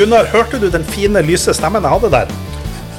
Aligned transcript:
Gunnar, 0.00 0.24
hørte 0.32 0.56
du 0.56 0.70
den 0.72 0.84
fine, 0.88 1.20
lyse 1.28 1.52
stemmen 1.52 1.84
jeg 1.84 1.92
hadde 1.92 2.08
der? 2.14 2.30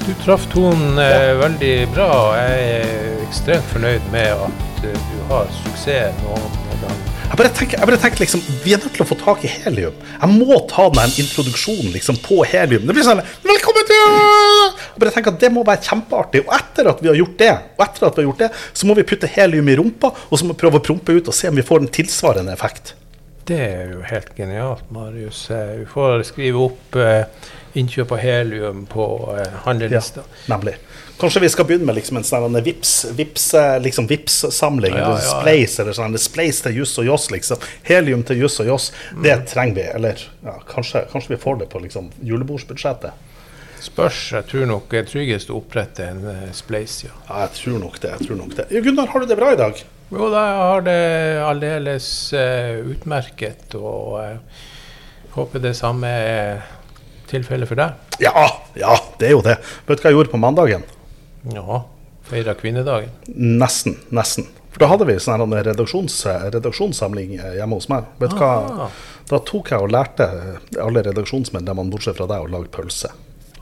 Du 0.03 0.11
traff 0.21 0.43
tonen 0.51 0.99
eh, 1.01 1.31
veldig 1.39 1.71
bra. 1.95 2.09
Jeg 2.37 2.67
er 2.75 3.23
ekstremt 3.23 3.65
fornøyd 3.71 4.05
med 4.13 4.43
at 4.45 4.85
eh, 4.85 4.99
du 5.07 5.23
har 5.31 5.49
suksess 5.63 6.19
noen 6.21 6.45
ganger. 6.83 7.01
Jeg 7.23 7.39
bare, 7.39 7.51
tenker, 7.57 7.79
jeg 7.79 7.89
bare 7.89 7.99
tenker 8.03 8.21
liksom, 8.21 8.45
Vi 8.61 8.75
er 8.75 8.83
nødt 8.83 8.93
til 8.99 9.01
å 9.01 9.09
få 9.09 9.17
tak 9.17 9.41
i 9.49 9.49
helium. 9.49 9.97
Jeg 10.11 10.29
må 10.35 10.61
ta 10.69 10.85
den 10.93 11.17
introduksjonen 11.25 11.89
liksom 11.97 12.21
på 12.21 12.43
helium. 12.53 12.85
Det 12.85 12.99
blir 12.99 13.09
sånn 13.09 13.25
Velkommen 13.49 13.89
til 13.89 13.97
Jeg 13.97 15.01
bare 15.01 15.17
tenker 15.17 15.33
at 15.33 15.41
Det 15.41 15.53
må 15.57 15.65
være 15.65 15.81
kjempeartig. 15.89 16.45
Og 16.45 16.53
etter 16.59 16.93
at 16.93 17.01
vi 17.01 17.09
har 17.15 17.21
gjort 17.23 17.37
det, 17.41 17.53
og 17.79 17.85
etter 17.87 18.11
at 18.11 18.13
vi 18.13 18.27
har 18.27 18.29
gjort 18.29 18.45
det, 18.45 18.53
så 18.77 18.85
må 18.85 19.01
vi 19.01 19.09
putte 19.09 19.35
helium 19.39 19.73
i 19.73 19.81
rumpa, 19.81 20.13
og 20.29 20.37
så 20.37 20.45
må 20.45 20.53
vi 20.53 20.61
prøve 20.67 20.77
å 20.77 20.89
prompe 20.91 21.17
ut 21.17 21.33
og 21.33 21.41
se 21.41 21.49
om 21.49 21.57
vi 21.57 21.65
får 21.65 21.81
en 21.81 21.95
tilsvarende 21.97 22.53
effekt. 22.53 22.93
Det 23.47 23.57
er 23.57 23.89
jo 23.95 24.01
helt 24.05 24.35
genialt, 24.37 24.83
Marius. 24.93 25.49
Eh, 25.51 25.79
Vi 25.81 25.85
får 25.89 26.23
skrive 26.29 26.61
opp 26.67 26.95
eh, 26.95 27.23
innkjøp 27.79 28.11
av 28.11 28.19
helium 28.21 28.85
på 28.91 29.05
eh, 29.37 29.55
handlelista. 29.65 30.21
Nemlig. 30.51 30.75
Kanskje 31.21 31.41
vi 31.43 31.49
skal 31.53 31.65
begynne 31.69 31.85
med 31.85 31.95
liksom 31.99 32.17
en 32.17 32.25
sånn 32.25 32.55
vips, 32.65 32.93
vips, 33.17 33.47
eh, 33.57 33.75
liksom 33.83 34.07
Vipps-samling. 34.09 34.93
Ja, 34.97 35.09
ja, 35.11 35.17
ja. 35.21 35.33
Spleis 35.41 35.79
eller 35.81 35.93
sånn. 35.97 36.17
Spleis 36.21 36.61
til 36.65 36.79
juss 36.81 36.93
og 37.01 37.05
joss, 37.09 37.27
liksom. 37.33 37.61
Helium 37.89 38.23
til 38.25 38.41
juss 38.41 38.59
og 38.63 38.69
joss. 38.71 38.91
Det 39.21 39.35
Mm. 39.39 39.45
trenger 39.49 39.75
vi. 39.75 39.81
Eller 39.95 40.23
ja, 40.45 40.55
kanskje, 40.69 41.03
kanskje 41.11 41.35
vi 41.35 41.41
får 41.43 41.59
det 41.59 41.69
på 41.69 41.79
liksom 41.83 42.09
julebordsbudsjettet. 42.23 43.11
Spørs. 43.81 44.31
Jeg 44.31 44.45
tror 44.51 44.65
nok 44.69 44.89
det 44.89 44.99
er 44.99 45.09
tryggest 45.09 45.49
å 45.49 45.57
opprette 45.57 46.05
en 46.05 46.19
uh, 46.25 46.51
spleis, 46.53 46.99
ja. 47.03 47.09
Ja, 47.29 47.39
jeg 47.47 47.55
tror 47.57 47.79
nok 47.81 47.99
det. 47.99 48.11
jeg 48.19 48.27
tror 48.27 48.37
nok 48.37 48.55
det. 48.55 48.67
Gunnar, 48.85 49.07
har 49.09 49.19
du 49.19 49.25
det 49.25 49.37
bra 49.39 49.53
i 49.53 49.57
dag? 49.57 49.81
Jo 50.11 50.27
da, 50.27 50.41
har 50.59 50.83
det 50.83 50.99
aldeles 51.47 52.05
uh, 52.35 52.81
utmerket, 52.91 53.77
og 53.79 54.17
uh, 54.19 54.63
håper 55.37 55.63
det 55.63 55.71
samme 55.79 56.09
er 56.11 56.65
tilfellet 57.31 57.69
for 57.69 57.79
deg. 57.79 58.17
Ja, 58.19 58.43
ja, 58.75 58.97
det 59.21 59.29
er 59.29 59.37
jo 59.37 59.43
det. 59.45 59.55
Vet 59.87 60.01
du 60.01 60.03
hva 60.03 60.11
jeg 60.11 60.17
gjorde 60.17 60.33
på 60.33 60.41
mandagen? 60.41 60.83
Ja, 61.55 61.85
feira 62.27 62.57
kvinnedagen. 62.59 63.13
Nesten. 63.31 63.95
Nesten. 64.11 64.49
For 64.71 64.83
da 64.83 64.89
hadde 64.91 65.07
vi 65.07 65.15
sånn 65.19 65.51
redaksjons, 65.51 66.17
redaksjonssamling 66.53 67.33
hjemme 67.39 67.79
hos 67.79 67.89
meg. 67.91 68.07
Vet 68.19 68.35
du 68.35 68.39
hva? 68.39 68.89
Da 69.31 69.39
tok 69.47 69.71
jeg 69.71 69.83
og 69.83 69.91
lærte 69.95 70.27
alle 70.79 71.03
redaksjonsmedlemmene, 71.07 71.91
bortsett 71.91 72.19
fra 72.19 72.27
deg, 72.31 72.43
å 72.43 72.51
lage 72.51 72.71
pølse. 72.71 73.11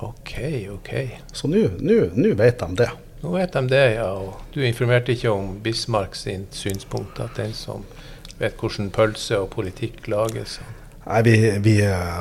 OK, 0.05 0.33
OK. 0.73 0.91
Så 1.33 1.49
nå 1.49 2.33
vet 2.39 2.61
de 2.61 2.69
det. 2.81 2.89
Nå 3.21 3.33
vet 3.35 3.53
de 3.53 3.67
det, 3.67 3.85
ja. 3.97 4.09
Og 4.15 4.53
du 4.53 4.61
informerte 4.65 5.11
ikke 5.15 5.31
om 5.33 5.57
Bismarck 5.63 6.15
sin 6.15 6.47
synspunkt, 6.55 7.19
at 7.19 7.35
den 7.39 7.53
som 7.53 7.83
vet 8.39 8.55
hvordan 8.59 8.91
pølse 8.95 9.39
og 9.41 9.49
politikk 9.55 10.07
lages 10.07 10.59
Nei, 11.09 11.21
vi, 11.25 11.33
vi, 11.63 11.73
eh, 11.81 12.19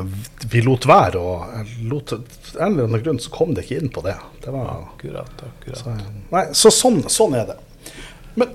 vi 0.49 0.61
lot 0.65 0.87
være, 0.89 1.21
og 1.21 1.73
lot, 1.91 2.13
av 2.15 2.23
en 2.63 2.73
eller 2.73 2.87
annen 2.87 3.03
grunn 3.05 3.19
så 3.21 3.29
kom 3.35 3.51
det 3.53 3.67
ikke 3.67 3.83
inn 3.83 3.91
på 3.93 4.01
det. 4.07 4.15
det 4.45 4.53
var, 4.55 4.71
Akkurat, 4.95 5.43
akkurat. 5.45 5.83
så, 5.83 5.97
nei, 6.33 6.45
så 6.57 6.71
sånn, 6.73 7.03
sånn 7.13 7.35
er 7.37 7.51
det. 7.51 7.57
Men 8.39 8.55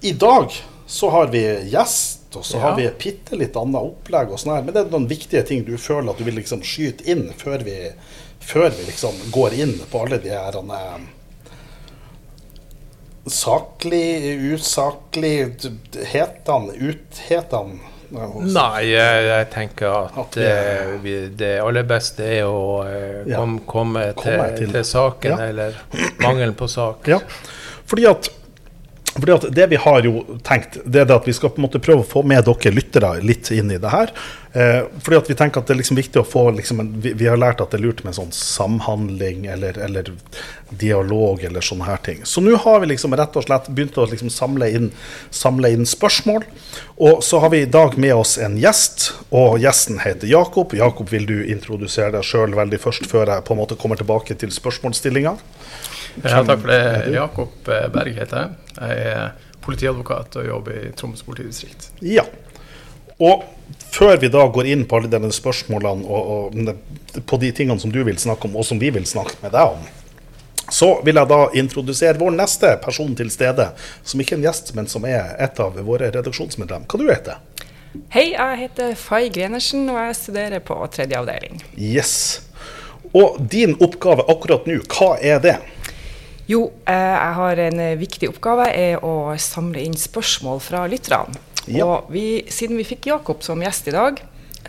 i 0.00 0.14
dag 0.18 0.50
så 0.90 1.10
har 1.14 1.30
vi 1.30 1.44
gjest, 1.70 2.24
og 2.34 2.42
så 2.48 2.56
Ja. 2.56 2.64
har 2.64 2.76
vi 2.80 2.88
bitte 2.98 3.36
litt 3.38 3.54
annet 3.56 3.78
opplegg. 3.78 4.32
og 4.32 4.38
sånn 4.40 4.56
her, 4.56 4.62
Men 4.62 4.74
det 4.74 4.82
er 4.86 4.90
noen 4.90 5.06
viktige 5.08 5.46
ting 5.46 5.62
du 5.64 5.76
føler 5.76 6.10
at 6.10 6.18
du 6.18 6.24
vil 6.24 6.34
liksom 6.40 6.64
skyte 6.64 7.06
inn 7.06 7.30
før 7.36 7.62
vi, 7.62 7.92
før 8.40 8.70
vi 8.74 8.90
liksom 8.90 9.14
går 9.30 9.52
inn 9.54 9.78
på 9.92 10.02
alle 10.02 10.18
de 10.18 10.30
her 10.34 10.56
eh, 10.56 10.98
Saklig, 13.28 14.38
usaklig, 14.54 15.66
hetene, 16.12 16.74
uthetene 16.90 17.78
Nei, 18.08 18.86
jeg, 18.88 19.24
tenker 19.52 19.90
at 19.92 20.14
At 20.16 20.36
det, 20.38 20.46
eh, 20.48 20.92
vi, 21.02 21.14
det 21.36 21.50
aller 21.60 21.84
beste 21.84 22.24
er 22.38 22.46
å 22.48 22.78
eh, 22.88 23.34
kom, 23.36 23.58
komme, 23.68 24.06
til, 24.16 24.38
til- 24.56 24.72
til, 24.72 24.84
saken, 24.88 25.34
Ja. 25.36 25.48
eller 25.50 25.76
mangelen 26.24 26.54
på 26.56 26.68
sak. 26.72 27.04
Ja, 27.12 27.18
fordi 27.84 28.06
at, 28.08 28.30
fordi 29.18 29.52
det 29.54 29.66
vi 29.70 29.78
har 29.82 30.04
jo 30.06 30.24
tenkt, 30.46 30.78
det 30.84 31.04
er 31.04 31.14
at 31.14 31.26
vi 31.28 31.34
skal 31.36 31.50
på 31.52 31.60
en 31.60 31.66
måte 31.66 31.80
prøve 31.82 32.04
å 32.04 32.08
få 32.08 32.22
med 32.26 32.44
dere 32.46 32.74
lyttere 32.74 33.16
litt 33.24 33.50
inn 33.54 33.72
i 33.74 33.80
det 33.80 33.90
her. 33.92 34.12
Eh, 34.52 34.86
fordi 35.04 35.18
at 35.18 35.30
vi 35.30 35.36
tenker 35.36 35.60
at 35.60 35.68
det 35.68 35.74
er 35.74 35.80
liksom 35.82 35.98
viktig 35.98 36.20
å 36.22 36.26
få 36.26 36.46
liksom 36.56 36.80
en, 36.80 36.92
vi, 37.02 37.12
vi 37.18 37.26
har 37.28 37.36
lært 37.40 37.60
at 37.60 37.74
det 37.74 37.80
er 37.80 37.84
lurt 37.84 38.00
med 38.06 38.16
sånn 38.16 38.30
samhandling 38.32 39.44
eller, 39.52 39.76
eller 39.84 40.08
dialog 40.70 41.44
eller 41.44 41.64
sånne 41.64 41.88
her 41.88 42.00
ting. 42.04 42.22
Så 42.24 42.40
nå 42.44 42.56
har 42.64 42.80
vi 42.80 42.90
liksom 42.94 43.16
rett 43.18 43.36
og 43.36 43.44
slett 43.44 43.68
begynt 43.68 43.98
å 44.00 44.06
liksom 44.08 44.32
samle, 44.32 44.70
inn, 44.72 44.88
samle 45.30 45.72
inn 45.76 45.84
spørsmål. 45.88 46.46
Og 46.96 47.22
så 47.24 47.42
har 47.44 47.52
vi 47.52 47.62
i 47.66 47.70
dag 47.70 47.98
med 48.00 48.16
oss 48.16 48.38
en 48.42 48.56
gjest, 48.60 49.10
og 49.28 49.60
gjesten 49.62 50.00
heter 50.02 50.30
Jakob. 50.30 50.74
Jakob, 50.74 51.12
vil 51.12 51.28
du 51.28 51.36
introdusere 51.44 52.16
deg 52.16 52.26
sjøl 52.26 52.56
veldig 52.56 52.80
først, 52.82 53.06
før 53.10 53.34
jeg 53.34 53.46
på 53.46 53.54
en 53.54 53.62
måte 53.62 53.78
kommer 53.78 54.00
tilbake 54.00 54.38
til 54.38 54.54
spørsmålsstillinga? 54.54 55.36
Ja, 56.22 56.42
takk 56.44 56.62
for 56.62 56.72
det. 56.72 56.82
Jakob 57.14 57.70
eh, 57.72 57.86
Berg 57.94 58.18
heter 58.18 58.44
jeg. 58.44 58.74
Jeg 58.78 59.06
er 59.12 59.54
politiadvokat 59.64 60.38
og 60.40 60.48
jobber 60.48 60.80
i 60.80 60.90
Troms 60.96 61.22
politidistrikt. 61.26 61.90
Ja. 62.04 62.24
Og 63.18 63.44
før 63.92 64.16
vi 64.22 64.30
da 64.32 64.44
går 64.54 64.70
inn 64.70 64.84
på 64.88 64.98
alle 64.98 65.10
denne 65.10 65.30
spørsmålene 65.34 66.06
og, 66.06 66.54
og 66.54 67.22
på 67.26 67.38
de 67.42 67.50
tingene 67.54 67.80
som 67.82 67.92
du 67.92 68.00
vil 68.06 68.18
snakke 68.20 68.48
om, 68.48 68.58
og 68.58 68.66
som 68.66 68.80
vi 68.80 68.92
vil 68.94 69.06
snakke 69.08 69.38
med 69.42 69.54
deg 69.54 69.74
om, 69.74 69.86
så 70.70 70.90
vil 71.04 71.16
jeg 71.16 71.30
da 71.30 71.38
introdusere 71.56 72.20
vår 72.20 72.34
neste 72.36 72.74
person 72.82 73.14
til 73.16 73.30
stede, 73.32 73.70
som 74.04 74.20
ikke 74.20 74.36
er 74.36 74.42
en 74.42 74.48
gjest, 74.50 74.74
men 74.76 74.90
som 74.90 75.06
er 75.08 75.32
et 75.40 75.60
av 75.64 75.78
våre 75.84 76.10
redaksjonsmedlem. 76.12 76.84
Hva 76.88 77.00
du 77.00 77.08
heter 77.08 77.40
Hei, 78.12 78.34
jeg 78.34 78.58
heter 78.60 78.92
Fay 79.00 79.30
Grenersen, 79.32 79.88
og 79.88 79.96
jeg 79.96 80.16
studerer 80.18 80.60
på 80.62 80.76
tredje 80.92 81.16
avdeling. 81.16 81.62
Yes. 81.80 82.42
Og 83.16 83.38
din 83.50 83.72
oppgave 83.80 84.26
akkurat 84.28 84.68
nå, 84.68 84.76
hva 84.92 85.14
er 85.24 85.40
det? 85.42 85.56
Jo, 86.48 86.62
eh, 86.88 86.94
jeg 86.96 87.34
har 87.36 87.60
en 87.66 87.80
eh, 87.84 87.96
viktig 88.00 88.30
oppgave, 88.32 88.68
er 88.72 89.02
å 89.04 89.34
samle 89.40 89.82
inn 89.84 89.96
spørsmål 90.00 90.62
fra 90.64 90.86
lytterne. 90.88 91.36
Ja. 91.68 91.84
Og 91.84 92.08
vi, 92.14 92.44
siden 92.48 92.78
vi 92.80 92.86
fikk 92.88 93.10
Jakob 93.10 93.42
som 93.44 93.60
gjest 93.60 93.90
i 93.90 93.92
dag, 93.92 94.22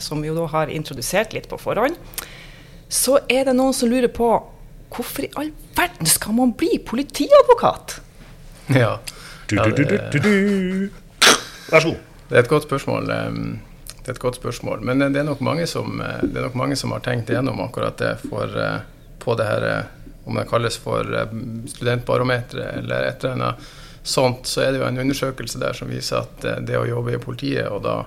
som 0.04 0.20
vi 0.22 0.28
jo 0.28 0.36
da 0.36 0.48
har 0.52 0.68
introdusert 0.74 1.32
litt 1.36 1.48
på 1.52 1.60
forhånd, 1.60 1.96
så 2.92 3.20
er 3.32 3.46
det 3.48 3.54
noen 3.56 3.74
som 3.76 3.88
lurer 3.92 4.12
på 4.12 4.28
hvorfor 4.90 5.24
i 5.28 5.32
all 5.38 5.52
verden 5.78 6.10
skal 6.10 6.34
man 6.36 6.52
bli 6.58 6.80
politiadvokat? 6.84 8.00
Ja, 8.76 8.98
Ja, 9.50 9.64
du, 9.66 9.72
du, 9.74 9.84
det- 9.86 10.12
du, 10.12 10.20
du, 10.20 10.30
du. 10.30 10.90
Vær 11.72 11.82
så 11.82 11.88
god. 11.94 12.02
det 12.30 12.36
er 12.38 12.44
et 12.44 12.50
godt 12.52 12.68
spørsmål. 12.68 13.08
Det 13.10 14.12
er 14.12 14.12
et 14.14 14.20
godt 14.22 14.36
spørsmål. 14.38 14.84
Men 14.86 15.02
eh, 15.02 15.10
det 15.14 15.22
er 15.24 15.30
nok 15.30 15.40
mange 15.46 15.66
som, 15.70 16.02
det 16.22 16.44
nok 16.44 16.56
mange 16.60 16.76
som 16.78 16.92
har 16.94 17.02
tenkt 17.06 17.30
igjennom 17.32 17.62
akkurat 17.64 17.96
det 18.02 18.12
for, 18.28 18.52
på 19.24 19.36
det 19.40 19.48
her 19.48 19.66
Om 20.30 20.36
det 20.36 20.46
kalles 20.46 20.78
for 20.78 21.16
eh, 21.18 21.32
studentbarometeret 21.68 22.84
eller 22.84 23.08
et 23.08 23.24
eller 23.24 23.34
annet 23.34 23.70
sånt, 24.04 24.46
så 24.46 24.62
er 24.62 24.72
det 24.72 24.82
jo 24.84 24.86
en 24.86 25.00
undersøkelse 25.02 25.58
der 25.58 25.74
som 25.74 25.90
viser 25.90 26.22
at 26.22 26.44
eh, 26.46 26.60
det 26.68 26.78
å 26.78 26.86
jobbe 26.86 27.16
i 27.16 27.22
politiet, 27.22 27.66
og 27.66 27.82
da 27.82 28.04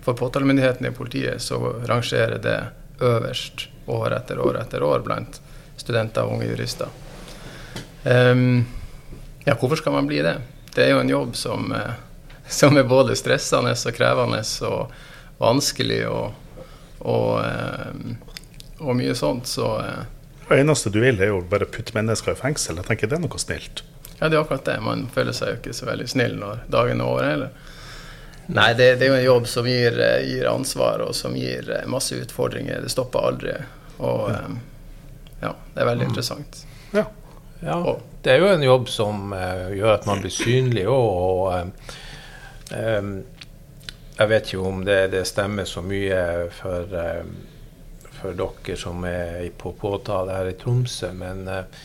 for 0.00 0.16
påtalemyndigheten 0.16 0.86
i 0.88 0.92
politiet, 0.96 1.42
så 1.44 1.58
rangerer 1.84 2.40
det 2.40 2.56
øverst 3.04 3.66
år 3.92 4.14
etter 4.16 4.40
år 4.40 4.56
etter 4.62 4.82
år 4.82 5.04
blant 5.04 5.36
studenter 5.76 6.24
og 6.24 6.38
unge 6.38 6.48
jurister. 6.48 6.88
Um, 8.04 8.64
ja, 9.44 9.52
hvorfor 9.52 9.76
skal 9.76 9.92
man 9.92 10.08
bli 10.08 10.22
det? 10.24 10.38
Det 10.72 10.86
er 10.86 10.94
jo 10.94 11.02
en 11.02 11.12
jobb 11.12 11.36
som, 11.36 11.68
eh, 11.76 11.98
som 12.60 12.80
er 12.80 12.88
både 12.88 13.18
stressende 13.20 13.74
og 13.76 13.98
krevende 13.98 14.40
og 14.70 14.96
vanskelig 15.40 16.00
og, 16.08 16.64
og, 17.04 17.44
og 18.80 18.96
mye 18.96 19.12
sånt. 19.16 19.52
Så 19.52 19.68
Det 20.50 20.60
eneste 20.60 20.90
du 20.90 21.00
vil, 21.00 21.20
er 21.22 21.30
jo 21.30 21.40
bare 21.46 21.68
putte 21.70 21.94
mennesker 21.94 22.34
i 22.34 22.38
fengsel. 22.38 22.80
Jeg 22.80 22.88
tenker 22.88 23.10
det 23.10 23.20
er 23.20 23.22
noe 23.22 23.38
snilt. 23.38 23.84
ja, 24.18 24.28
det 24.28 24.36
er 24.36 24.40
akkurat 24.40 24.64
det. 24.66 24.78
Man 24.82 25.06
føler 25.14 25.36
seg 25.36 25.52
jo 25.52 25.58
ikke 25.60 25.76
så 25.78 25.86
veldig 25.86 26.08
snill 26.10 26.34
når 26.40 26.64
dagen 26.68 27.00
er 27.00 27.12
over 27.12 27.28
heller. 27.28 27.68
Nei, 28.50 28.72
det, 28.74 28.96
det 28.98 29.06
er 29.06 29.12
jo 29.12 29.18
en 29.20 29.28
jobb 29.28 29.46
som 29.46 29.68
gir, 29.70 29.94
eh, 30.02 30.24
gir 30.26 30.48
ansvar, 30.50 31.04
og 31.06 31.14
som 31.14 31.36
gir 31.38 31.70
eh, 31.70 31.86
masse 31.86 32.18
utfordringer. 32.18 32.82
Det 32.82 32.90
stopper 32.90 33.28
aldri. 33.30 33.54
Og 34.02 34.26
ja, 35.40 35.54
det 35.74 35.80
er 35.80 35.88
veldig 35.88 36.10
interessant. 36.10 36.64
Ja. 36.96 37.06
Ja, 37.60 37.98
det 38.22 38.32
er 38.32 38.40
jo 38.40 38.48
en 38.54 38.62
jobb 38.64 38.88
som 38.88 39.34
eh, 39.36 39.66
gjør 39.76 39.94
at 39.98 40.06
man 40.08 40.22
blir 40.22 40.32
synlig 40.32 40.86
òg. 40.88 41.10
Og 41.20 42.72
um, 42.72 43.12
jeg 44.16 44.30
vet 44.32 44.48
ikke 44.48 44.68
om 44.68 44.82
det, 44.84 45.00
det 45.12 45.26
stemmer 45.28 45.68
så 45.68 45.82
mye 45.84 46.22
for, 46.56 46.94
eh, 46.96 47.24
for 48.20 48.36
dere 48.36 48.76
som 48.78 49.04
er 49.08 49.48
på 49.58 49.72
påtale 49.80 50.36
her 50.36 50.52
i 50.52 50.56
Tromsø, 50.60 51.12
men 51.16 51.48
eh, 51.48 51.80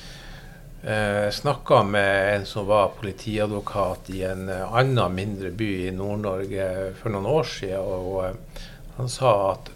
jeg 0.85 1.33
snakka 1.33 1.81
med 1.89 2.35
en 2.35 2.45
som 2.45 2.67
var 2.69 2.93
politiadvokat 2.99 4.11
i 4.13 4.21
en 4.27 4.49
eh, 4.49 4.73
annen 4.77 5.15
mindre 5.15 5.49
by 5.49 5.69
i 5.87 5.93
Nord-Norge 5.95 6.67
for 6.99 7.15
noen 7.15 7.29
år 7.31 7.47
siden. 7.49 7.81
Og 7.81 8.19
eh, 8.27 8.65
han 8.99 9.09
sa 9.09 9.35
at 9.55 9.71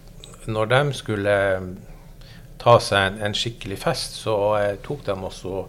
når 0.46 0.70
de 0.70 0.82
skulle 0.96 1.36
ta 2.60 2.76
seg 2.82 3.06
en, 3.08 3.22
en 3.26 3.34
skikkelig 3.36 3.80
fest, 3.82 4.20
så 4.22 4.36
eh, 4.60 4.76
tok 4.84 5.06
de 5.08 5.16
også 5.16 5.64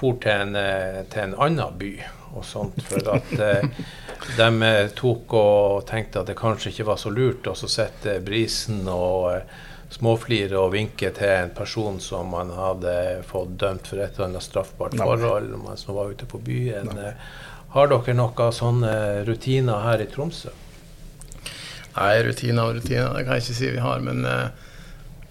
for 0.00 0.16
til 0.22 0.32
en, 0.32 0.56
eh, 0.56 1.02
til 1.12 1.28
en 1.28 1.38
annen 1.46 1.78
by. 1.78 1.92
og 2.30 2.44
sånt. 2.46 2.76
For 2.86 3.02
at 3.10 3.32
eh, 3.42 3.64
de 4.38 4.70
tok 4.94 5.32
og 5.34 5.86
tenkte 5.88 6.20
at 6.20 6.30
det 6.30 6.38
kanskje 6.38 6.70
ikke 6.70 6.86
var 6.92 7.00
så 7.02 7.10
lurt 7.10 7.48
å 7.50 7.56
sette 7.58 8.20
brisen 8.22 8.84
og 8.88 9.32
eh, 9.32 9.58
småflire 9.90 10.58
og 10.58 10.72
vinke 10.74 11.10
til 11.16 11.32
en 11.34 11.52
person 11.54 11.98
som 12.02 12.30
man 12.30 12.52
hadde 12.54 12.94
fått 13.26 13.56
dømt 13.60 13.90
for 13.90 13.98
et 13.98 14.14
eller 14.14 14.28
annet 14.28 14.46
straffbart 14.46 14.96
forhold 14.98 15.54
som 15.80 15.98
var 15.98 16.12
ute 16.14 16.28
på 16.30 16.38
byen. 16.46 16.92
Nei. 16.94 17.14
Har 17.74 17.90
dere 17.90 18.16
noen 18.18 18.54
sånne 18.54 18.94
rutiner 19.26 19.84
her 19.84 20.02
i 20.02 20.08
Tromsø? 20.10 20.50
Nei, 21.94 22.14
rutiner 22.26 22.66
og 22.66 22.78
rutiner, 22.78 23.12
det 23.14 23.24
kan 23.26 23.36
jeg 23.36 23.44
ikke 23.44 23.58
si 23.58 23.70
vi 23.74 23.82
har. 23.82 24.02
Men, 24.02 24.26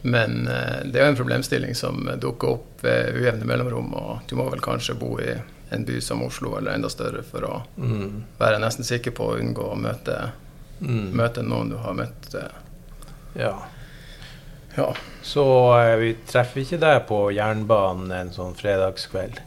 men 0.04 0.38
det 0.48 1.00
er 1.00 1.08
jo 1.08 1.14
en 1.14 1.20
problemstilling 1.20 1.76
som 1.76 2.08
dukker 2.20 2.56
opp 2.56 2.84
ved 2.84 3.16
ujevne 3.20 3.48
mellomrom. 3.48 3.92
Og 3.96 4.28
du 4.28 4.36
må 4.40 4.48
vel 4.52 4.64
kanskje 4.64 4.96
bo 5.00 5.16
i 5.24 5.34
en 5.70 5.86
by 5.88 6.00
som 6.02 6.24
Oslo 6.24 6.58
eller 6.58 6.76
enda 6.76 6.90
større 6.90 7.24
for 7.28 7.46
å 7.46 7.56
mm. 7.78 8.40
være 8.40 8.62
nesten 8.64 8.88
sikker 8.88 9.14
på 9.16 9.32
å 9.32 9.36
unngå 9.40 9.68
å 9.72 9.78
møte, 9.80 10.32
mm. 10.80 11.12
møte 11.16 11.44
noen 11.46 11.76
du 11.76 11.78
har 11.84 11.96
møtt. 11.98 12.32
Ja. 13.38 13.54
Ja. 14.76 14.88
Så 15.26 15.46
eh, 15.80 15.96
vi 16.02 16.14
treffer 16.30 16.64
ikke 16.64 16.82
deg 16.82 17.04
på 17.10 17.22
jernbanen 17.36 18.12
en 18.16 18.34
sånn 18.34 18.56
fredagskveld? 18.58 19.42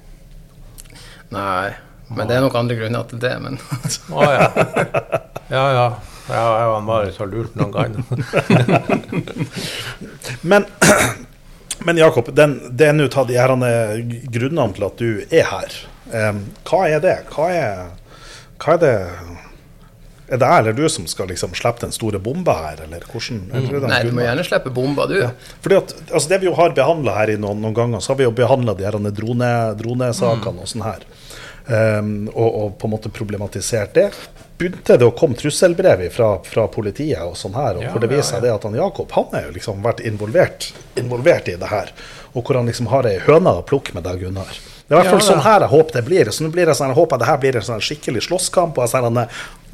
Nei, 1.32 1.72
men 2.12 2.28
det 2.28 2.36
er 2.36 2.44
nok 2.44 2.56
andre 2.60 2.76
grunner 2.76 3.06
til 3.08 3.20
det. 3.22 3.34
Men 3.40 3.58
Å 4.16 4.30
ja. 4.30 4.48
Ja 5.52 5.66
ja. 5.76 5.90
Ja, 6.30 6.42
jeg 6.54 6.68
og 6.70 6.84
bare 6.86 7.10
har 7.16 7.28
lurt 7.28 7.56
noen 7.58 7.72
ganger. 7.74 8.02
men 10.52 10.68
men 11.86 11.98
Jakob, 11.98 12.30
den, 12.34 12.54
det 12.70 12.88
er 12.88 12.94
nå 12.94 13.08
tatt 13.10 13.30
de 13.30 13.38
her 13.40 13.52
grunnene 14.30 14.76
til 14.76 14.86
at 14.86 15.00
du 15.02 15.08
er 15.34 15.48
her. 15.50 15.78
Um, 16.12 16.44
hva 16.68 16.84
er 16.90 17.02
det? 17.02 17.16
Hva 17.32 17.48
er, 17.50 17.82
hva 18.62 18.76
er 18.76 18.82
det 18.82 18.94
er 20.32 20.40
det 20.40 20.48
jeg 20.48 20.62
eller 20.62 20.76
du 20.76 20.86
som 20.88 21.06
skal 21.10 21.28
liksom 21.28 21.52
slippe 21.56 21.84
den 21.84 21.92
store 21.92 22.20
bomba 22.22 22.54
her, 22.56 22.84
eller 22.86 23.04
hvordan? 23.04 23.42
Mm. 23.50 23.88
Nei, 23.90 24.02
du 24.08 24.14
må 24.16 24.24
gjerne 24.24 24.44
slippe 24.46 24.72
bomba, 24.72 25.06
du. 25.10 25.18
Ja. 25.20 25.32
Fordi 25.60 25.78
at, 25.78 25.94
altså 26.08 26.32
Det 26.32 26.38
vi 26.40 26.48
jo 26.48 26.54
har 26.56 26.76
behandla 26.76 27.16
her 27.18 27.34
i 27.34 27.40
noen, 27.40 27.60
noen, 27.60 27.76
ganger, 27.76 28.00
så 28.00 28.14
har 28.14 28.22
vi 28.22 28.28
jo 28.28 28.32
behandla 28.36 28.74
de 28.78 28.86
her 28.88 28.96
dronesakene 28.96 30.56
mm. 30.56 30.62
og 30.62 30.72
sånn 30.72 30.86
her. 30.86 31.04
Um, 31.62 32.14
og, 32.32 32.48
og, 32.48 32.72
på 32.80 32.88
en 32.88 32.94
måte 32.96 33.12
problematisert 33.12 33.92
det. 33.94 34.08
Begynte 34.58 34.96
det 34.98 35.06
å 35.06 35.14
komme 35.16 35.38
trusselbrev 35.38 36.08
fra, 36.14 36.32
fra 36.46 36.66
politiet 36.72 37.22
og 37.22 37.36
sånn 37.38 37.54
her, 37.58 37.78
og 37.78 37.86
ja, 37.86 37.92
hvor 37.92 38.02
det 38.02 38.10
viser 38.10 38.38
seg 38.38 38.48
ja, 38.48 38.56
at 38.56 38.66
han 38.66 38.78
Jakob 38.78 39.12
han 39.14 39.30
har 39.34 39.48
jo 39.48 39.56
liksom 39.56 39.84
vært 39.84 40.02
involvert, 40.06 40.72
involvert 40.98 41.52
i 41.52 41.58
det 41.60 41.70
her. 41.70 41.92
Og 42.32 42.46
hvor 42.46 42.58
han 42.58 42.70
liksom 42.70 42.88
har 42.90 43.06
ei 43.10 43.18
høne 43.22 43.58
å 43.60 43.66
plukke 43.68 43.94
med 43.96 44.08
deg, 44.08 44.24
Gunnar. 44.24 44.62
Det 44.92 44.98
er 44.98 45.06
i 45.06 45.08
hvert 45.08 45.14
fall 45.14 45.22
ja, 45.22 45.26
sånn 45.30 45.46
her 45.46 45.62
jeg 45.64 45.72
håper 45.72 45.96
det 45.96 46.00
blir. 46.04 46.28
Så 46.36 46.44
nå 46.44 46.50
blir 46.52 46.68
det 46.68 46.72
sånn, 46.76 46.90
Jeg 46.92 46.98
håper 46.98 47.20
det 47.22 47.28
her 47.30 47.38
blir 47.40 47.56
en 47.56 47.64
sånn 47.64 47.80
skikkelig 47.80 48.26
slåsskamp. 48.26 48.76
og 48.76 48.90
sånn 48.92 49.20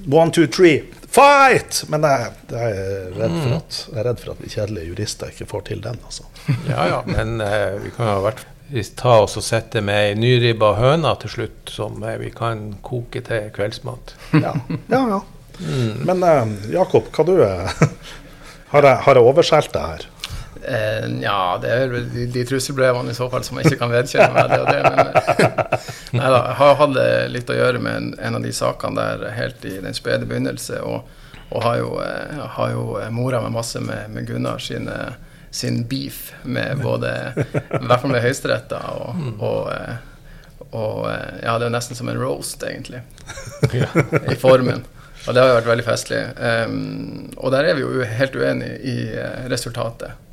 One, 0.07 0.31
two, 0.31 0.47
three, 0.47 0.85
fight! 1.11 1.81
Men 1.91 2.07
jeg, 2.07 2.29
jeg, 2.53 2.77
er 2.85 3.17
redd 3.17 3.35
for 3.35 3.49
mm. 3.49 3.57
at, 3.57 3.79
jeg 3.89 3.99
er 3.99 4.07
redd 4.07 4.21
for 4.23 4.31
at 4.37 4.45
vi 4.45 4.51
kjedelige 4.53 4.93
jurister 4.93 5.33
ikke 5.35 5.49
får 5.51 5.65
til 5.73 5.83
den. 5.83 5.99
altså. 6.07 6.29
Ja, 6.71 6.85
ja, 6.87 7.01
men 7.09 7.43
eh, 7.43 7.81
vi 7.83 7.91
kan 7.97 8.13
jo 8.13 8.21
hvert 8.29 8.45
ta 9.01 9.17
oss 9.25 9.35
og 9.41 9.47
sette 9.49 9.83
med 9.83 10.13
ei 10.13 10.15
nyribba 10.21 10.75
høne 10.79 11.17
til 11.25 11.35
slutt, 11.35 11.73
som 11.73 11.99
uh, 12.05 12.15
vi 12.21 12.31
kan 12.31 12.77
koke 12.87 13.25
til 13.27 13.51
kveldsmat. 13.59 14.15
Ja, 14.45 14.55
ja. 14.87 15.03
ja. 15.17 15.21
Mm. 15.59 16.07
Men 16.07 16.23
eh, 16.23 16.55
Jakob, 16.77 17.11
hva 17.11 17.27
du 17.27 17.35
har 18.73 18.87
jeg, 18.87 19.03
har 19.03 19.19
jeg 19.19 19.33
overskjelt 19.33 19.75
deg 19.75 19.97
her? 19.97 20.09
Eh, 20.63 21.07
ja, 21.23 21.59
det 21.63 21.71
er 21.71 21.93
de, 21.95 22.27
de 22.33 22.45
trusselbrevene 22.49 23.13
i 23.13 23.17
så 23.17 23.29
fall 23.31 23.45
som 23.47 23.59
jeg 23.59 23.71
ikke 23.71 23.83
kan 23.85 23.93
vedkjenne 23.93 24.33
meg. 24.35 24.51
det 24.51 24.59
og 24.63 24.69
det, 24.73 24.81
men 24.83 24.99
nei 26.19 26.33
da, 26.33 26.41
Jeg 26.51 26.59
har 26.61 26.77
hatt 26.83 26.99
litt 27.33 27.53
å 27.53 27.57
gjøre 27.59 27.83
med 27.85 27.97
en, 28.01 28.11
en, 28.19 28.39
av 28.39 28.45
de 28.45 28.53
sakene 28.55 28.99
der 28.99 29.33
helt 29.37 29.65
i 29.69 29.79
den 29.85 29.97
spede 29.97 30.29
begynnelse. 30.29 30.83
Og, 30.83 31.09
og 31.49 31.65
har 31.65 31.79
jo, 31.81 31.95
eh, 32.05 32.45
har 32.57 32.75
jo 32.75 32.85
mora 33.15 33.41
meg 33.45 33.55
masse 33.55 33.81
med, 33.81 34.11
med 34.13 34.29
Gunnar 34.29 34.61
sine, 34.63 34.99
sin 35.51 35.83
beef 35.89 36.33
med 36.43 36.83
både 36.85 37.13
I 37.39 37.87
hvert 37.87 38.03
fall 38.03 38.13
med 38.13 38.21
Høyesterett 38.21 38.75
og, 38.77 39.17
mm. 39.17 39.33
og, 39.41 39.73
eh, 39.73 39.97
og, 40.69 41.03
eh, 41.09 41.41
ja, 41.47 41.57
det 41.57 41.69
er 41.69 41.73
nesten 41.73 41.97
som 41.97 42.11
en 42.13 42.21
roast, 42.21 42.63
egentlig. 42.67 43.01
I 44.33 44.37
formen. 44.37 44.85
Og 45.27 45.35
det 45.35 45.41
har 45.41 45.51
jo 45.51 45.59
vært 45.59 45.71
veldig 45.73 45.85
festlig. 45.85 46.21
Um, 46.37 47.29
og 47.37 47.53
der 47.53 47.67
er 47.69 47.77
vi 47.77 47.83
jo 47.83 48.05
helt 48.07 48.37
uenige 48.39 48.77
i 48.87 48.97
resultatet. 49.51 50.28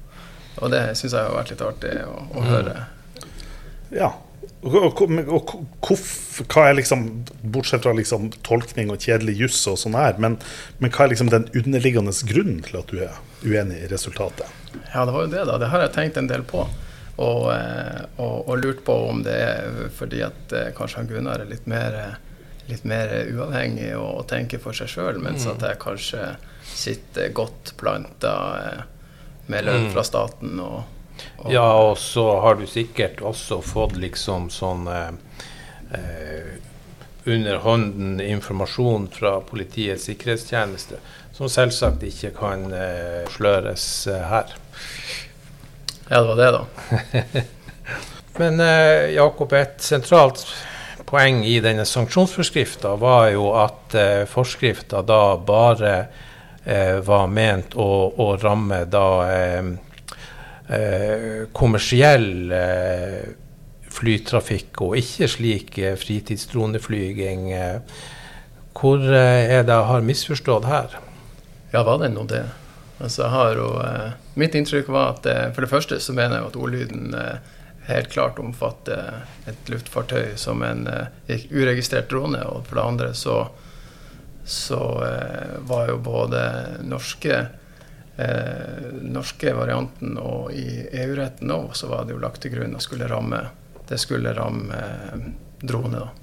Og 0.61 0.71
det 0.71 0.83
syns 0.95 1.13
jeg 1.13 1.21
har 1.21 1.35
vært 1.35 1.51
litt 1.53 1.65
artig 1.65 1.95
å, 2.05 2.13
å 2.31 2.43
mm. 2.43 2.51
høre. 2.51 2.75
Ja. 3.95 4.13
Og, 4.65 5.01
og, 5.01 5.01
og, 5.29 5.51
hva 6.49 6.63
er 6.65 6.77
liksom, 6.79 7.03
Bortsett 7.53 7.83
fra 7.85 7.93
liksom 7.93 8.31
tolkning 8.45 8.89
og 8.93 9.03
kjedelig 9.03 9.35
juss 9.43 9.59
og 9.69 9.77
sånn 9.77 9.97
her, 9.97 10.17
men, 10.21 10.39
men, 10.79 10.93
hva 10.93 11.05
er 11.05 11.13
liksom 11.13 11.29
den 11.29 11.45
underliggende 11.53 12.13
grunnen 12.29 12.63
til 12.65 12.79
at 12.79 12.89
du 12.89 13.03
er 13.05 13.19
uenig 13.45 13.83
i 13.83 13.91
resultatet? 13.91 14.49
Ja, 14.93 15.05
det 15.05 15.13
var 15.13 15.27
jo 15.27 15.31
det, 15.35 15.43
da. 15.51 15.59
Det 15.61 15.69
har 15.69 15.85
jeg 15.85 15.93
tenkt 15.97 16.17
en 16.21 16.31
del 16.31 16.45
på. 16.47 16.65
Og, 17.15 17.45
eh, 17.53 18.01
og, 18.19 18.49
og 18.49 18.57
lurt 18.59 18.81
på 18.87 18.95
om 19.07 19.21
det 19.23 19.35
er 19.39 19.85
fordi 19.95 20.19
at 20.25 20.55
eh, 20.55 20.71
kanskje 20.75 20.99
han 20.99 21.11
Gunnar 21.11 21.45
er 21.45 21.51
litt 21.51 21.69
mer, 21.69 21.95
litt 22.67 22.83
mer 22.89 23.13
uavhengig 23.29 23.93
og, 23.95 24.25
tenker 24.27 24.59
for 24.59 24.75
seg 24.75 24.91
sjøl, 24.91 25.21
mens 25.23 25.45
mm. 25.45 25.53
at 25.53 25.69
jeg 25.69 25.81
kanskje 25.85 26.25
sitter 26.65 27.31
godt 27.37 27.75
planta 27.79 28.35
eh, 28.57 28.83
med 29.51 29.65
lønn 29.67 29.87
mm. 29.87 29.93
fra 29.93 30.03
staten. 30.07 30.59
Og, 30.59 30.83
og 31.43 31.51
ja, 31.53 31.65
og 31.79 31.97
så 32.01 32.27
har 32.43 32.59
du 32.59 32.65
sikkert 32.69 33.21
også 33.25 33.61
fått 33.65 33.97
liksom 34.01 34.49
sånn 34.53 34.87
eh, 34.91 35.11
eh, 35.97 36.55
underhånden 37.25 38.19
informasjon 38.21 39.07
fra 39.13 39.39
Politiets 39.45 40.09
sikkerhetstjeneste, 40.09 41.01
som 41.33 41.49
selvsagt 41.49 42.03
ikke 42.05 42.31
kan 42.37 42.69
eh, 42.73 43.25
sløres 43.33 43.87
eh, 44.11 44.29
her. 44.29 44.55
Ja, 46.09 46.21
det 46.21 46.27
var 46.27 46.35
det, 46.41 46.51
da. 46.53 47.43
Men 48.39 48.59
eh, 48.59 49.15
Jakob, 49.15 49.53
et 49.57 49.81
sentralt 49.81 50.45
poeng 51.05 51.43
i 51.45 51.57
denne 51.63 51.85
sanksjonsforskrifta 51.87 52.95
var 52.99 53.29
jo 53.33 53.49
at 53.57 53.95
eh, 53.97 54.23
forskrifta 54.29 55.01
da 55.05 55.37
bare 55.37 55.95
var 57.05 57.27
ment 57.29 57.75
å, 57.77 57.89
å 58.17 58.27
ramme 58.41 58.79
da 58.89 59.07
eh, 59.29 59.67
eh, 60.67 61.45
kommersiell 61.53 62.51
eh, 62.51 63.23
flytrafikk, 63.95 64.81
og 64.81 64.97
ikke 64.99 65.29
slik 65.31 65.77
eh, 65.79 65.97
fritidsdroneflyging. 65.99 67.49
Hvor 68.75 69.03
er 69.07 69.63
det 69.63 69.75
jeg 69.75 69.89
har 69.89 70.05
misforstått 70.05 70.67
her? 70.67 70.97
Ja, 71.71 71.83
var 71.83 72.01
det 72.01 72.11
nå 72.15 72.25
det? 72.27 72.43
Altså, 72.99 73.27
jo, 73.55 73.69
mitt 74.39 74.55
inntrykk 74.55 74.89
var 74.91 75.15
at 75.15 75.27
for 75.55 75.63
det 75.63 75.71
første 75.71 75.99
så 76.03 76.15
mener 76.15 76.39
jeg 76.39 76.49
at 76.49 76.57
ordlyden 76.59 77.15
helt 77.87 78.09
klart 78.11 78.39
omfatter 78.39 79.21
et 79.47 79.71
luftfartøy 79.71 80.35
som 80.39 80.63
en 80.63 80.87
uregistrert 81.27 82.09
drone. 82.11 82.39
Og 82.51 82.67
for 82.67 82.79
det 82.79 82.85
andre 82.85 83.09
så 83.15 83.37
så 84.45 85.03
eh, 85.05 85.59
var 85.65 85.89
jo 85.89 85.97
både 85.97 86.41
norske 86.85 87.47
eh, 88.17 88.85
norske 89.01 89.53
varianten 89.53 90.17
og 90.21 90.53
i 90.53 90.85
EU-retten 90.91 91.51
òg, 91.51 91.73
så 91.75 91.89
var 91.89 92.05
det 92.05 92.15
jo 92.15 92.21
lagt 92.21 92.43
til 92.45 92.53
grunn 92.53 92.77
at 92.77 92.85
skulle 92.85 93.09
ramme, 93.09 93.41
det 93.89 93.99
skulle 94.01 94.35
ramme 94.37 94.77
eh, 94.77 95.27
droner. 95.65 96.13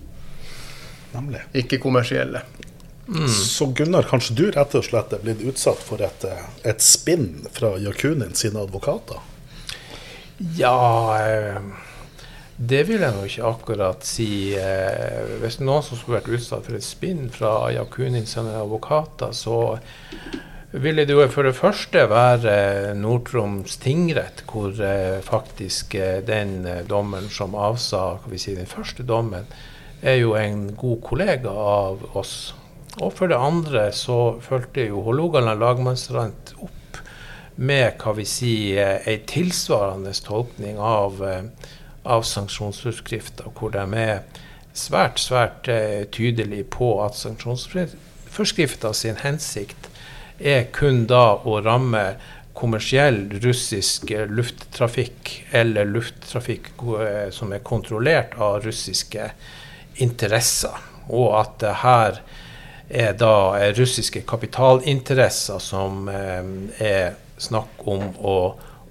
Nemlig. 1.13 1.43
Ikke 1.53 1.81
kommersielle. 1.83 2.45
Mm. 3.09 3.29
Så 3.29 3.67
Gunnar, 3.67 4.07
kanskje 4.09 4.37
du 4.39 4.45
rett 4.55 4.75
og 4.79 4.87
slett 4.87 5.13
er 5.13 5.21
blitt 5.25 5.43
utsatt 5.43 5.83
for 5.83 6.01
et, 6.07 6.25
eh, 6.25 6.45
et 6.71 6.83
spinn 6.85 7.49
fra 7.53 7.75
Jakunin 7.83 8.39
sine 8.39 8.63
advokater? 8.63 9.19
Ja 10.59 10.79
eh 11.21 11.59
det 12.57 12.83
vil 12.89 13.01
jeg 13.01 13.15
nå 13.17 13.25
ikke 13.27 13.49
akkurat 13.49 14.07
si. 14.07 14.55
Eh, 14.59 15.37
hvis 15.43 15.61
noen 15.63 15.85
som 15.85 15.99
skulle 15.99 16.21
vært 16.21 16.33
utsatt 16.37 16.67
for 16.69 16.77
et 16.79 16.87
spinn 16.87 17.29
fra 17.33 17.71
Jakunin 17.73 18.29
sine 18.29 18.55
advokater, 18.61 19.33
så 19.37 19.79
ville 20.73 21.05
det 21.05 21.13
jo 21.17 21.27
for 21.29 21.49
det 21.49 21.57
første 21.57 22.07
være 22.09 22.95
Nord-Troms 22.97 23.77
tingrett, 23.83 24.45
hvor 24.49 24.73
eh, 24.81 25.21
faktisk 25.25 25.97
eh, 25.97 26.21
den 26.25 26.63
dommen 26.63 26.89
dommeren 26.89 27.31
som 27.33 27.57
avsa 27.57 28.19
si, 28.37 28.55
den 28.57 28.69
første 28.69 29.05
dommen, 29.05 29.49
er 30.03 30.19
jo 30.21 30.35
en 30.35 30.73
god 30.77 31.03
kollega 31.05 31.51
av 31.51 32.05
oss. 32.17 32.55
Og 33.01 33.13
for 33.17 33.33
det 33.33 33.41
andre 33.41 33.89
så 33.97 34.39
fulgte 34.45 34.89
jo 34.91 35.05
Hålogaland 35.07 35.61
lagmannsrett 35.61 36.53
opp 36.61 37.01
med 37.57 38.01
hva 38.01 38.15
vi 38.17 38.25
sier, 38.29 39.01
ei 39.09 39.21
tilsvarende 39.29 40.13
tolkning 40.25 40.81
av 40.81 41.21
eh, 41.25 41.71
av 42.03 42.25
sanksjonsforskrifter, 42.27 43.51
hvor 43.57 43.73
de 43.75 43.85
er 43.99 44.23
svært, 44.75 45.21
svært 45.21 45.69
eh, 45.71 46.05
tydelige 46.13 46.67
på 46.73 46.95
at 47.05 47.17
sanksjonsforskrifter 47.19 48.95
sin 48.97 49.21
hensikt 49.23 49.89
er 50.39 50.67
kun 50.75 51.05
da 51.11 51.39
å 51.47 51.61
ramme 51.63 52.05
kommersiell 52.59 53.25
russisk 53.43 54.11
lufttrafikk 54.29 55.33
eller 55.57 55.89
lufttrafikk 55.89 56.73
eh, 56.99 57.29
som 57.35 57.53
er 57.53 57.65
kontrollert 57.65 58.37
av 58.39 58.63
russiske 58.67 59.31
interesser. 60.03 60.89
og 61.09 61.35
at 61.35 61.59
det 61.61 61.75
her 61.83 62.21
er 62.89 63.17
da 63.19 63.59
russiske 63.75 64.21
kapitalinteresser 64.29 65.59
som 65.59 66.07
er 66.09 67.17
snakk 67.43 67.83
om 67.91 68.05
å 68.23 68.37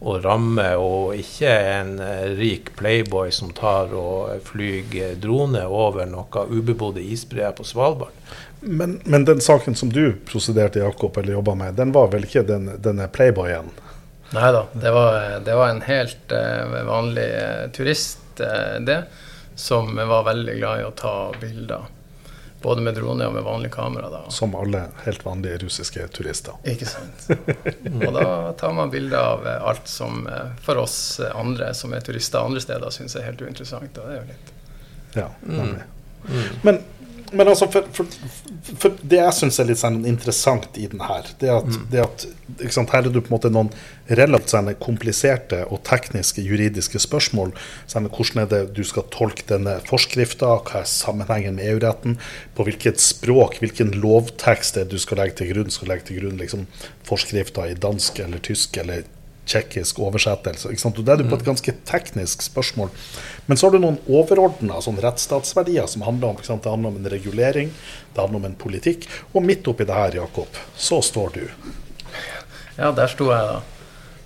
å 0.01 0.17
ramme, 0.21 0.65
og 0.81 1.13
ikke 1.13 1.51
en 1.75 1.91
eh, 2.01 2.31
rik 2.37 2.71
playboy 2.79 3.29
som 3.33 3.51
tar 3.53 3.93
og 3.93 4.41
flyr 4.47 5.13
drone 5.21 5.61
over 5.67 6.09
noe 6.09 6.45
ubebodde 6.49 7.03
isbreer 7.05 7.53
på 7.57 7.65
Svalbard. 7.67 8.15
Men, 8.61 8.99
men, 9.05 9.25
den 9.25 9.41
saken 9.41 9.77
som 9.77 9.93
du 9.93 10.13
prosederte, 10.25 10.81
Jakob, 10.81 11.17
eller 11.17 11.33
jobba 11.33 11.55
med, 11.55 11.77
den 11.77 11.93
var 11.93 12.11
vel 12.13 12.25
ikke 12.25 12.45
den, 12.45 12.69
denne 12.81 13.07
playboyen? 13.13 13.71
Nei 14.31 14.51
da, 14.53 14.65
det 14.73 14.91
var, 14.95 15.15
det 15.45 15.55
var, 15.57 15.69
en 15.69 15.81
helt 15.85 16.33
uh, 16.33 16.75
vanlig 16.87 17.25
uh, 17.35 17.63
turist, 17.75 18.21
uh, 18.39 18.77
det, 18.85 19.01
som 19.59 19.97
var 19.97 20.29
veldig 20.29 20.55
glad 20.59 20.81
i 20.81 20.85
å 20.85 20.93
ta 20.97 21.15
bilder. 21.41 21.89
Både 22.61 22.83
med 22.85 22.95
drone 22.95 23.25
og 23.27 23.33
med 23.33 23.43
vanlig 23.43 23.71
kamera. 23.73 24.09
Da. 24.13 24.21
Som 24.29 24.55
alle 24.55 24.83
helt 25.05 25.25
vanlige 25.25 25.57
russiske 25.63 26.05
turister. 26.13 26.59
Ikke 26.69 26.85
sant. 26.89 27.27
Og 27.95 28.07
da 28.13 28.25
tar 28.59 28.75
man 28.77 28.93
bilder 28.93 29.17
av 29.17 29.47
eh, 29.49 29.67
alt 29.71 29.89
som 29.89 30.27
eh, 30.29 30.53
for 30.61 30.81
oss 30.83 31.19
andre 31.33 31.73
som 31.77 31.93
er 31.97 32.05
turister 32.05 32.45
andre 32.45 32.61
steder, 32.61 32.93
syns 32.93 33.17
er 33.17 33.25
helt 33.31 33.41
uinteressant. 33.41 33.97
Og 33.97 34.09
det 34.09 34.17
er 34.17 34.21
jo 34.21 34.29
litt 34.29 34.57
Ja, 35.17 35.27
mm. 35.43 35.75
mm. 36.29 36.49
Men 36.61 36.83
men 37.31 37.47
altså, 37.47 37.67
for, 37.71 37.87
for, 37.95 38.07
for 38.79 38.95
det 39.07 39.19
jeg 39.21 39.35
syns 39.37 39.59
er 39.61 39.69
litt 39.69 39.79
sånn 39.79 40.01
interessant 40.09 40.77
i 40.79 40.87
den 40.91 41.03
her, 41.05 41.29
det 41.39 41.51
at, 41.53 41.69
mm. 41.69 41.85
det 41.93 42.01
at 42.03 42.25
sant, 42.73 42.91
her 42.91 43.07
er 43.07 43.13
du 43.13 43.21
på 43.21 43.31
en 43.31 43.35
måte 43.37 43.51
noen 43.53 43.71
relativt 44.11 44.51
sånn, 44.51 44.71
kompliserte 44.83 45.61
og 45.71 45.81
tekniske 45.87 46.43
juridiske 46.43 46.99
spørsmål. 47.01 47.53
Sånn, 47.91 48.09
hvordan 48.11 48.43
er 48.43 48.51
det 48.51 48.61
du 48.75 48.83
skal 48.87 49.07
tolke 49.13 49.47
denne 49.47 49.77
forskrifta, 49.87 50.57
hva 50.67 50.83
er 50.83 50.91
sammenhengen 50.91 51.55
med 51.59 51.71
EU-retten, 51.71 52.19
på 52.57 52.67
hvilket 52.67 52.99
språk, 53.03 53.61
hvilken 53.63 53.95
lovtekst 54.03 54.79
det 54.79 54.89
du 54.91 54.99
skal 55.01 55.23
legge 55.23 55.39
til 55.39 55.53
grunn. 55.53 55.71
Skal 55.71 55.93
legge 55.93 56.09
til 56.09 56.19
grunn 56.21 56.39
liksom, 56.41 56.67
forskrifta 57.07 57.69
i 57.71 57.79
dansk 57.79 58.19
eller 58.25 58.43
tysk 58.43 58.81
eller 58.83 59.07
tsjekkisk 59.51 59.99
oversettelse. 59.99 60.71
Og 60.71 61.03
Det 61.03 61.13
er 61.13 61.23
på 61.23 61.35
et 61.35 61.43
mm. 61.43 61.49
ganske 61.51 61.75
teknisk 61.87 62.45
spørsmål. 62.45 62.91
Men 63.45 63.59
så 63.59 63.67
har 63.67 63.75
du 63.75 63.83
noen 63.83 63.99
overordna 64.07 64.79
sånn 64.83 64.99
rettsstatsverdier 65.03 65.89
som 65.91 66.05
handler 66.07 66.31
om, 66.31 66.41
det 66.41 66.71
handler 66.71 66.93
om 66.93 66.99
en 67.01 67.11
regulering, 67.11 67.71
det 68.13 68.21
handler 68.21 68.41
om 68.41 68.49
en 68.51 68.59
politikk. 68.59 69.07
Og 69.33 69.45
midt 69.45 69.67
oppi 69.67 69.87
det 69.87 69.97
her, 69.97 70.19
Jakob, 70.23 70.59
så 70.75 71.01
står 71.03 71.37
du. 71.37 71.45
Ja, 72.77 72.91
der 72.95 73.11
sto 73.11 73.31
jeg 73.33 73.47
da. 73.51 73.61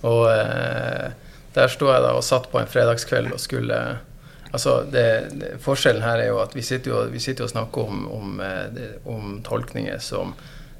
Og 0.06 0.26
eh, 0.30 1.14
der 1.56 1.72
sto 1.72 1.88
jeg 1.90 2.04
da 2.04 2.12
og 2.16 2.24
satt 2.24 2.50
på 2.52 2.60
en 2.60 2.70
fredagskveld 2.70 3.34
og 3.34 3.42
skulle 3.42 3.80
Altså, 4.54 4.86
det, 4.88 5.06
det, 5.36 5.48
Forskjellen 5.60 6.04
her 6.06 6.20
er 6.22 6.28
jo 6.30 6.36
at 6.40 6.54
vi 6.56 6.62
sitter 6.64 6.92
jo, 6.92 7.00
vi 7.12 7.20
sitter 7.20 7.44
og 7.44 7.50
snakker 7.50 7.90
om, 7.90 8.04
om, 8.14 8.38
eh, 8.40 8.94
om 9.04 9.40
tolkninger 9.44 9.98
som, 10.00 10.30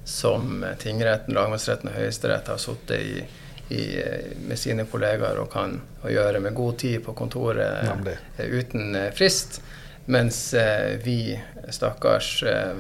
som 0.07 0.63
tingretten, 0.81 1.35
lagmannsretten 1.37 1.91
og 1.91 1.99
Høyesterett 1.99 2.49
har 2.49 2.63
sittet 2.63 3.03
i 3.03 3.25
i, 3.69 4.03
med 4.47 4.59
sine 4.59 4.87
kollegaer 4.87 5.41
og 5.43 5.51
kan 5.53 5.81
og 6.03 6.11
gjøre 6.13 6.41
med 6.45 6.55
god 6.55 6.79
tid 6.79 7.01
på 7.05 7.15
kontoret 7.19 7.83
Nemlig. 7.89 8.15
Eh, 8.39 8.53
uten 8.53 8.95
eh, 8.95 9.11
frist. 9.15 9.61
Mens 10.07 10.55
eh, 10.55 10.99
vi, 11.03 11.35
stakkars 11.69 12.43
eh, 12.47 12.75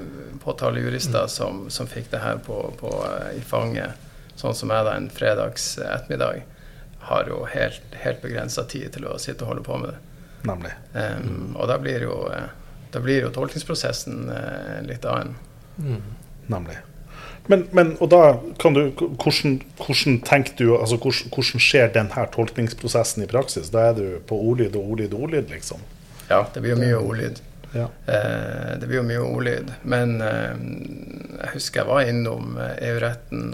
påtalejurister 0.44 1.26
mm. 1.26 1.28
som, 1.28 1.64
som, 1.70 1.88
fikk 1.90 2.10
det 2.12 2.20
her 2.22 2.38
på, 2.46 2.60
på, 2.78 2.92
eh, 3.02 3.40
i 3.40 3.42
fanget, 3.42 3.98
sånn 4.38 4.54
som 4.54 4.70
jeg 4.70 4.86
da 4.86 4.92
en 4.94 5.08
fredags 5.10 5.72
ettermiddag, 5.82 6.44
har 7.08 7.30
jo 7.30 7.40
helt, 7.50 7.82
helt 8.02 8.22
begrensa 8.22 8.62
tid 8.70 8.92
til 8.94 9.08
å 9.10 9.18
sitte 9.18 9.42
og 9.42 9.54
holde 9.54 9.66
på 9.66 9.78
med 9.82 9.90
det. 9.94 9.98
Nemlig. 10.46 10.72
Um, 10.94 11.56
og 11.58 11.66
da 11.70 11.78
blir 11.82 12.06
jo, 12.06 12.16
da 12.94 13.02
blir 13.02 13.26
jo 13.26 13.32
tolkningsprosessen 13.34 14.30
eh, 14.30 14.78
litt 14.86 15.06
annen. 15.10 15.34
Mm. 15.82 16.02
Nemlig. 16.46 16.78
Men, 17.46 17.66
men, 17.76 17.92
og 18.02 18.10
da 18.10 18.22
kan 18.62 18.74
du, 18.74 18.82
hvordan, 18.96 19.60
hvordan 19.78 20.20
tenker 20.26 20.56
du, 20.58 20.70
altså 20.76 20.98
hvordan, 20.98 21.32
hvordan 21.34 21.62
skjer 21.62 21.92
denne 21.94 22.24
tolkningsprosessen 22.34 23.26
i 23.26 23.28
praksis? 23.30 23.70
Da 23.74 23.90
er 23.90 23.98
du 23.98 24.06
på 24.26 24.38
ordlyd 24.38 24.78
og 24.78 24.94
ordlyd 24.94 25.14
og 25.14 25.28
ordlyd, 25.28 25.52
liksom? 25.54 25.84
Ja, 26.30 26.44
det 26.54 26.62
blir 26.62 26.74
jo 26.74 26.80
mye 26.80 26.98
ordlyd. 26.98 27.42
Ja. 27.76 27.86
Eh, 28.06 28.78
det 28.80 28.86
blir 28.86 29.00
jo 29.00 29.06
mye 29.06 29.22
ordlyd. 29.22 29.72
Men 29.82 30.18
eh, 30.24 30.54
jeg 31.42 31.52
husker 31.54 31.82
jeg 31.82 31.90
var 31.90 32.10
innom 32.10 32.56
eh, 32.58 32.76
EU-retten 32.90 33.52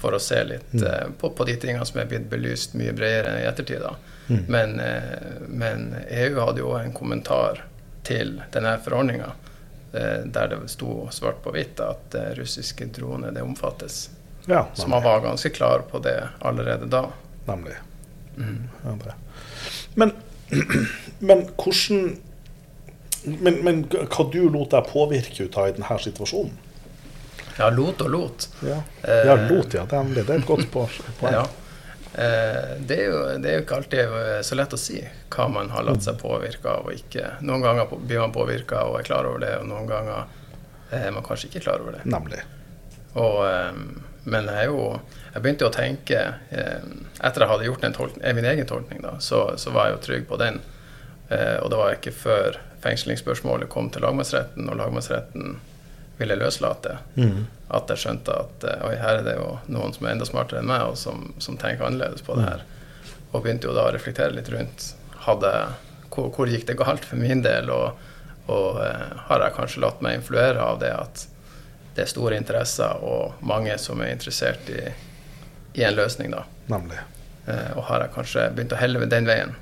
for 0.00 0.16
å 0.16 0.20
se 0.22 0.40
litt 0.48 0.74
mm. 0.74 0.84
eh, 0.88 1.06
på, 1.20 1.30
på, 1.36 1.46
de 1.48 1.56
tingene 1.60 1.86
som 1.88 2.00
er 2.02 2.10
blitt 2.10 2.26
belyst 2.32 2.76
mye 2.78 2.94
bredere 2.96 3.42
i 3.42 3.46
ettertid. 3.48 3.86
Mm. 4.28 4.42
Men, 4.48 4.76
eh, 4.80 5.38
men, 5.48 5.88
EU 6.08 6.40
hadde 6.40 6.64
jo 6.64 6.74
en 6.78 6.94
kommentar 6.96 7.64
til 8.04 8.38
denne 8.52 8.76
forordninga 8.84 9.32
der 10.26 10.48
det 10.48 10.60
sto 10.72 11.08
svart 11.14 11.42
på 11.44 11.52
hvitt 11.54 11.80
at 11.80 12.14
eh, 12.18 12.32
russiske 12.38 12.86
droner 12.96 13.34
det 13.34 13.42
omfattes. 13.42 14.08
Ja, 14.46 14.66
så 14.74 14.88
man 14.88 15.02
var 15.02 15.20
ganske 15.20 15.48
klar 15.54 15.84
på 15.90 15.98
det 16.04 16.18
allerede 16.40 16.86
da. 16.86 17.06
Nemlig. 17.46 17.76
Mm. 18.36 18.68
Men, 19.94 20.12
men 21.18 21.48
hvordan 21.56 22.16
men, 23.24 23.54
men, 23.64 23.84
hva 23.88 24.26
du 24.28 24.42
lot 24.52 24.74
deg 24.74 24.88
påvirke 24.90 25.46
ut 25.46 25.54
av 25.56 25.70
i 25.70 25.76
denne 25.78 25.98
situasjonen? 26.06 26.58
Ja, 27.56 27.70
lot 27.72 28.02
og 28.04 28.10
lot. 28.10 28.48
Ja, 28.66 28.82
ja 29.06 29.36
lot, 29.46 29.72
ja. 29.72 29.86
Det 29.88 30.24
er 30.26 30.34
et 30.34 30.48
godt 30.48 30.68
poeng. 30.74 30.90
ja. 31.22 31.46
Eh, 32.14 32.76
det, 32.78 32.94
er 32.94 33.04
jo, 33.10 33.22
det, 33.42 33.48
er 33.50 33.56
jo, 33.58 33.62
ikke 33.64 33.76
alltid 33.80 34.00
eh, 34.00 34.40
så 34.46 34.54
lett 34.54 34.74
å 34.76 34.78
si 34.78 35.00
hva 35.34 35.48
man 35.50 35.72
har 35.74 35.82
latt 35.82 36.04
seg 36.04 36.20
påvirke 36.20 36.70
av 36.70 36.86
og 36.86 36.94
ikke. 36.94 37.40
Noen 37.42 37.64
ganger 37.64 37.90
blir 37.90 38.22
man 38.22 38.34
påvirka 38.34 38.84
og 38.86 39.00
er 39.00 39.08
klar 39.08 39.26
over 39.26 39.42
det, 39.42 39.50
og 39.58 39.66
noen 39.66 39.88
ganger 39.90 40.28
er 40.94 41.10
man 41.10 41.26
kanskje 41.26 41.50
ikke 41.50 41.64
klar 41.66 41.82
over 41.82 41.98
det. 41.98 42.04
Nemlig. 42.06 42.44
Og, 43.18 43.40
eh, 43.48 43.80
men 44.30 44.46
jeg, 44.46 44.70
jo, 44.70 44.86
jeg 45.34 45.44
begynte 45.44 45.66
å 45.66 45.74
tenke 45.74 46.20
Etter 46.54 47.42
jeg 47.42 47.50
hadde 47.50 47.66
gjort 47.66 47.82
tolkning, 47.98 48.38
min 48.38 48.46
egen 48.54 48.70
tolkning, 48.70 49.02
da, 49.04 49.18
så, 49.20 49.42
så, 49.60 49.74
var 49.74 49.90
jeg 49.90 49.98
jo 49.98 50.04
trygg 50.06 50.24
på 50.30 50.38
den. 50.40 50.62
Og 51.34 51.66
det 51.72 51.76
var 51.76 51.96
ikke 51.96 52.12
før 52.14 52.56
fengslingsspørsmålet 52.84 53.68
kom 53.72 53.90
til 53.92 54.04
lagmannsretten, 54.04 54.68
og 54.70 54.78
lagmannsretten 54.80 55.58
ville 56.18 56.36
løslate, 56.38 56.98
mm. 57.16 57.46
at 57.74 57.90
jeg 57.90 58.04
skjønte 58.04 58.34
at 58.44 58.66
eh, 58.68 58.86
oi, 58.86 58.94
her 59.00 59.20
er 59.20 59.26
det 59.26 59.36
jo 59.38 59.48
noen 59.74 59.94
som 59.94 60.06
er 60.06 60.14
enda 60.14 60.28
smartere 60.28 60.62
enn 60.62 60.70
meg, 60.70 60.84
og 60.90 60.98
som, 60.98 61.32
som 61.42 61.58
tenker 61.58 61.86
annerledes 61.86 62.22
på 62.26 62.36
det 62.38 62.46
her. 62.46 62.64
Og 63.32 63.42
begynte 63.42 63.66
jo 63.66 63.74
da 63.74 63.88
å 63.88 63.94
reflektere 63.94 64.34
litt 64.36 64.50
rundt 64.52 64.92
hadde, 65.24 65.52
hvor, 66.10 66.30
hvor, 66.30 66.50
gikk 66.50 66.68
det 66.68 66.78
galt 66.78 67.06
for 67.08 67.20
min 67.20 67.42
del, 67.44 67.70
og, 67.74 67.98
og 68.46 68.78
uh, 68.78 69.24
har 69.28 69.46
jeg 69.46 69.56
kanskje 69.56 69.82
latt 69.82 70.02
meg 70.04 70.20
influere 70.20 70.62
av 70.62 70.78
det 70.82 70.92
at 70.94 71.26
det 71.94 72.04
er 72.04 72.10
store 72.10 72.38
interesser 72.38 73.02
og 73.06 73.42
mange 73.46 73.74
som 73.78 74.02
er 74.02 74.12
interessert 74.14 74.68
i, 74.70 74.82
i 75.78 75.86
en 75.86 75.96
løsning, 75.96 76.34
da. 76.34 76.44
Nemlig. 76.70 77.00
Uh, 77.48 77.70
og 77.78 77.86
har 77.90 78.04
jeg 78.04 78.14
kanskje 78.18 78.50
begynt 78.54 78.74
å 78.74 78.80
helle 78.80 79.08
den 79.10 79.30
veien, 79.30 79.56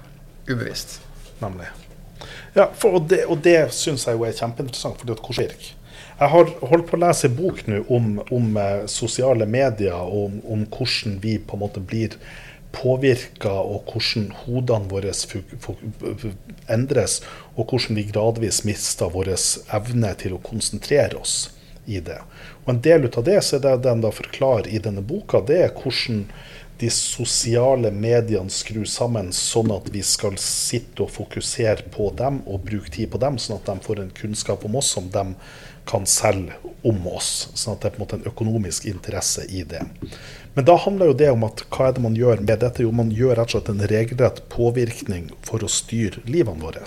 ubevisst. 0.48 0.98
Nemlig. 1.42 1.70
Ja, 2.56 2.68
for, 2.76 2.98
og 2.98 3.08
det, 3.08 3.24
og 3.30 3.40
det 3.44 3.56
syns 3.74 4.04
jeg 4.06 4.18
jo 4.18 4.26
er 4.26 4.36
kjempeinteressant, 4.36 5.00
fordi 5.00 5.14
at 5.16 5.24
hvordan 5.24 5.48
virker 5.48 5.78
jeg 6.18 6.28
har 6.28 6.50
holdt 6.60 6.88
på 6.88 6.98
å 6.98 7.02
lese 7.02 7.30
bok 7.32 7.64
nå 7.66 7.82
om, 7.92 8.14
om 8.30 8.56
uh, 8.58 8.84
sosiale 8.90 9.46
medier, 9.48 9.96
og 9.96 10.28
om, 10.28 10.40
om, 10.56 10.64
hvordan 10.70 11.18
vi 11.22 11.38
på 11.38 11.56
en 11.56 11.64
måte 11.64 11.82
blir 11.82 12.16
påvirka, 12.72 13.52
og 13.52 13.90
hvordan 13.90 14.30
hodene 14.44 14.88
våre 14.88 15.12
endres, 16.72 17.20
og 17.56 17.66
hvordan 17.72 17.98
vi 17.98 18.06
gradvis 18.08 18.62
mister 18.68 19.12
vår 19.12 19.34
evne 19.34 20.14
til 20.20 20.36
å 20.36 20.44
konsentrere 20.44 21.20
oss 21.20 21.50
i 21.84 22.00
det. 22.00 22.20
Og 22.64 22.74
En 22.74 22.82
del 22.84 23.08
av 23.10 23.24
det 23.26 23.40
så 23.44 23.58
er 23.58 23.64
det 23.66 23.76
den 23.88 24.04
da 24.04 24.12
forklarer 24.14 24.70
i 24.70 24.80
denne 24.80 25.02
boka, 25.04 25.42
det 25.44 25.58
er 25.66 25.74
hvordan 25.74 26.26
de 26.82 26.88
sosiale 26.90 27.92
mediene 27.94 28.50
skrur 28.50 28.88
sammen 28.90 29.28
sånn 29.36 29.70
at 29.74 29.90
vi 29.94 30.00
skal 30.02 30.34
sitte 30.40 31.04
og 31.04 31.12
fokusere 31.14 31.90
på 31.94 32.08
dem 32.18 32.40
og 32.46 32.64
bruke 32.66 32.90
tid 32.90 33.12
på 33.12 33.20
dem, 33.22 33.38
sånn 33.38 33.60
at 33.60 33.68
de 33.68 33.84
får 33.84 34.02
en 34.02 34.14
kunnskap 34.16 34.64
om 34.66 34.80
oss 34.80 34.90
som 34.96 35.06
de 35.12 35.28
kan 35.88 36.06
selge 36.06 36.54
om 36.82 37.06
oss. 37.08 37.48
Sånn 37.54 37.76
at 37.76 37.82
det 37.82 37.90
er 37.90 37.96
på 37.96 38.00
en 38.00 38.04
måte 38.04 38.18
en 38.20 38.30
økonomisk 38.30 38.86
interesse 38.90 39.44
i 39.48 39.64
det. 39.68 39.82
Men 40.54 40.66
da 40.68 40.76
handler 40.76 41.12
jo 41.12 41.18
det 41.22 41.30
om 41.32 41.44
at 41.46 41.64
hva 41.72 41.88
er 41.88 41.96
det 41.96 42.04
man 42.04 42.16
gjør 42.18 42.42
med 42.44 42.60
dette? 42.60 42.84
Jo, 42.84 42.92
man 42.94 43.12
gjør 43.14 43.36
rett 43.38 43.52
og 43.52 43.56
slett 43.56 43.70
en 43.72 43.84
regelrett 43.92 44.42
påvirkning 44.52 45.30
for 45.46 45.64
å 45.64 45.70
styre 45.70 46.24
livene 46.28 46.60
våre. 46.62 46.84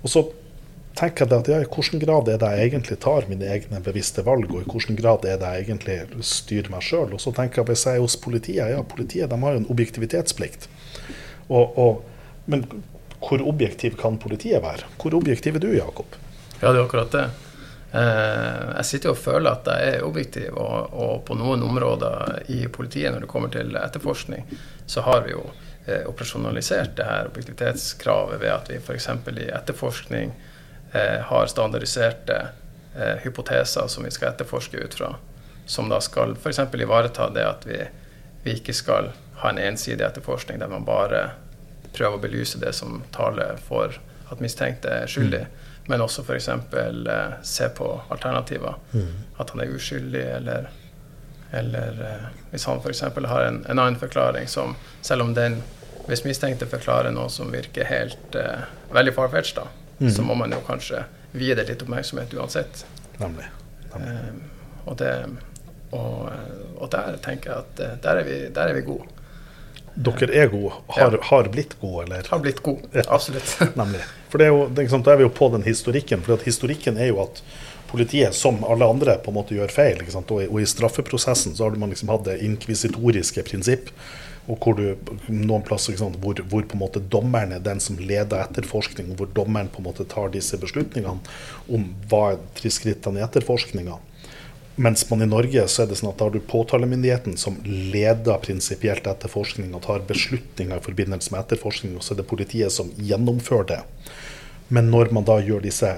Og 0.00 0.12
så 0.12 0.24
tenker 0.96 1.26
jeg 1.26 1.42
at 1.42 1.50
ja, 1.50 1.58
i 1.62 1.68
hvilken 1.68 2.02
grad 2.02 2.28
er 2.28 2.38
det 2.40 2.50
jeg 2.54 2.70
egentlig 2.70 2.98
tar 3.04 3.28
mine 3.30 3.48
egne 3.52 3.82
bevisste 3.84 4.24
valg, 4.26 4.48
og 4.50 4.62
i 4.62 4.70
hvilken 4.70 4.98
grad 4.98 5.26
er 5.28 5.38
det 5.40 5.50
jeg 5.54 5.66
egentlig 5.66 6.24
styrer 6.26 6.72
meg 6.72 6.86
sjøl. 6.86 7.12
Og 7.16 7.22
så 7.22 7.34
tenker 7.36 7.62
jeg 7.62 7.70
hvis 7.70 7.86
jeg 7.88 8.00
er 8.00 8.06
hos 8.06 8.16
politiet, 8.20 8.72
ja, 8.72 8.80
politiet 8.86 9.30
de 9.32 9.40
har 9.44 9.56
jo 9.56 9.62
en 9.62 9.70
objektivitetsplikt. 9.72 10.70
Og, 11.50 11.76
og, 11.76 12.02
men 12.50 12.64
hvor 13.20 13.42
objektiv 13.44 13.96
kan 14.00 14.16
politiet 14.20 14.62
være? 14.64 14.88
Hvor 15.00 15.14
objektiv 15.18 15.58
er 15.58 15.64
du, 15.64 15.70
Jakob? 15.76 16.16
Ja, 16.60 16.72
det 16.72 16.78
er 16.78 16.84
akkurat 16.86 17.12
det. 17.12 17.28
Eh, 17.92 18.76
jeg 18.76 18.86
sitter 18.86 19.10
jo 19.10 19.16
og 19.16 19.18
føler 19.18 19.50
at 19.50 19.66
jeg 19.66 19.94
er 19.94 20.04
objektiv, 20.06 20.54
og, 20.54 20.92
og, 20.94 21.14
på 21.26 21.34
noen 21.38 21.64
områder 21.66 22.44
i 22.54 22.62
politiet 22.70 23.10
når 23.10 23.24
det 23.24 23.30
kommer 23.32 23.50
til 23.50 23.74
etterforskning, 23.78 24.46
så 24.86 25.02
har 25.06 25.24
vi 25.26 25.34
jo 25.34 25.42
eh, 25.86 26.06
operasjonalisert 26.06 26.94
det 26.98 27.08
her 27.08 27.30
objektivitetskravet 27.32 28.42
ved 28.42 28.54
at 28.54 28.70
vi 28.70 28.78
f.eks. 28.78 29.08
i 29.34 29.48
etterforskning 29.48 30.34
eh, 30.92 31.18
har 31.30 31.50
standardiserte 31.50 32.46
hypoteser 33.22 33.86
som 33.86 34.02
vi 34.02 34.10
skal 34.10 34.32
etterforske 34.32 34.80
ut 34.82 34.94
fra. 34.98 35.12
Som 35.70 35.86
da 35.92 36.00
skal 36.02 36.32
f.eks. 36.34 36.58
ivareta 36.74 37.28
det 37.30 37.44
at 37.46 37.66
vi, 37.66 37.76
vi 38.42 38.56
ikke 38.58 38.74
skal 38.74 39.12
ha 39.42 39.52
en 39.52 39.60
ensidig 39.62 40.02
etterforskning 40.02 40.58
der 40.58 40.72
man 40.72 40.82
bare 40.84 41.20
prøver 41.94 42.18
å 42.18 42.22
belyse 42.22 42.58
det 42.58 42.72
som 42.74 43.04
taler 43.14 43.62
for 43.62 43.94
at 44.30 44.42
mistenkte 44.42 44.90
er 44.90 45.10
skyldig, 45.10 45.44
mm. 45.46 45.69
Men 45.90 46.04
også 46.04 46.22
f.eks. 46.22 46.48
Eh, 46.48 47.32
se 47.42 47.68
på 47.74 47.90
alternativer. 48.08 48.78
Mm. 48.92 49.10
At 49.42 49.50
han 49.50 49.64
er 49.64 49.74
uskyldig, 49.74 50.22
eller, 50.36 50.70
eller 51.50 52.00
eh, 52.06 52.30
hvis 52.52 52.68
han 52.70 52.78
f.eks. 52.78 53.02
har 53.02 53.46
en, 53.48 53.60
en, 53.66 53.78
annen 53.78 53.98
forklaring 53.98 54.48
som 54.48 54.76
Selv 55.02 55.26
om 55.26 55.34
den 55.34 55.60
hvis 56.08 56.24
mistenkte 56.24 56.66
forklarer 56.66 57.12
noe 57.14 57.28
som 57.30 57.52
virker 57.52 57.86
helt 57.86 58.34
eh, 58.38 58.64
veldig 58.94 59.12
farfetch, 59.14 59.52
da, 59.58 59.66
mm. 60.00 60.08
så 60.10 60.24
må 60.26 60.34
man 60.38 60.50
jo 60.54 60.58
kanskje 60.66 61.04
vie 61.38 61.54
det 61.54 61.68
litt 61.68 61.82
oppmerksomhet 61.84 62.32
uansett. 62.34 62.84
Nemlig. 63.20 63.46
Nemlig. 63.92 64.16
Eh, 64.16 64.80
og, 64.86 64.96
det, 64.98 65.12
og, 65.92 66.30
og, 66.78 66.86
der 66.90 67.20
tenker 67.22 67.52
jeg 67.52 67.66
at 67.66 67.82
eh, 67.84 67.96
der 68.02 68.22
er 68.22 68.26
vi, 68.26 68.38
der 68.56 68.72
er 68.72 68.78
vi 68.78 68.86
gode. 68.86 69.06
Dere 69.94 70.30
er 70.36 70.50
gode. 70.52 70.76
Har, 70.94 71.16
ja. 71.16 71.24
har 71.30 71.50
blitt 71.52 71.74
gode, 71.80 72.04
eller? 72.04 72.26
Har 72.30 72.38
blitt 72.44 72.62
gode, 72.62 72.86
ja. 72.92 73.04
absolutt. 73.08 73.56
Nemlig. 73.80 74.04
For 74.30 74.38
det 74.38 74.46
er 74.46 74.54
jo, 74.54 74.62
det 74.70 74.86
sant, 74.92 75.04
Da 75.06 75.14
er 75.14 75.20
vi 75.20 75.26
jo 75.26 75.34
på 75.34 75.50
den 75.54 75.66
historikken. 75.66 76.22
For 76.26 76.46
historikken 76.46 77.00
er 77.00 77.10
jo 77.10 77.20
at 77.24 77.42
politiet, 77.90 78.34
som 78.38 78.62
alle 78.64 78.86
andre, 78.86 79.18
på 79.18 79.32
en 79.32 79.38
måte 79.40 79.56
gjør 79.56 79.72
feil. 79.74 80.02
Og, 80.06 80.32
og, 80.32 80.58
i 80.62 80.68
straffeprosessen 80.68 81.56
så 81.58 81.66
har 81.66 81.78
man 81.80 81.90
liksom 81.92 82.12
hatt 82.12 82.28
det 82.28 82.40
inkvisitoriske 82.46 83.44
prinsipp. 83.48 83.90
Og 84.50 84.58
hvor 84.62 84.78
du, 84.78 84.94
noen 85.28 85.62
plasser 85.66 85.98
hvor, 85.98 86.14
hvor, 86.18 86.62
på 86.66 86.78
en 86.78 86.82
måte 86.82 87.02
dommeren 87.12 87.52
er 87.54 87.62
den 87.62 87.82
som 87.82 87.98
leder 88.00 88.40
etterforskning, 88.46 89.12
hvor 89.18 89.28
dommeren 89.34 89.68
på 89.70 89.82
en 89.82 89.90
måte 89.90 90.06
tar 90.08 90.32
disse 90.34 90.58
beslutningene 90.58 91.18
om 91.70 91.90
hva 92.10 92.22
er 92.34 92.72
skrittene 92.72 93.20
i 93.20 93.26
etterforskninga. 93.26 93.98
Mens 94.80 95.02
man 95.10 95.22
i 95.22 95.26
Norge 95.28 95.66
så 95.68 95.82
er 95.82 95.90
det 95.90 95.98
sånn 96.00 96.08
at 96.08 96.20
da 96.20 96.28
har 96.28 96.32
du 96.32 96.40
påtalemyndigheten 96.48 97.34
som 97.36 97.58
leder 97.66 98.38
prinsipielt 98.40 99.04
etterforskning 99.10 99.74
og 99.76 99.82
tar 99.84 100.06
beslutninger 100.08 100.80
i 100.80 100.84
forbindelse 100.86 101.34
med 101.34 101.42
etterforskning, 101.42 101.98
og 101.98 102.06
så 102.06 102.14
er 102.14 102.22
det 102.22 102.30
politiet 102.30 102.72
som 102.72 102.88
gjennomfører 102.96 103.68
det. 103.74 103.80
Men 104.72 104.88
når 104.88 105.12
man 105.12 105.26
da 105.28 105.36
gjør 105.44 105.66
disse 105.66 105.90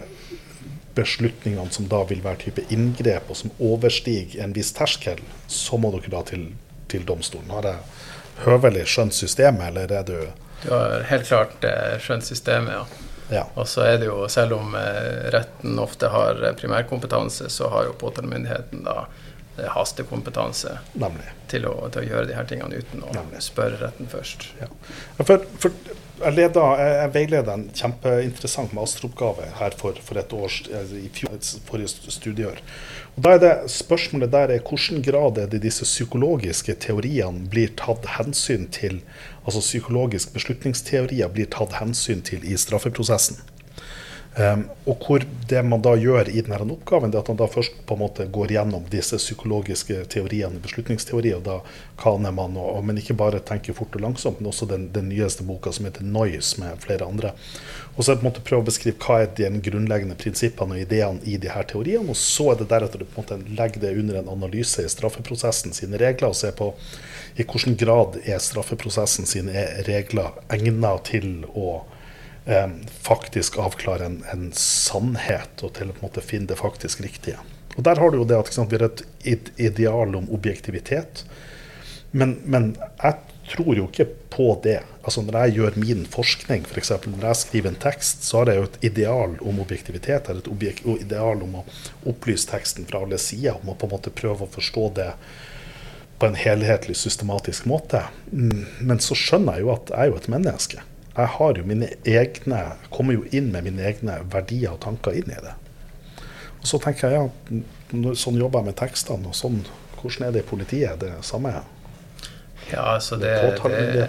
beslutningene 0.96 1.70
som 1.70 1.86
da 1.92 2.02
vil 2.10 2.24
være 2.24 2.42
type 2.48 2.66
inngrep, 2.74 3.30
og 3.30 3.38
som 3.44 3.54
overstiger 3.62 4.42
en 4.42 4.56
viss 4.56 4.74
terskel, 4.74 5.22
så 5.46 5.78
må 5.78 5.92
dere 5.94 6.10
da 6.16 6.24
til, 6.32 6.48
til 6.90 7.06
domstolen. 7.06 7.54
Har 7.54 7.70
jeg 7.70 8.44
høvelig 8.48 8.88
skjønt 8.90 9.14
systemet, 9.14 9.68
eller 9.70 9.94
er 10.00 10.10
du 10.10 10.16
Du 10.62 10.70
har 10.74 11.06
helt 11.06 11.30
klart 11.30 11.64
eh, 11.66 12.00
skjønt 12.02 12.26
systemet, 12.26 12.80
ja. 12.80 13.12
Ja. 13.31 13.47
Og 13.55 13.69
så 13.69 13.85
er 13.87 13.99
det 14.02 14.09
jo, 14.11 14.29
selv 14.29 14.57
om 14.59 14.75
eh, 14.79 15.29
retten 15.35 15.79
ofte 15.81 16.11
har 16.12 16.43
eh, 16.43 16.55
primærkompetanse, 16.59 17.49
så 17.50 17.71
har 17.73 17.88
jo 17.88 17.95
påtalemyndigheten 18.00 18.85
da 18.87 19.07
eh, 19.59 19.69
hastekompetanse 19.73 20.76
til 21.52 21.69
å, 21.69 21.75
til 21.88 22.02
å, 22.02 22.07
gjøre 22.07 22.29
de 22.29 22.37
her 22.37 22.49
tingene 22.50 22.83
uten 22.83 23.05
å 23.07 23.14
Nemlig. 23.17 23.43
spørre 23.45 23.81
retten 23.87 24.11
først. 24.12 24.50
Ja. 24.61 24.69
For, 25.23 25.47
for, 25.62 25.76
jeg, 26.23 26.35
leder, 26.37 26.81
jeg 26.81 27.12
veileder 27.14 27.52
en 27.55 27.69
kjempeinteressant 27.76 28.73
masteroppgave 28.76 29.49
her 29.59 29.76
for, 29.79 29.99
for 30.05 30.21
et 30.21 30.33
års, 30.37 30.62
i 30.97 31.09
fjor, 31.14 31.37
forrige 31.69 32.12
studieår. 32.14 32.62
Da 33.14 33.35
er 33.37 33.43
det 33.43 33.52
Spørsmålet 33.73 34.33
der 34.33 34.55
er 34.55 34.64
hvilken 34.64 35.02
grad 35.05 35.38
er 35.38 35.50
det 35.52 35.62
disse 35.64 35.85
psykologiske 35.85 36.79
teoriene 36.81 37.49
blir 37.52 37.75
tatt 37.76 38.07
hensyn 38.17 38.69
til 38.73 39.02
altså 39.45 39.61
psykologisk 39.61 40.33
beslutningsteorier 40.37 41.33
blir 41.33 41.50
tatt 41.52 41.76
hensyn 41.80 42.23
til 42.25 42.45
i 42.47 42.56
straffeprosessen. 42.56 43.41
Um, 44.32 44.62
og 44.88 45.02
hvor 45.04 45.25
det 45.49 45.60
man 45.68 45.82
da 45.84 45.90
gjør 46.00 46.30
i 46.32 46.40
denne 46.40 46.56
oppgaven, 46.73 47.10
det 47.12 47.18
er 47.18 47.25
at 47.26 47.28
man 47.28 47.40
da 47.42 47.50
først 47.52 47.75
på 47.84 47.97
en 47.99 48.00
måte 48.00 48.25
går 48.32 48.54
gjennom 48.54 48.86
disse 48.88 49.18
psykologiske 49.21 50.06
teoriene, 50.14 50.60
beslutningsteorier, 50.64 51.36
og 51.36 51.45
da 51.45 51.58
kaner 52.00 52.32
man, 52.32 52.56
og, 52.56 52.78
men 52.88 52.97
ikke 52.97 53.18
bare 53.21 53.42
tenker 53.45 53.76
fort 53.76 53.92
og 53.99 54.06
langsomt, 54.06 54.40
men 54.40 54.49
også 54.49 54.71
den, 54.71 54.88
den 54.95 55.10
nyeste 55.12 55.45
boka 55.45 55.75
som 55.76 55.84
heter 55.84 56.08
'Noise', 56.08 56.56
med 56.64 56.80
flere 56.80 57.04
andre. 57.04 57.34
Og 57.97 58.04
så 58.04 58.16
på 58.16 58.25
en 58.25 58.30
måte 58.30 58.40
prøve 58.40 58.64
å 58.64 58.71
beskrive 58.71 58.97
hva 59.04 59.21
er 59.21 59.28
de 59.36 59.52
grunnleggende 59.68 60.16
prinsippene 60.16 60.78
og 60.78 60.86
ideene 60.86 61.21
i 61.28 61.36
de 61.36 61.52
her 61.52 61.68
teoriene, 61.68 62.08
og 62.08 62.16
så 62.16 62.54
er 62.54 62.62
det 62.62 62.71
deretter 62.73 63.04
du 63.04 63.04
på 63.04 63.21
en 63.21 63.26
måte 63.26 63.56
legger 63.60 63.84
det 63.84 63.97
under 64.00 64.23
en 64.23 64.32
analyse 64.32 64.80
i 64.80 64.88
straffeprosessen 64.88 65.76
sine 65.76 66.00
regler, 66.00 66.32
og 66.32 66.40
se 66.40 66.56
på 66.56 66.73
i 67.36 67.45
hvilken 67.45 67.76
grad 67.76 68.16
er 68.25 68.40
straffeprosessen 68.40 69.28
sine 69.28 69.68
regler 69.84 70.40
egnet 70.49 71.04
til 71.12 71.45
å 71.52 71.82
eh, 72.45 72.69
faktisk 73.02 73.59
avklare 73.59 74.07
en, 74.07 74.21
en, 74.33 74.50
sannhet, 74.57 75.63
og 75.63 75.75
til 75.78 75.93
å 75.93 75.99
måte 76.02 76.25
finne 76.25 76.50
det 76.50 76.61
faktisk 76.61 77.05
riktige. 77.05 77.41
Og 77.76 77.85
Der 77.87 78.00
har 78.00 78.11
du 78.13 78.21
jo 78.21 78.28
det 78.28 78.39
at 78.39 78.52
sant, 78.52 78.73
vi 78.73 78.81
har 78.81 78.91
et 78.91 79.52
ideal 79.57 80.17
om 80.17 80.28
objektivitet. 80.35 81.25
Men, 82.13 82.37
men, 82.45 82.75
jeg 83.00 83.15
tror 83.52 83.76
jo 83.76 83.87
ikke 83.89 84.07
på 84.33 84.49
det. 84.65 84.83
Altså 85.02 85.25
Når 85.25 85.39
jeg 85.39 85.57
gjør 85.57 85.78
min 85.81 86.05
forskning, 86.09 86.67
f.eks. 86.69 86.93
når 87.09 87.25
jeg 87.31 87.41
skriver 87.41 87.73
en 87.73 87.81
tekst, 87.81 88.26
så 88.28 88.43
har 88.43 88.52
jeg 88.52 88.61
jo 88.61 88.69
et 88.69 88.85
ideal 88.93 89.39
om 89.41 89.63
objektivitet. 89.65 90.28
Jeg 90.28 90.37
har 90.37 90.43
et 90.43 90.85
ideal 91.00 91.43
om 91.45 91.59
å 91.61 91.65
opplyse 92.13 92.49
teksten 92.52 92.87
fra 92.89 93.02
alle 93.02 93.19
sider, 93.21 93.57
om 93.59 93.73
å 93.73 93.78
på 93.78 93.89
en 93.89 93.97
måte 93.97 94.15
prøve 94.15 94.47
å 94.47 94.52
forstå 94.52 94.87
det 95.00 95.11
på 96.21 96.28
en 96.28 96.39
helhetlig, 96.39 96.95
systematisk 97.00 97.67
måte. 97.67 98.05
Mm, 98.31 98.65
men 98.87 99.00
så 99.02 99.17
skjønner 99.19 99.59
jeg 99.59 99.67
jo 99.67 99.73
at 99.75 99.91
jeg 99.91 100.05
er 100.05 100.13
jo 100.13 100.21
et 100.21 100.33
menneske. 100.37 100.85
Jeg 101.12 101.28
har 101.34 101.58
jo 101.58 101.64
mine 101.68 101.90
egne, 102.08 102.60
kommer 102.90 103.18
jo 103.18 103.26
inn 103.36 103.50
med 103.52 103.66
mine 103.68 103.84
egne 103.84 104.22
verdier 104.32 104.72
og 104.72 104.80
tanker 104.84 105.16
inn 105.18 105.28
i 105.28 105.40
det. 105.44 105.52
Og 106.62 106.68
så 106.70 106.78
tenker 106.80 107.12
jeg 107.12 107.20
ja, 107.20 108.14
sånn 108.16 108.38
jobber 108.40 108.62
jeg 108.62 108.70
med 108.70 108.78
tekstene, 108.78 109.28
og 109.28 109.36
sånn, 109.36 109.60
hvordan 109.98 110.28
er 110.28 110.36
det 110.36 110.44
i 110.44 110.48
politiet? 110.48 111.00
Det 111.02 111.12
samme? 111.26 111.52
Ja, 112.70 112.94
altså 112.94 113.18
det, 113.20 113.34
det, 113.66 114.08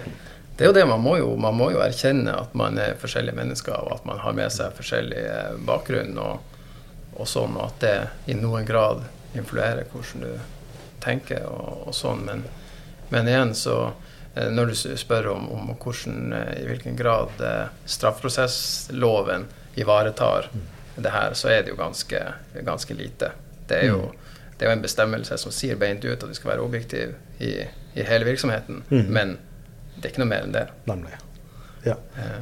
det, 0.56 0.62
er 0.62 0.70
jo 0.70 0.76
det 0.78 0.86
man 0.88 1.02
må 1.04 1.18
jo, 1.18 1.34
man 1.36 1.58
må 1.58 1.72
jo 1.74 1.82
erkjenne 1.84 2.38
at 2.46 2.54
man 2.56 2.78
er 2.80 2.96
forskjellige 3.02 3.36
mennesker, 3.36 3.76
og 3.76 3.98
at 3.98 4.08
man 4.08 4.22
har 4.24 4.38
med 4.38 4.54
seg 4.54 4.78
forskjellig 4.78 5.26
bakgrunn, 5.68 6.16
og, 6.22 6.62
og 7.18 7.28
sånn, 7.28 7.58
og 7.58 7.68
at 7.68 7.84
det 7.84 7.96
i 8.32 8.38
noen 8.38 8.70
grad 8.70 9.04
influerer 9.34 9.90
hvordan 9.92 10.24
du 10.24 10.54
tenker 11.04 11.44
og, 11.50 11.90
og 11.90 11.98
sånn. 11.98 12.24
Men, 12.28 12.46
men, 13.10 13.28
igjen 13.28 13.54
så 13.58 13.78
eh, 13.90 14.12
når 14.36 14.72
du 14.72 14.76
spør 14.98 15.28
om, 15.36 15.50
om 15.52 15.72
hvordan, 15.78 16.34
eh, 16.34 16.64
i 16.64 16.66
hvilken 16.70 16.98
grad 16.98 17.42
eh, 17.42 17.68
straffeprosessloven 17.86 19.46
ivaretar 19.76 20.50
mm. 20.54 20.66
det 20.96 21.14
her, 21.14 21.34
så 21.34 21.52
er 21.54 21.64
det 21.64 21.74
jo 21.74 21.78
ganske, 21.78 22.22
ganske 22.66 22.98
lite. 22.98 23.32
Det 23.68 23.80
er, 23.84 23.88
jo, 23.92 24.02
mm. 24.10 24.52
det 24.58 24.66
er 24.66 24.72
jo 24.72 24.78
en 24.80 24.86
bestemmelse 24.86 25.38
som 25.38 25.54
sier 25.54 25.78
beint 25.80 26.06
ut 26.06 26.18
at 26.18 26.30
vi 26.30 26.38
skal 26.38 26.56
være 26.56 26.66
objektive 26.66 27.14
i, 27.40 27.56
i 27.94 28.06
hele 28.10 28.26
virksomheten, 28.26 28.84
mm. 28.90 29.06
men 29.14 29.38
det 29.96 30.08
er 30.08 30.14
ikke 30.14 30.26
noe 30.26 30.34
mer 30.34 30.48
enn 30.48 30.56
det. 30.56 30.68
Nemlig. 30.90 31.20
Ja. 31.84 31.98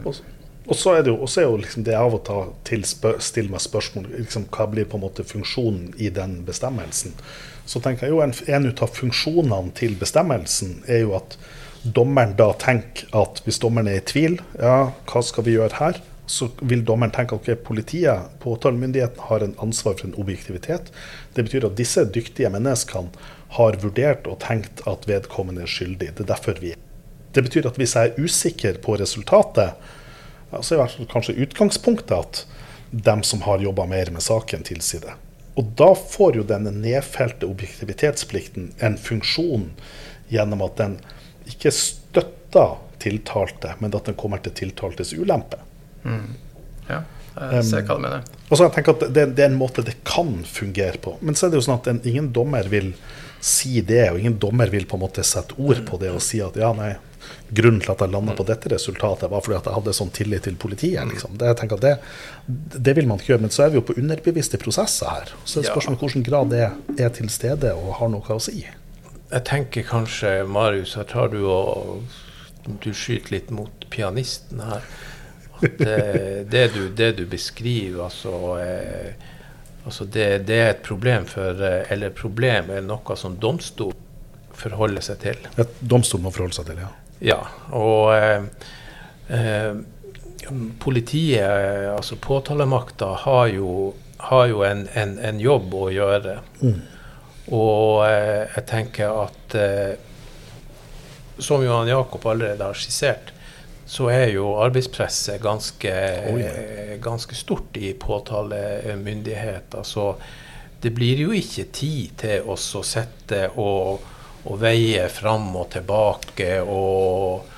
og 0.05 0.75
så 0.77 0.91
er 0.93 1.03
det 1.03 1.09
jo, 1.09 1.25
er 1.25 1.47
jo 1.47 1.55
liksom 1.57 1.83
det 1.83 1.95
av 1.97 2.13
og 2.13 2.27
til 2.67 2.83
stille 2.85 3.49
meg 3.49 3.63
spørsmål 3.63 4.11
liksom, 4.19 4.45
hva 4.53 4.67
blir 4.69 4.85
på 4.85 4.99
en 4.99 5.01
måte 5.01 5.25
funksjonen 5.25 5.95
i 5.97 6.11
den 6.13 6.43
bestemmelsen 6.45 7.15
så 7.65 7.81
tenker 7.81 8.07
jeg 8.07 8.15
jo 8.15 8.21
en, 8.23 8.33
en 8.51 8.69
av 8.71 8.93
funksjonene 8.95 9.73
til 9.77 9.95
bestemmelsen 9.99 10.81
er 10.91 11.05
jo 11.05 11.15
at 11.19 11.37
dommeren 11.83 12.35
da 12.37 12.51
tenker 12.61 13.09
at 13.17 13.41
hvis 13.45 13.59
dommeren 13.61 13.89
er 13.89 13.99
i 13.99 14.05
tvil, 14.05 14.39
ja, 14.59 14.91
hva 15.09 15.21
skal 15.25 15.45
vi 15.47 15.57
gjøre 15.57 15.79
her? 15.79 16.01
Så 16.31 16.47
vil 16.61 16.83
dommeren 16.87 17.11
tenke 17.11 17.35
at 17.35 17.43
okay, 17.43 17.57
politiet, 17.59 18.29
påtalemyndigheten, 18.43 19.25
har 19.27 19.43
en 19.43 19.55
ansvar 19.63 19.97
for 19.97 20.07
en 20.07 20.19
objektivitet. 20.21 20.91
Det 21.35 21.45
betyr 21.47 21.67
at 21.67 21.79
disse 21.79 22.05
dyktige 22.07 22.51
menneskene 22.53 23.11
har 23.57 23.79
vurdert 23.81 24.29
og 24.31 24.39
tenkt 24.45 24.83
at 24.87 25.07
vedkommende 25.09 25.65
er 25.65 25.71
skyldig. 25.71 26.13
Det 26.15 26.23
er 26.23 26.31
derfor 26.35 26.61
vi 26.61 26.75
Det 27.31 27.43
betyr 27.43 27.67
at 27.67 27.77
hvis 27.79 27.95
jeg 27.95 28.09
er 28.09 28.23
usikker 28.23 28.77
på 28.83 28.97
resultatet, 28.99 29.75
så 30.51 30.73
er 30.73 30.81
hvert 30.81 30.95
fall 30.97 31.07
kanskje 31.13 31.37
utgangspunktet 31.45 32.11
at 32.17 32.41
dem 32.91 33.23
som 33.23 33.41
har 33.47 33.63
jobba 33.63 33.85
mer 33.87 34.11
med 34.11 34.23
saken, 34.23 34.65
tilsier 34.67 35.05
det. 35.05 35.13
Og 35.55 35.71
da 35.79 35.93
får 35.95 36.39
jo 36.39 36.43
denne 36.47 36.73
nedfelte 36.75 37.47
objektivitetsplikten 37.47 38.73
en 38.83 38.97
funksjon 38.99 39.69
gjennom 40.31 40.63
at 40.67 40.77
den 40.79 40.97
ikke 41.51 41.73
støtter 41.75 42.77
tiltalte, 43.01 43.75
men 43.79 43.93
at 43.97 44.09
den 44.09 44.17
kommer 44.19 44.41
til 44.43 44.53
tiltaltes 44.57 45.13
ulempe. 45.17 45.59
Mm. 46.03 46.35
Ja, 46.89 47.01
jeg 47.55 47.65
ser 47.67 47.85
hva 47.87 47.97
du 47.97 48.03
mener. 48.03 48.25
Um, 48.25 48.41
og 48.49 48.57
så 48.57 48.65
jeg 48.67 48.75
tenker 48.75 48.97
at 48.97 49.05
det, 49.15 49.25
det, 49.37 49.45
er 49.45 49.51
en 49.51 49.59
måte 49.59 49.85
det 49.87 49.97
kan 50.07 50.33
fungere 50.47 50.99
på. 51.01 51.15
Men 51.21 51.37
så 51.37 51.47
er 51.47 51.53
det 51.53 51.61
jo 51.61 51.67
sånn 51.69 51.79
at 51.79 51.87
en, 51.91 52.01
ingen 52.07 52.31
dommer 52.35 52.67
vil 52.71 52.91
si 53.41 53.79
det, 53.81 54.03
og 54.11 54.19
ingen 54.19 54.35
dommer 54.41 54.69
vil 54.69 54.85
på 54.89 54.99
en 54.99 55.05
måte 55.05 55.23
sette 55.25 55.55
ord 55.57 55.81
på 55.87 55.97
det 56.01 56.11
og 56.13 56.21
si 56.21 56.41
at 56.45 56.59
ja, 56.59 56.69
nei, 56.77 56.91
grunnen 57.49 57.81
til 57.81 57.93
at 57.93 58.03
jeg 58.03 58.13
landa 58.13 58.35
på 58.37 58.45
dette 58.47 58.69
resultatet, 58.73 59.29
var 59.31 59.43
fordi 59.45 59.57
at 59.57 59.69
jeg 59.69 59.77
hadde 59.77 59.95
sånn 59.95 60.11
tillit 60.13 60.45
til 60.45 60.59
politiet. 60.61 61.01
Liksom. 61.09 61.39
Det, 61.39 61.49
jeg 61.49 61.59
tenker 61.61 61.81
det, 61.81 61.95
det, 62.45 62.95
vil 62.97 63.09
man 63.09 63.21
ikke 63.21 63.33
gjøre. 63.33 63.45
Men 63.47 63.55
så 63.55 63.65
er 63.65 63.73
vi 63.73 63.79
jo 63.79 63.85
på 63.87 63.97
underbevisste 64.01 64.59
prosesser 64.61 65.09
her. 65.09 65.33
Så 65.45 65.59
er 65.59 65.65
det 65.65 65.73
spørsmål 65.73 65.97
om 65.97 66.03
hvilken 66.03 66.27
grad 66.27 66.53
det 66.53 66.67
er 67.01 67.15
til 67.15 67.31
stede 67.33 67.73
og 67.77 67.95
har 68.01 68.13
noe 68.13 68.37
å 68.37 68.43
si. 68.43 68.61
Jeg 69.31 69.45
tenker 69.47 69.87
kanskje, 69.87 70.41
Marius, 70.43 70.97
her 70.99 71.07
tar 71.07 71.31
du 71.31 71.39
og 71.47 72.03
du 72.83 72.91
skyter 72.93 73.37
litt 73.37 73.51
mot 73.55 73.85
pianisten 73.89 74.61
her. 74.63 74.83
At 75.61 75.77
det, 75.79 75.97
det, 76.51 76.65
du, 76.75 76.81
det 76.89 77.11
du, 77.19 77.25
beskriver, 77.29 78.07
altså 78.09 78.57
eh, 78.61 79.29
Altså 79.81 80.05
det, 80.05 80.45
det, 80.45 80.57
er 80.61 80.67
et 80.75 80.81
problem 80.85 81.23
for 81.25 81.57
Eller 81.89 82.11
problem 82.13 82.67
er 82.69 82.83
noe 82.85 83.15
som 83.17 83.33
domstol 83.41 83.95
forholder 84.53 85.01
seg 85.01 85.21
til. 85.23 85.47
Et 85.57 85.79
domstol 85.81 86.21
må 86.21 86.29
forholde 86.29 86.53
seg 86.53 86.67
til, 86.69 86.81
ja. 86.83 86.89
Ja. 87.21 87.39
Og 87.77 88.11
eh, 88.13 88.43
eh, 89.33 89.79
politiet, 90.81 91.41
altså 91.95 92.17
påtalemakta, 92.21 93.13
har 93.23 93.47
jo, 93.55 93.93
har 94.29 94.45
jo 94.51 94.63
en, 94.67 94.87
en, 94.97 95.15
en, 95.21 95.41
jobb 95.41 95.73
å 95.77 95.87
gjøre. 95.93 96.37
Mm. 96.61 96.79
Og 97.51 98.05
eh, 98.07 98.47
jeg 98.55 98.65
tenker 98.69 99.21
at 99.25 99.55
eh, 99.59 99.93
som 101.41 101.63
Johan 101.65 101.89
Jakob 101.89 102.25
allerede 102.25 102.63
har 102.63 102.77
skissert, 102.77 103.33
så 103.91 104.07
er 104.13 104.29
jo 104.31 104.53
arbeidspresset 104.63 105.41
ganske, 105.43 105.91
oh, 106.31 106.39
yeah. 106.39 106.95
ganske 107.03 107.35
stort 107.35 107.75
i 107.75 107.91
påtalemyndigheter. 107.99 109.83
Så 109.83 110.15
det 110.81 110.93
blir 110.95 111.25
jo 111.25 111.33
ikke 111.35 111.65
tid 111.75 112.13
til 112.23 112.47
oss 112.49 112.69
å 112.79 112.85
sette 112.87 113.49
og, 113.59 114.05
og 114.47 114.61
veie 114.61 115.09
fram 115.11 115.49
og 115.59 115.67
tilbake. 115.75 116.53
Og, 116.63 117.51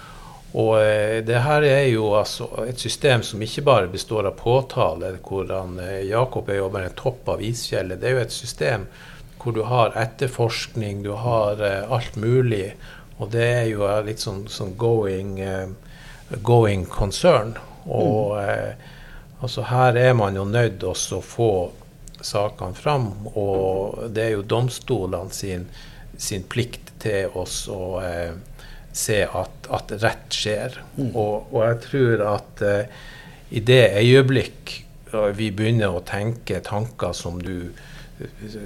og 0.57 0.73
eh, 0.81 1.19
det 1.27 1.43
her 1.45 1.67
er 1.69 1.85
jo 1.91 2.09
altså 2.17 2.49
et 2.65 2.81
system 2.81 3.21
som 3.23 3.45
ikke 3.45 3.67
bare 3.69 3.93
består 3.93 4.31
av 4.31 4.39
påtale, 4.39 5.13
hvordan 5.21 5.77
eh, 5.85 6.01
Jakob 6.09 6.49
er 6.49 6.63
jo 6.63 6.71
bare 6.73 6.89
en 6.89 6.97
topp 6.97 7.35
av 7.35 7.45
isfjellet. 7.45 8.01
Det 8.01 8.09
er 8.09 8.17
jo 8.17 8.25
et 8.25 8.35
system 8.41 8.89
hvor 9.43 9.55
du 9.55 9.61
har 9.67 9.95
etterforskning, 9.99 11.03
du 11.03 11.13
har 11.19 11.59
uh, 11.59 11.91
alt 11.91 12.15
mulig. 12.15 12.73
Og 13.19 13.29
det 13.35 13.43
er 13.45 13.65
jo 13.69 13.85
litt 14.07 14.23
sånn, 14.23 14.47
sånn 14.49 14.73
going 14.79 15.37
uh, 15.43 15.67
going 16.41 16.85
concern. 16.85 17.57
Og 17.85 18.37
mm. 18.37 18.49
eh, 18.49 18.73
altså 19.41 19.65
her 19.67 19.97
er 19.99 20.13
man 20.13 20.35
jo 20.35 20.45
nødt 20.45 20.79
til 20.81 21.17
å 21.19 21.21
få 21.21 21.53
sakene 22.23 22.77
fram, 22.77 23.09
og 23.35 24.07
det 24.15 24.29
er 24.29 24.35
jo 24.37 24.47
domstolene 24.47 25.35
sin, 25.35 25.67
sin 26.17 26.45
plikt 26.47 26.93
til 27.03 27.33
oss 27.35 27.65
å 27.71 27.99
eh, 28.03 28.31
se 28.95 29.23
at, 29.25 29.67
at, 29.73 29.91
rett 30.03 30.31
skjer. 30.31 30.79
Mm. 30.95 31.11
Og, 31.11 31.51
og, 31.51 31.59
jeg 31.67 31.81
tror 31.89 32.23
at 32.35 32.63
uh, 32.63 33.09
i 33.53 33.61
det 33.65 33.83
øyeblikk 33.99 34.79
vi 35.37 35.51
begynner 35.53 35.93
å 35.93 36.05
tenke 36.05 36.61
tanker 36.65 37.11
som 37.13 37.35
du 37.41 37.73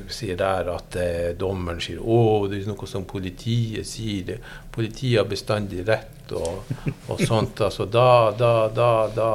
sier 0.09 0.37
der 0.37 0.69
at 0.73 0.95
eh, 0.99 1.31
dommeren 1.39 1.79
sier 1.81 2.01
å, 2.01 2.47
det 2.49 2.61
er 2.61 2.69
noe 2.71 2.89
som 2.89 3.05
politiet 3.07 3.87
sier. 3.87 4.25
Det. 4.27 4.37
Politiet 4.73 5.21
har 5.21 5.29
bestandig 5.29 5.85
rett 5.87 6.33
og, 6.35 6.67
og 7.07 7.21
sånt. 7.21 7.61
Altså, 7.67 7.87
da, 7.91 8.31
da, 8.37 8.53
da, 8.73 8.91
da, 9.15 9.31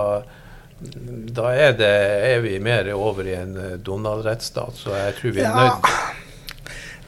da 0.83 1.53
er, 1.55 1.77
det, 1.79 1.93
er, 2.33 2.43
vi 2.45 2.59
mer 2.63 2.93
over 2.95 3.29
i 3.29 3.37
en 3.39 3.57
eh, 3.57 3.79
Donald-rettsstat. 3.81 4.83
Så 4.85 4.97
jeg 4.97 5.17
tror 5.21 5.39
vi 5.39 5.47
er 5.47 5.57
nødt 5.57 5.91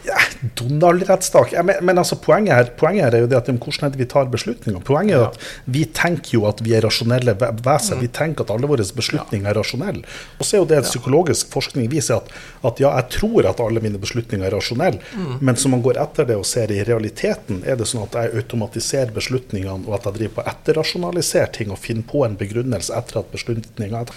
ja, 0.04 0.18
Donald-rettssak 0.58 1.52
men, 1.64 1.78
men, 1.80 1.98
altså, 1.98 2.16
poenget, 2.20 2.54
her, 2.54 2.70
poenget 2.78 3.06
her 3.06 3.16
er 3.16 3.24
jo 3.24 3.28
det 3.30 3.38
at 3.38 3.48
hvordan 3.48 3.92
det 3.94 4.00
vi 4.00 4.06
tar 4.10 4.28
beslutninger. 4.32 4.82
Poenget 4.84 5.16
er 5.16 5.26
at 5.30 5.38
vi 5.64 5.84
tenker 5.96 6.36
jo 6.36 6.44
at 6.48 6.60
vi 6.64 6.74
er 6.76 6.84
rasjonelle 6.84 7.34
vesen. 7.38 7.98
Mm. 7.98 8.02
Vi 8.02 8.10
tenker 8.18 8.44
at 8.44 8.52
alle 8.54 8.68
våre 8.68 8.84
beslutninger 8.96 9.50
er 9.50 9.58
rasjonelle. 9.58 10.04
Og 10.38 10.44
så 10.44 10.58
er 10.58 10.62
jo 10.62 10.68
det 10.74 10.82
psykologisk 10.84 11.52
forskning 11.54 11.88
viser 11.92 12.20
at, 12.20 12.30
at, 12.62 12.82
ja, 12.82 12.92
jeg 13.00 13.18
tror 13.18 13.48
at 13.48 13.62
alle 13.64 13.82
mine 13.84 14.00
beslutninger 14.02 14.46
er 14.46 14.56
rasjonelle, 14.56 15.00
mm. 15.14 15.34
men 15.40 15.60
som 15.60 15.74
man 15.74 15.84
går 15.84 16.00
etter 16.04 16.28
det 16.28 16.38
og 16.40 16.46
ser 16.48 16.72
i 16.74 16.82
realiteten, 16.84 17.62
er 17.64 17.80
det 17.80 17.88
sånn 17.88 18.04
at 18.04 18.18
jeg 18.18 18.44
automatiserer 18.44 19.14
beslutningene, 19.14 19.88
og 19.88 19.98
at 19.98 20.08
jeg 20.10 20.20
driver 20.20 20.38
på 20.40 20.48
etterrasjonaliserer 20.52 21.52
ting 21.54 21.72
og 21.72 21.80
finner 21.80 22.06
på 22.10 22.24
en 22.26 22.38
begrunnelse 22.40 22.94
etter 22.96 23.22
at 23.22 23.32
beslutninga 23.32 24.04
er 24.04 24.16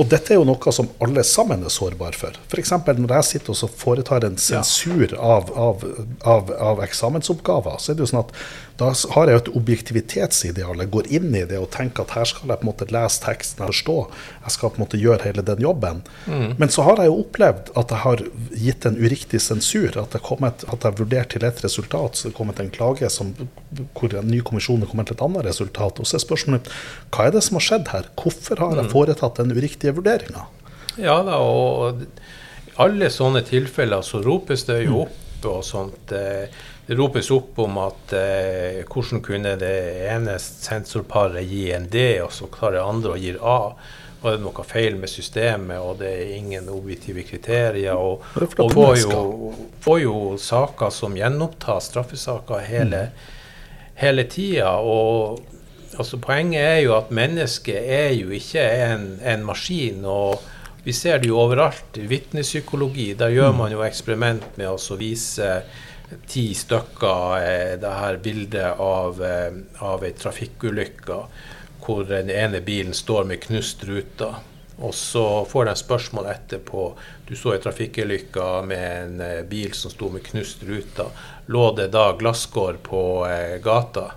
og 0.00 0.08
dette 0.08 0.32
er 0.32 0.38
jo 0.40 0.46
noe 0.48 0.72
som 0.72 0.88
alle 1.04 1.24
sammen 1.26 1.66
er 1.66 1.72
sårbare 1.72 2.16
for. 2.16 2.36
F.eks. 2.48 2.72
når 2.96 3.14
jeg 3.18 3.28
sitter 3.28 3.52
og 3.52 3.74
foretar 3.76 4.24
en 4.24 4.38
sensur 4.40 5.12
av, 5.18 5.50
av, 5.52 5.84
av, 6.24 6.52
av, 6.56 6.80
eksamensoppgaver, 6.86 7.76
så 7.76 7.92
er 7.92 7.98
det 7.98 8.06
jo 8.06 8.12
sånn 8.14 8.22
at 8.22 8.32
da 8.80 8.88
har 9.14 9.28
jeg 9.28 9.40
et 9.40 9.50
objektivitetsideal. 9.58 10.80
Jeg 10.80 10.90
går 10.92 11.08
inn 11.18 11.28
i 11.36 11.44
det 11.48 11.58
og 11.60 11.70
tenker 11.74 12.06
at 12.06 12.14
her 12.16 12.28
skal 12.28 12.50
jeg 12.50 12.60
på 12.60 12.66
en 12.66 12.70
måte 12.70 12.88
lese 12.92 13.20
teksten 13.24 13.64
og 13.64 13.72
forstå. 13.72 13.96
Jeg 14.46 14.54
skal 14.54 14.72
på 14.72 14.80
en 14.80 14.84
måte 14.84 15.00
gjøre 15.00 15.26
hele 15.26 15.44
den 15.46 15.62
jobben. 15.64 16.02
Mm. 16.26 16.54
Men 16.60 16.72
så 16.72 16.86
har 16.86 17.02
jeg 17.02 17.10
jo 17.10 17.18
opplevd 17.22 17.72
at 17.78 17.94
jeg 17.94 18.02
har 18.06 18.24
gitt 18.64 18.88
en 18.88 18.98
uriktig 18.98 19.42
sensur. 19.44 19.98
At 20.00 20.16
jeg 20.16 20.24
har 20.24 20.98
vurdert 20.98 21.34
til 21.34 21.46
et 21.46 21.64
resultat, 21.64 22.16
så 22.16 22.28
det 22.28 22.32
er 22.32 22.38
kommet 22.40 22.62
en 22.62 22.72
klage 22.72 23.12
som, 23.12 23.34
hvor 23.98 24.18
en 24.18 24.30
ny 24.32 24.40
kommisjon 24.46 24.82
har 24.84 24.90
kommet 24.90 25.12
til 25.12 25.18
et 25.18 25.26
annet 25.28 25.48
resultat. 25.50 26.00
Og 26.00 26.08
så 26.08 26.18
er 26.18 26.26
spørsmålet 26.26 26.72
hva 27.12 27.28
er 27.28 27.36
det 27.36 27.44
som 27.46 27.60
har 27.60 27.68
skjedd 27.68 27.92
her? 27.92 28.10
Hvorfor 28.18 28.64
har 28.64 28.76
jeg 28.80 28.88
mm. 28.88 28.92
foretatt 28.94 29.42
den 29.42 29.54
uriktige 29.56 29.96
vurderinga? 29.98 30.48
Ja 31.00 31.20
da, 31.24 31.38
og 31.40 32.02
alle 32.82 33.08
sånne 33.12 33.42
tilfeller 33.46 34.04
så 34.04 34.20
ropes 34.24 34.64
det 34.68 34.82
jo 34.86 34.96
mm. 34.96 35.02
opp 35.06 35.48
og 35.52 35.64
sånt. 35.66 36.12
Eh, 36.14 36.46
det 36.86 36.94
ropes 36.94 37.30
opp 37.30 37.58
om 37.62 37.76
at 37.78 38.12
eh, 38.18 38.80
hvordan 38.90 39.22
kunne 39.22 39.54
det 39.60 39.74
ene 40.10 40.34
sensorparet 40.42 41.46
gi 41.46 41.68
en 41.76 41.86
D, 41.90 42.18
og 42.24 42.32
så 42.34 42.48
klarer 42.50 42.80
det 42.80 42.86
andre 42.90 43.12
å 43.12 43.20
gi 43.22 43.34
A. 43.38 43.58
Var 44.22 44.36
det 44.36 44.42
noe 44.42 44.64
feil 44.66 44.98
med 44.98 45.10
systemet, 45.10 45.78
og 45.82 46.00
det 46.02 46.10
er 46.10 46.34
ingen 46.36 46.68
objektive 46.70 47.22
kriterier? 47.26 47.98
Og, 47.98 48.26
og 48.34 48.74
får, 48.74 48.96
jo, 49.02 49.52
får 49.82 50.02
jo 50.04 50.16
saker 50.38 50.92
som 50.94 51.16
gjenopptas, 51.18 51.90
straffesaker, 51.90 52.62
hele, 52.66 53.04
mm. 53.10 53.94
hele 54.02 54.26
tida. 54.30 54.76
Og 54.78 55.40
altså, 55.98 56.18
poenget 56.22 56.62
er 56.62 56.80
jo 56.84 56.96
at 56.98 57.14
mennesket 57.14 57.78
er 57.78 58.10
jo 58.18 58.34
ikke 58.34 58.62
en, 58.88 59.06
en 59.22 59.46
maskin. 59.46 60.02
og 60.06 60.42
vi 60.82 60.94
ser 60.94 61.22
det 61.22 61.30
jo 61.30 61.38
overalt. 61.38 61.94
Vitnepsykologi, 61.94 63.12
der 63.14 63.30
gjør 63.30 63.52
mm. 63.54 63.58
man 63.58 63.74
jo 63.74 63.82
eksperiment 63.86 64.58
med 64.58 64.70
å 64.70 64.98
vise 64.98 65.50
ti 66.28 66.46
stykker 66.54 67.42
eh, 67.42 67.74
det 67.80 67.96
her 67.98 68.20
bildet 68.22 68.80
av, 68.80 69.22
eh, 69.24 69.52
av 69.78 70.04
ei 70.04 70.12
trafikkulykke 70.16 71.18
hvor 71.82 72.06
den 72.06 72.30
ene 72.30 72.60
bilen 72.62 72.94
står 72.94 73.24
med 73.28 73.42
knust 73.42 73.84
rute. 73.84 74.30
Og 74.82 74.94
så 74.94 75.44
får 75.44 75.68
de 75.68 75.76
spørsmål 75.78 76.26
etterpå. 76.32 76.86
Du 77.28 77.34
så 77.36 77.56
ei 77.56 77.60
trafikkulykke 77.62 78.48
med 78.66 78.88
en 79.02 79.20
eh, 79.20 79.42
bil 79.48 79.74
som 79.76 79.94
sto 79.94 80.10
med 80.14 80.24
knust 80.30 80.64
rute. 80.68 81.10
Lå 81.46 81.68
det 81.76 81.90
da 81.94 82.10
glasskår 82.18 82.82
på 82.86 83.02
gata? 83.62 84.12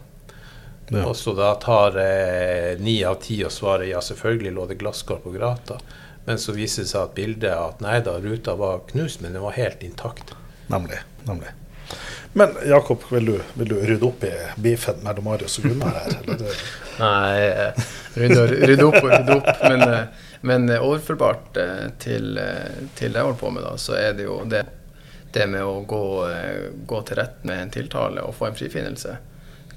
Ja. 0.88 1.05
Og 1.05 1.15
så 1.17 1.34
da 1.34 1.55
tar 1.55 1.91
ni 2.79 3.01
eh, 3.01 3.10
av 3.10 3.15
ti 3.21 3.39
og 3.45 3.53
svarer 3.53 3.89
ja, 3.89 4.01
selvfølgelig 4.01 4.53
lå 4.53 4.65
det 4.69 4.79
glasskår 4.81 5.21
på 5.23 5.34
gata. 5.34 5.79
Men 6.25 6.39
så 6.41 6.53
viser 6.53 6.86
det 6.86 6.91
seg 6.91 7.01
at 7.01 7.15
bildet 7.17 7.53
at 7.53 7.81
nei 7.86 7.99
da, 8.05 8.17
ruta 8.21 8.55
var 8.58 8.86
knust, 8.89 9.21
men 9.21 9.34
den 9.34 9.45
var 9.45 9.58
helt 9.58 9.84
intakt. 9.86 10.34
Nemlig. 10.67 11.01
nemlig. 11.25 11.53
Men 12.38 12.50
Jakob, 12.65 13.04
vil 13.10 13.26
du, 13.26 13.41
vil 13.54 13.69
du, 13.69 13.76
rydde 13.80 14.06
opp 14.06 14.24
i 14.24 14.32
beefen 14.60 14.98
mellom 15.06 15.24
Marius 15.30 15.60
og 15.62 15.69
Gunnar 15.69 15.93
her? 16.02 16.15
Nei, 17.00 17.45
eh, 17.48 17.86
rydde, 18.19 18.41
rydde 18.67 18.88
opp 18.89 18.98
og 19.00 19.08
rydde 19.13 19.38
opp. 19.38 19.48
Men, 19.63 19.84
eh, 19.86 20.26
men 20.41 20.67
eh, 20.69 20.84
overførbart 20.84 21.60
til, 22.04 22.36
til, 22.36 23.13
det 23.13 23.21
jeg 23.21 23.24
holder 23.24 23.39
på 23.39 23.54
med, 23.56 23.63
da, 23.63 23.71
så 23.80 23.95
er 23.95 24.19
det 24.19 24.28
jo 24.28 24.41
det, 24.52 24.65
det 25.32 25.48
med 25.48 25.63
å 25.63 25.80
gå, 25.88 26.04
gå, 26.91 27.02
til 27.08 27.21
rett 27.21 27.48
med 27.48 27.63
en 27.63 27.74
tiltale 27.78 28.28
og 28.28 28.36
få 28.36 28.50
en 28.50 28.60
frifinnelse. 28.60 29.15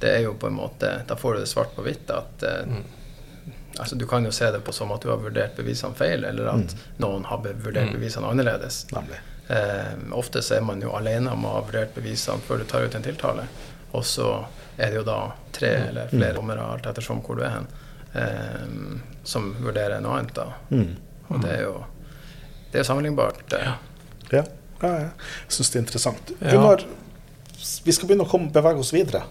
Det 0.03 0.11
er 0.17 0.27
jo 0.27 0.35
på 0.39 0.47
en 0.47 0.55
måte 0.55 0.91
Da 1.07 1.17
får 1.19 1.35
du 1.35 1.41
det 1.41 1.49
svart 1.51 1.73
på 1.75 1.83
hvitt 1.83 2.11
at 2.15 2.45
mm. 2.71 2.83
Altså, 3.79 3.97
du 3.99 4.07
kan 4.11 4.25
jo 4.27 4.31
se 4.35 4.51
det 4.51 4.61
på 4.67 4.73
som 4.75 4.91
at 4.95 5.03
du 5.03 5.13
har 5.13 5.23
vurdert 5.23 5.55
bevisene 5.55 5.95
feil, 5.95 6.25
eller 6.27 6.51
at 6.51 6.73
mm. 6.75 6.87
noen 7.03 7.27
har 7.31 7.43
vurdert 7.47 7.93
mm. 7.93 7.95
bevisene 7.95 8.27
annerledes. 8.27 8.87
Nemlig. 8.91 9.21
Eh, 9.49 9.93
ofte 10.13 10.43
så 10.43 10.59
er 10.59 10.65
man 10.65 10.83
jo 10.85 10.93
alene 10.97 11.33
om 11.33 11.47
å 11.49 11.57
ha 11.57 11.65
vurdert 11.65 11.95
bevisene 11.97 12.45
før 12.45 12.63
du 12.63 12.69
tar 12.69 12.85
ut 12.85 12.97
en 12.99 13.05
tiltale. 13.05 13.47
Og 13.97 14.05
så 14.05 14.31
er 14.77 14.93
det 14.93 15.01
jo 15.01 15.05
da 15.09 15.21
tre 15.57 15.71
mm. 15.75 15.87
eller 15.89 16.11
flere 16.13 16.33
mm. 16.35 16.41
dommere, 16.41 16.67
alt 16.75 16.89
ettersom 16.91 17.23
hvor 17.25 17.39
du 17.39 17.45
er 17.47 17.55
hen, 17.57 17.69
eh, 18.13 18.67
som 19.25 19.55
vurderer 19.59 20.03
noe 20.05 20.19
annet. 20.21 20.35
da. 20.37 20.51
Mm. 20.71 20.91
Og 21.29 21.41
det 21.45 21.55
er 21.55 21.65
jo 21.65 21.79
det 22.73 22.83
er 22.83 22.85
sammenlignbart. 22.85 23.57
Ja. 23.57 23.75
ja. 24.33 24.45
ja, 24.83 24.93
jeg 25.01 25.57
syns 25.57 25.73
det 25.73 25.79
er 25.79 25.85
interessant. 25.87 26.33
Gunnar, 26.43 26.85
vi 27.85 27.95
skal 27.97 28.11
begynne 28.11 28.27
å 28.29 28.31
komme, 28.31 28.53
bevege 28.53 28.85
oss 28.85 28.93
videre. 28.93 29.25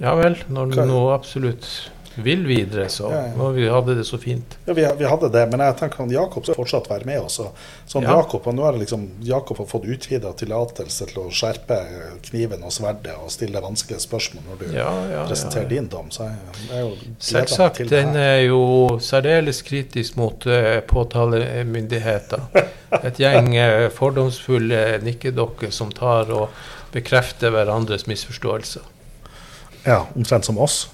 Ja 0.00 0.12
vel, 0.16 0.36
når 0.48 0.72
du 0.72 0.82
nå 0.88 1.00
absolutt 1.12 1.66
vil 2.14 2.46
videre, 2.46 2.88
så 2.88 3.10
ja, 3.12 3.20
ja. 3.36 3.48
vi 3.48 3.68
hadde 3.68 3.94
det 3.94 4.04
så 4.04 4.18
fint. 4.18 4.58
Ja, 4.64 4.72
vi, 4.72 4.86
vi, 4.98 5.04
hadde 5.04 5.28
det, 5.28 5.44
men 5.52 5.62
jeg 5.62 5.76
tenker 5.78 6.02
at 6.04 6.12
Jakob 6.12 6.44
skal 6.46 6.58
fortsatt 6.58 6.90
være 6.90 7.06
med 7.06 7.20
oss. 7.22 7.38
Sånn 7.90 8.06
ja. 8.06 8.16
Jakob, 8.18 8.46
og 8.50 8.56
nå 8.56 8.66
har 8.66 8.78
liksom, 8.80 9.06
Jakob 9.24 9.60
har 9.62 9.68
fått 9.70 9.86
utvida 9.86 10.32
tillatelse 10.38 11.06
til 11.12 11.22
å 11.22 11.28
skjerpe 11.34 11.78
kniven 12.26 12.66
og 12.66 12.74
sverdet 12.74 13.14
og 13.14 13.30
stille 13.32 13.62
vanskelige 13.62 14.02
spørsmål 14.02 14.48
når 14.48 14.60
du 14.60 14.66
presenterer 15.30 15.70
din 15.70 15.88
dom. 15.92 16.10
Så 16.14 16.26
jeg, 16.26 16.58
jeg 16.66 16.76
er 16.80 16.84
jo 16.84 17.16
Selvsagt. 17.30 17.82
Den 17.90 18.14
er 18.18 18.38
jo 18.48 18.60
særdeles 19.02 19.62
kritisk 19.66 20.18
mot 20.20 20.46
uh, 20.50 20.80
påtalemyndigheter. 20.90 22.46
Et 23.06 23.22
gjeng 23.22 23.52
uh, 23.54 23.88
fordomsfulle 23.94 25.00
nikkedokker 25.06 25.70
som 25.74 25.94
tar 25.94 26.32
og 26.34 26.48
bekrefter 26.94 27.54
hverandres 27.54 28.08
misforståelser. 28.10 28.96
Ja, 29.86 30.04
omtrent 30.18 30.44
som 30.44 30.58
oss. 30.60 30.88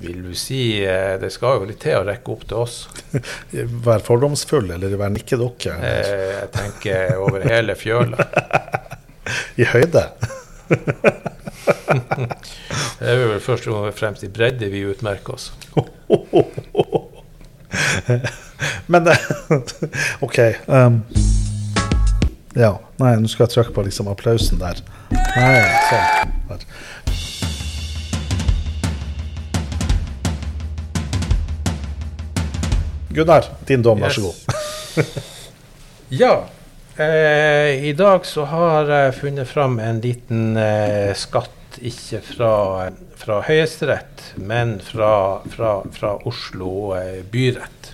Vil 0.00 0.22
du 0.22 0.34
si 0.38 0.84
eh, 0.84 1.16
Det 1.20 1.30
skal 1.34 1.58
jo 1.58 1.68
litt 1.68 1.80
til 1.82 1.98
å 1.98 2.04
rekke 2.06 2.32
opp 2.34 2.44
til 2.48 2.62
oss. 2.62 2.76
Vær 3.86 4.04
fordomsfull 4.06 4.70
eller 4.76 4.96
vær 5.00 5.12
nikkedokke? 5.14 5.74
eller 5.74 6.12
Eh, 6.14 6.32
jeg 6.38 6.50
tenker 6.54 7.16
over 7.22 7.46
hele 7.48 7.76
fjøla. 7.78 8.28
I 9.60 9.68
høyde? 9.72 10.08
Det 12.98 13.06
er 13.06 13.20
vel 13.20 13.40
først 13.40 13.68
og 13.70 13.86
fremst 13.96 14.24
i 14.26 14.30
bredde 14.32 14.68
vi 14.72 14.82
utmerker 14.88 15.36
oss. 15.36 15.52
Men 18.88 19.10
OK. 20.24 20.38
Um, 20.66 21.00
ja. 22.58 22.72
Nei, 22.98 23.14
nå 23.20 23.30
skal 23.30 23.46
jeg 23.46 23.54
trykke 23.54 23.76
på 23.76 23.86
liksom 23.86 24.10
applausen 24.10 24.60
der. 24.62 24.82
Nei, 25.14 25.62
sånn. 25.90 26.37
Gunnar, 33.18 33.50
din 33.68 33.82
dom, 33.84 34.00
vær 34.04 34.14
så 34.14 34.28
god. 34.28 35.04
Ja. 36.08 36.48
Eh, 36.96 37.84
I 37.84 37.92
dag 37.92 38.24
så 38.26 38.44
har 38.48 38.88
jeg 38.90 39.14
funnet 39.20 39.48
fram 39.48 39.76
en 39.78 40.00
liten 40.00 40.56
eh, 40.56 41.12
skatt, 41.14 41.76
ikke 41.84 42.22
fra, 42.24 42.52
fra 43.20 43.42
Høyesterett, 43.46 44.22
men 44.40 44.78
fra, 44.82 45.12
fra, 45.52 45.74
fra 45.94 46.14
Oslo 46.26 46.94
eh, 46.96 47.20
byrett. 47.28 47.92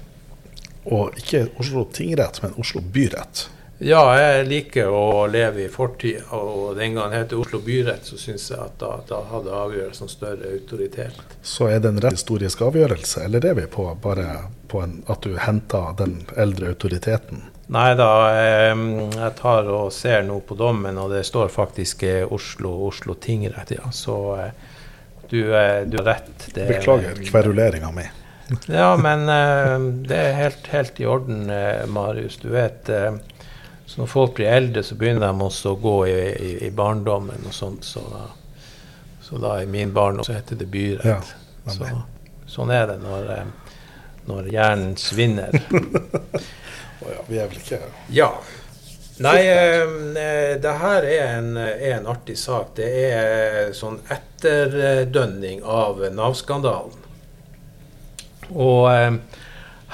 Og 0.85 1.19
ikke 1.21 1.49
Oslo 1.61 1.85
tingrett, 1.93 2.39
men 2.45 2.55
Oslo 2.61 2.81
byrett. 2.81 3.49
Ja, 3.83 4.03
jeg 4.15 4.45
liker 4.47 4.93
å 4.95 5.25
leve 5.27 5.65
i 5.65 5.71
fortida, 5.71 6.23
og 6.37 6.77
den 6.79 6.95
gangen 6.95 7.17
het 7.19 7.33
Oslo 7.35 7.59
byrett, 7.65 8.07
så 8.07 8.19
syns 8.21 8.47
jeg 8.53 8.61
at 8.63 8.77
da, 8.79 9.01
da 9.09 9.19
hadde 9.33 9.51
avgjørelsen 9.51 10.11
større 10.13 10.53
autoritet. 10.55 11.19
Så 11.43 11.67
er 11.73 11.83
det 11.83 11.91
en 11.91 11.99
rett 12.05 12.15
historisk 12.15 12.63
avgjørelse, 12.63 13.25
eller 13.27 13.45
er 13.51 13.59
vi 13.59 13.67
på 13.71 13.89
bare 14.03 14.45
på 14.71 14.85
en, 14.85 15.01
at 15.11 15.27
du 15.27 15.35
henter 15.43 15.91
den 15.99 16.21
eldre 16.39 16.71
autoriteten? 16.71 17.43
Nei 17.75 17.91
da, 17.99 18.09
jeg, 18.37 18.79
jeg 19.17 19.35
tar 19.41 19.69
og 19.73 19.91
ser 19.95 20.23
nå 20.27 20.39
på 20.47 20.57
dommen, 20.59 20.99
og 21.01 21.11
det 21.11 21.25
står 21.27 21.51
faktisk 21.51 22.05
eh, 22.07 22.23
Oslo, 22.33 22.77
Oslo 22.87 23.17
tingrett, 23.19 23.75
ja. 23.75 23.91
Så 23.91 24.19
eh, 24.39 24.51
du, 25.31 25.41
eh, 25.49 25.83
du 25.89 25.99
har 26.03 26.11
rett. 26.13 26.35
Det, 26.53 26.69
Beklager 26.69 27.19
kveruleringa 27.25 27.91
mi. 27.97 28.07
Ja, 28.69 28.91
men 29.01 29.25
det 30.05 30.17
er 30.21 30.35
helt, 30.37 30.67
helt 30.69 30.99
i 31.01 31.07
orden, 31.09 31.49
Marius. 31.89 32.37
Du 32.43 32.51
vet, 32.53 32.91
så 33.87 34.01
når 34.01 34.07
folk 34.07 34.35
blir 34.35 34.49
eldre, 34.49 34.83
så 34.83 34.97
begynner 34.97 35.27
de 35.27 35.45
også 35.45 35.75
å 35.75 35.81
gå 35.81 35.95
i, 36.09 36.17
i, 36.33 36.53
i 36.67 36.71
barndommen 36.75 37.45
og 37.47 37.55
sånt. 37.55 37.85
Så, 37.85 38.03
så 39.23 39.39
da 39.43 39.59
i 39.63 39.69
min 39.71 39.93
barndom 39.95 40.25
så 40.25 40.39
heter 40.39 40.57
det 40.61 40.69
byrett. 40.73 41.35
Ja, 41.65 41.71
så, 41.73 41.91
sånn 42.49 42.73
er 42.73 42.89
det 42.91 42.99
når, 43.05 43.31
eh, 43.37 43.79
når 44.31 44.51
hjernen 44.55 44.97
svinner. 45.01 45.53
Å 47.05 47.13
ja, 47.13 47.23
vi 47.29 47.41
er 47.41 47.49
vel 47.51 47.61
ikke 47.61 47.81
Ja. 48.15 48.31
Nei, 49.23 49.39
eh, 49.47 50.57
det 50.59 50.73
her 50.81 51.05
er 51.07 51.37
en, 51.37 51.53
er 51.61 51.99
en 52.01 52.09
artig 52.11 52.35
sak. 52.41 52.73
Det 52.81 52.89
er 53.13 53.71
sånn 53.77 54.01
etterdønning 54.11 55.61
av 55.63 56.03
Nav-skandalen. 56.17 57.05
Og 58.51 58.89
eh, 58.91 59.13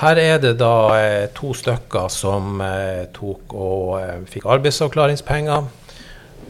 her 0.00 0.16
er 0.16 0.38
det 0.40 0.54
da 0.60 0.74
eh, 0.96 1.28
to 1.36 1.52
stykker 1.56 2.08
som 2.12 2.60
eh, 2.64 3.04
tok 3.12 3.52
og 3.52 3.98
eh, 3.98 4.22
fikk 4.30 4.46
arbeidsavklaringspenger. 4.48 5.66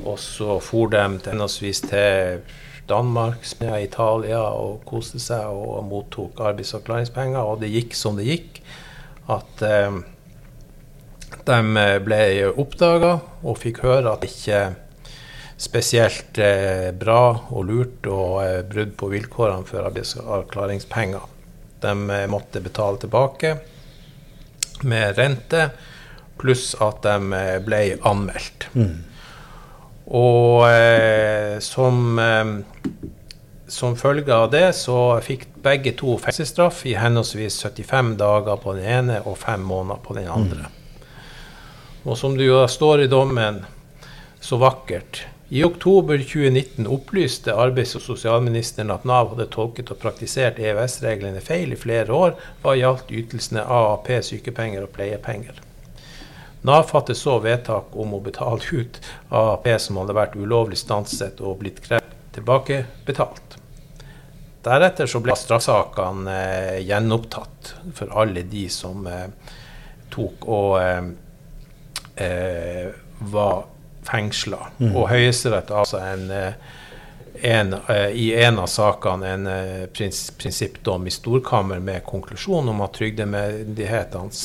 Og 0.06 0.18
så 0.22 0.60
for 0.62 0.92
de 0.92 1.02
henholdsvis 1.26 1.82
til 1.88 2.44
Danmark, 2.88 3.42
Spania, 3.46 3.80
Italia 3.82 4.40
og 4.54 4.84
koste 4.86 5.18
seg 5.22 5.50
og 5.50 5.82
mottok 5.88 6.40
arbeidsavklaringspenger. 6.50 7.42
Og 7.42 7.60
det 7.62 7.72
gikk 7.74 7.98
som 7.98 8.16
det 8.18 8.28
gikk. 8.28 8.62
At 9.30 9.62
de 11.46 11.58
ble 12.02 12.22
oppdaga 12.58 13.12
og 13.44 13.60
fikk 13.60 13.82
høre 13.84 14.10
at 14.10 14.24
det 14.24 14.32
ikke 14.32 14.62
spesielt 15.60 16.40
bra 16.98 17.20
og 17.52 17.68
lurt 17.68 18.08
og 18.10 18.40
brudd 18.72 18.96
på 18.98 19.12
vilkårene 19.12 19.68
for 19.68 19.86
arbeidsavklaringspenger. 19.90 21.39
De 21.82 21.94
eh, 22.10 22.26
måtte 22.30 22.62
betale 22.64 23.00
tilbake 23.00 23.54
med 24.82 25.18
rente, 25.18 25.70
pluss 26.40 26.74
at 26.80 27.02
de 27.04 27.32
eh, 27.36 27.56
ble 27.64 27.80
anmeldt. 28.08 28.68
Og 30.10 30.66
eh, 30.66 31.58
som, 31.62 32.18
eh, 32.18 32.54
som 33.70 33.96
følge 33.96 34.34
av 34.34 34.48
det 34.50 34.72
så 34.78 35.20
fikk 35.22 35.46
begge 35.62 35.94
to 35.98 36.16
fengselsstraff 36.18 36.84
i 36.88 36.96
henholdsvis 36.98 37.60
75 37.66 38.16
dager 38.20 38.62
på 38.62 38.74
den 38.78 38.88
ene 38.98 39.20
og 39.24 39.38
fem 39.38 39.62
måneder 39.62 40.00
på 40.02 40.16
den 40.18 40.30
andre. 40.32 40.70
Og 42.08 42.16
som 42.16 42.36
det 42.36 42.48
jo 42.48 42.64
står 42.68 43.04
i 43.04 43.10
dommen 43.12 43.60
så 44.40 44.56
vakkert 44.56 45.26
i 45.52 45.64
oktober 45.64 46.18
2019 46.18 46.86
opplyste 46.86 47.54
arbeids- 47.58 47.96
og 47.98 48.04
sosialministeren 48.04 48.92
at 48.94 49.02
Nav 49.08 49.32
hadde 49.32 49.48
tolket 49.50 49.88
og 49.90 49.98
praktisert 49.98 50.60
EØS-reglene 50.62 51.42
feil 51.42 51.74
i 51.74 51.78
flere 51.78 52.14
år 52.14 52.36
hva 52.62 52.76
gjaldt 52.78 53.10
ytelsene 53.10 53.64
AAP, 53.66 54.12
sykepenger 54.28 54.86
og 54.86 54.92
pleiepenger. 54.94 55.58
Nav 56.62 56.84
fattet 56.92 57.18
så 57.18 57.40
vedtak 57.42 57.96
om 57.98 58.14
å 58.14 58.20
betale 58.22 58.62
ut 58.62 59.00
AAP 59.34 59.66
som 59.82 59.98
hadde 59.98 60.14
vært 60.20 60.36
ulovlig 60.38 60.78
stanset 60.78 61.42
og 61.42 61.58
blitt 61.64 61.82
krevd 61.82 62.14
tilbakebetalt. 62.36 63.56
Deretter 64.62 65.10
så 65.10 65.18
ble 65.24 65.34
straffesakene 65.34 66.36
eh, 66.36 66.78
gjenopptatt 66.84 67.74
for 67.96 68.14
alle 68.22 68.46
de 68.46 68.68
som 68.70 69.02
eh, 69.08 69.26
tok 70.14 70.46
og 70.46 70.78
eh, 70.78 71.10
eh, 72.22 72.88
var 73.34 73.64
fengsla. 74.06 74.70
Og 74.94 75.08
Høyesterett 75.10 75.70
altså 75.70 76.00
en, 76.04 76.30
eh, 76.30 76.52
en, 77.42 77.74
eh, 77.88 78.10
i 78.10 78.34
en 78.34 78.58
av 78.58 78.68
sakene 78.70 79.32
en 79.34 79.46
eh, 79.46 79.86
prins, 79.94 80.30
prinsippdom 80.38 81.06
i 81.06 81.14
storkammer 81.14 81.80
med 81.80 82.04
konklusjon 82.04 82.68
om 82.68 82.82
at 82.84 82.94
trygdemyndighetenes 82.98 84.42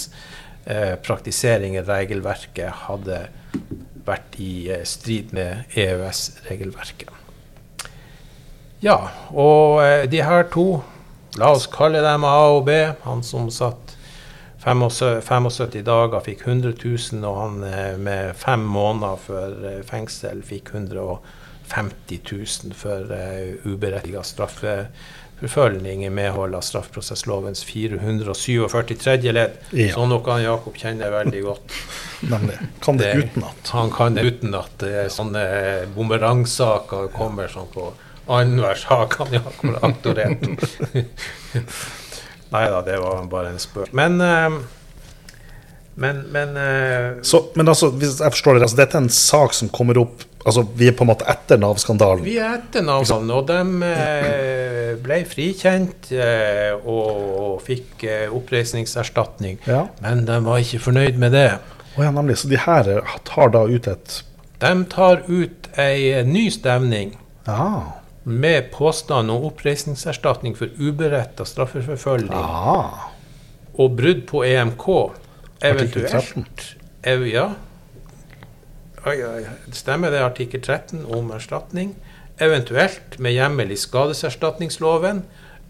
eh, 0.65 0.95
praktisering 1.03 1.77
av 1.79 1.91
regelverket 1.91 2.85
hadde 2.85 3.25
vært 4.05 4.39
i 4.39 4.69
strid 4.85 5.33
med 5.33 5.77
EØS-regelverket. 5.79 7.09
Ja, 8.83 8.97
og 9.33 9.79
de 10.11 10.19
her 10.21 10.43
to, 10.53 10.83
la 11.39 11.49
oss 11.55 11.65
kalle 11.71 12.03
dem 12.05 12.27
A 12.27 12.35
og 12.53 12.67
B, 12.67 12.75
han 13.01 13.23
som 13.25 13.47
satt 13.49 13.84
75 14.65 15.21
75 15.21 15.83
dager 15.85 16.23
fikk 16.25 16.47
100 16.47 16.73
000, 16.81 17.25
og 17.29 17.35
han 17.37 17.63
eh, 17.69 17.97
med 18.01 18.33
fem 18.35 18.63
måneder 18.65 19.19
for 19.21 19.65
eh, 19.69 19.81
fengsel 19.85 20.41
fikk 20.45 20.71
150 20.73 22.17
000 22.31 22.73
for 22.73 23.11
uh, 23.13 23.53
uberettiget 23.65 24.25
straffeforfølgning 24.25 26.01
i 26.05 26.09
medhold 26.09 26.57
av 26.57 26.65
straffeprosesslovens 26.65 27.61
447 27.65 28.95
tredje 29.03 29.33
ledd. 29.37 29.59
Ja. 29.69 29.91
Som 29.93 30.09
noe 30.09 30.25
han 30.31 30.41
Jakob 30.47 30.79
kjenner 30.81 31.13
veldig 31.13 31.43
godt. 31.45 31.75
Nemlig. 32.33 32.57
Kan 32.81 32.97
det 32.97 33.11
utenat. 33.21 33.69
Han 33.77 33.93
kan 33.93 34.17
det 34.17 34.25
uten 34.25 34.57
at 34.57 34.87
eh, 34.87 35.05
sånne 35.13 35.45
bumerangsaker 35.93 37.13
kommer 37.13 37.53
sånn 37.53 37.69
på 37.75 37.91
annenhver 38.25 38.81
sak 38.81 39.19
han 39.21 39.37
Jakob 39.37 39.75
har 39.75 39.85
aktorert. 39.91 40.49
Nei 42.53 42.65
da, 42.71 42.81
det 42.85 42.99
var 43.01 43.23
bare 43.31 43.53
en 43.55 43.59
spøk. 43.61 43.91
Men 43.97 44.21
eh, 44.21 44.57
Men, 45.95 46.17
men 46.31 46.57
eh, 46.59 47.21
Så, 47.23 47.39
men 47.55 47.67
altså, 47.71 47.87
hvis 47.95 48.19
jeg 48.19 48.33
forstår 48.35 48.57
det, 48.57 48.65
altså, 48.67 48.77
dette 48.81 48.97
er 48.97 49.05
en 49.05 49.09
sak 49.09 49.53
som 49.55 49.69
kommer 49.71 49.97
opp 50.01 50.25
Altså, 50.45 50.61
vi 50.77 50.89
er 50.91 50.93
på 50.93 51.01
en 51.01 51.09
måte 51.09 51.25
etter 51.25 51.57
Nav-skandalen. 51.57 52.21
Vi 52.21 52.35
er 52.37 52.59
etter 52.59 52.83
Nav-skandalen, 52.85 53.31
og 53.33 53.47
de 53.49 53.87
eh, 53.87 54.91
ble 55.01 55.15
frikjent 55.25 56.11
og 56.85 57.63
fikk 57.65 58.05
oppreisningserstatning. 58.29 59.57
Ja. 59.65 59.87
Men 60.05 60.21
de 60.27 60.37
var 60.45 60.61
ikke 60.61 60.83
fornøyd 60.83 61.17
med 61.17 61.33
det. 61.33 61.47
Oh, 61.95 62.03
ja, 62.03 62.11
nemlig. 62.13 62.37
Så 62.43 62.51
de 62.51 62.59
her 62.61 62.91
tar 63.25 63.49
da 63.55 63.63
ut 63.65 63.87
et 63.87 64.19
De 64.61 64.71
tar 64.91 65.23
ut 65.25 65.69
ei 65.81 66.21
ny 66.29 66.45
stevning 66.53 67.15
Ja. 67.47 67.95
Med 68.27 68.71
påstand 68.73 69.31
om 69.31 69.43
oppreisningserstatning 69.45 70.55
for 70.57 70.69
uberetta 70.81 71.45
straffeforfølging 71.45 72.33
Ah. 72.33 73.09
og 73.77 73.97
brudd 73.97 74.23
på 74.27 74.43
EMK. 74.45 74.87
Eventuelt 75.61 76.75
ev- 77.03 77.27
Ja. 77.31 77.49
Stemmer 79.71 80.09
det, 80.11 80.19
artikkel 80.25 80.61
13 80.61 81.05
om 81.05 81.31
erstatning. 81.31 81.95
Eventuelt 82.41 83.19
med 83.19 83.31
hjemmel 83.35 83.71
i 83.71 83.75
skadeserstatningsloven. 83.77 85.23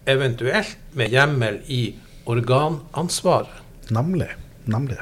Eventuelt 0.08 0.78
med 0.94 1.10
hjemmel 1.12 1.60
i 1.68 1.96
organansvaret. 2.26 3.52
Nemlig. 3.90 4.30
Nemlig. 4.66 4.98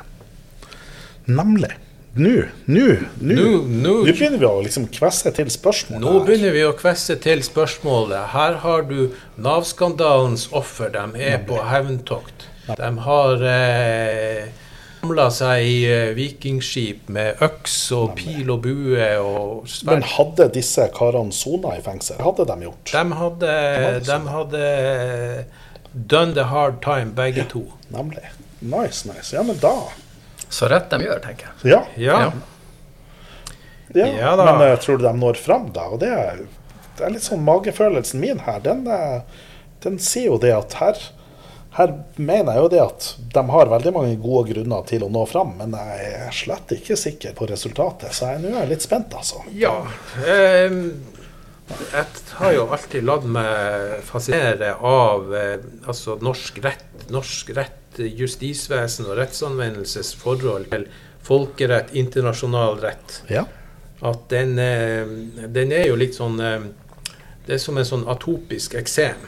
Nemlig. 1.25 1.71
Nå, 2.13 2.43
nå, 2.65 2.81
nå 3.17 3.33
Nå, 3.33 3.45
nå, 3.65 3.91
begynner 4.05 4.37
vi 4.37 4.45
å 4.45 4.59
liksom 4.61 4.83
kvesse 4.93 5.31
til 5.33 5.47
spørsmålet. 5.49 6.03
nå 6.03 6.19
begynner 6.27 6.53
vi 6.53 6.61
å 6.67 6.73
kvesse 6.77 7.15
til 7.23 7.41
spørsmålet. 7.41 8.27
Her 8.35 8.59
har 8.61 8.83
du 8.85 9.15
Nav-skandalens 9.41 10.45
offer. 10.53 10.91
De 10.93 11.23
er 11.25 11.39
på 11.47 11.57
hevntokt. 11.65 12.45
De 12.69 12.91
har 13.07 13.41
eh, 13.49 14.45
samla 15.01 15.25
seg 15.33 15.65
i 15.71 15.79
eh, 15.89 16.11
vikingskip 16.13 17.09
med 17.17 17.41
øks 17.41 17.79
og 17.97 18.13
pil 18.21 18.53
og 18.53 18.61
bue 18.67 19.09
og 19.17 19.73
Men 19.89 20.05
hadde 20.13 20.51
disse 20.53 20.85
karene 20.93 21.33
sona 21.33 21.73
i 21.79 21.81
fengsel? 21.81 22.21
Hadde 22.21 22.45
de 22.45 22.69
gjort? 22.69 22.93
De 22.93 23.19
hadde, 23.23 23.57
de 24.05 24.21
hadde 24.37 24.63
done 25.93 26.37
the 26.37 26.45
hard 26.53 26.79
time, 26.85 27.17
begge 27.17 27.49
to. 27.49 27.65
Nemlig. 27.89 28.29
Nice, 28.61 29.01
nice. 29.09 29.33
Ja, 29.33 29.41
men 29.41 29.57
da 29.57 29.75
Så 30.53 30.69
rett 30.71 30.91
de 30.91 31.07
gjør, 31.07 31.21
tenker 31.23 31.49
jeg. 31.49 31.73
Ja. 31.73 31.79
Ja. 31.97 32.19
ja. 33.93 34.07
Ja 34.09 34.35
da. 34.37 34.45
men 34.51 34.67
jeg 34.71 34.83
tror 34.85 35.01
du 35.01 35.07
de 35.07 35.15
når 35.17 35.41
fram, 35.41 35.67
da? 35.73 35.87
Og 35.93 35.99
det 36.01 36.11
er, 36.13 36.45
det 36.97 37.05
er 37.05 37.13
litt 37.13 37.25
sånn 37.25 37.43
magefølelsen 37.45 38.21
min 38.21 38.41
her. 38.45 38.61
Den, 38.65 38.85
eh, 38.89 39.43
den 39.85 39.99
sier 40.01 40.31
jo 40.31 40.39
det 40.41 40.53
at 40.55 40.77
her 40.81 41.01
her 41.73 41.89
mener 42.21 42.53
jeg 42.53 42.61
jo 42.61 42.69
det 42.69 42.81
at 42.83 43.05
de 43.33 43.43
har 43.49 43.71
veldig 43.71 43.93
mange 43.95 44.17
gode 44.21 44.51
grunner 44.51 44.83
til 44.85 45.05
å 45.07 45.09
nå 45.09 45.23
fram, 45.29 45.55
men 45.57 45.73
jeg 45.73 46.11
er 46.27 46.35
slett 46.35 46.73
ikke 46.75 46.97
sikker 46.99 47.33
på 47.37 47.47
resultatet. 47.49 48.13
Så 48.13 48.29
jeg, 48.29 48.43
nå 48.43 48.53
er 48.59 48.69
litt 48.69 48.85
spent, 48.85 49.15
altså. 49.17 49.41
Ja. 49.57 49.73
Eh, 50.21 50.77
jeg 51.73 52.05
har 52.37 52.53
jo 52.53 52.67
alltid 52.75 53.07
latt 53.07 53.25
meg 53.25 54.03
fascinere 54.05 54.75
av 54.85 55.33
eh, 55.37 55.63
altså 55.87 56.19
norsk 56.21 56.59
rett, 56.65 56.85
norsk 57.13 57.53
rett, 57.57 57.79
justisvesen 57.99 59.07
og 59.09 59.17
rettsanvendelses 59.19 60.13
forhold 60.19 60.69
til 60.71 60.87
folkerett, 61.23 61.93
internasjonal 61.95 62.79
rett. 62.83 63.19
Ja. 63.31 63.45
At 64.03 64.25
den, 64.29 64.57
eh, 64.59 65.07
den 65.47 65.71
er 65.71 65.87
jo 65.87 65.95
litt 65.95 66.17
sånn 66.17 66.39
eh, 66.43 66.65
Det 67.45 67.55
er 67.55 67.59
som 67.59 67.77
en 67.77 67.87
sånn 67.87 68.05
atopisk 68.07 68.75
eksem. 68.79 69.19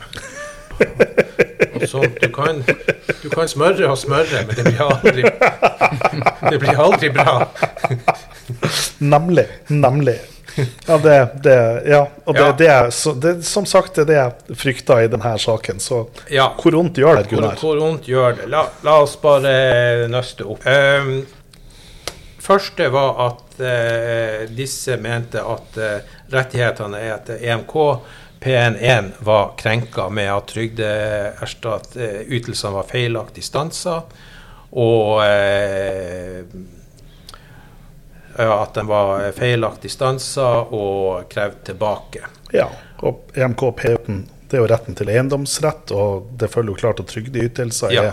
Sånn, 1.85 2.13
du, 2.21 2.29
kan, 2.31 2.61
du 2.63 3.27
kan 3.31 3.49
smøre 3.51 3.89
og 3.91 3.97
smøre, 3.99 4.45
men 4.47 4.55
det 4.55 4.63
blir 4.63 4.79
aldri, 4.85 5.25
det 6.47 6.59
blir 6.61 6.79
aldri 6.79 7.09
bra. 7.13 7.33
Nemlig. 9.03 9.45
Nemlig. 9.67 10.15
Ja, 10.87 10.97
det, 10.97 11.29
det, 11.43 11.83
ja. 11.89 12.07
Og 12.23 12.35
det, 12.35 12.51
det, 12.57 12.67
er, 12.71 12.89
så, 12.89 13.13
det 13.13 13.45
som 13.47 13.65
sagt 13.67 13.95
det 13.95 14.01
er 14.05 14.09
det 14.09 14.17
jeg 14.17 14.31
frykter 14.61 15.03
i 15.03 15.07
denne 15.11 15.37
saken. 15.41 15.79
Så 15.83 16.05
hvor 16.31 16.77
vondt 16.77 16.97
gjør 17.01 17.21
det, 17.21 17.29
Gunnar? 17.31 17.57
hvor 17.59 17.79
vondt 17.81 18.07
gjør 18.09 18.31
det? 18.41 18.47
La, 18.53 18.61
la 18.85 18.93
oss 19.03 19.15
bare 19.21 20.07
nøste 20.11 20.43
opp. 20.47 20.65
Um, 20.65 21.25
første 22.45 22.83
var 22.93 23.11
at 23.25 23.45
uh, 23.59 24.55
disse 24.55 24.97
mente 25.01 25.39
at 25.41 25.77
uh, 25.81 25.85
rettighetene 26.31 26.99
etter 27.13 27.35
EMK 27.41 27.75
P1 28.45 29.11
var 29.25 29.55
krenka 29.57 30.09
med 30.09 30.29
at 30.29 30.47
trygdeytelsene 30.51 32.73
var 32.75 32.83
feilaktig 32.85 33.43
stansa, 33.43 34.03
og 34.75 35.23
eh, 35.25 36.45
at 38.37 38.73
den 38.73 38.87
var 38.87 39.31
feilaktig 39.31 39.91
stansa 39.91 40.65
og 40.71 41.29
krevd 41.29 41.63
tilbake. 41.71 42.25
Ja, 42.53 42.67
og 42.99 43.31
EMK 43.35 43.61
P18 43.79 44.23
det 44.49 44.59
er 44.59 44.61
jo 44.61 44.67
retten 44.69 44.95
til 44.95 45.09
eiendomsrett, 45.09 45.89
og 45.91 46.27
det 46.37 46.51
følger 46.53 46.69
jo 46.75 46.79
klart 46.79 46.99
at 47.01 47.07
trygdeytelser 47.09 47.91
Ja. 47.95 48.03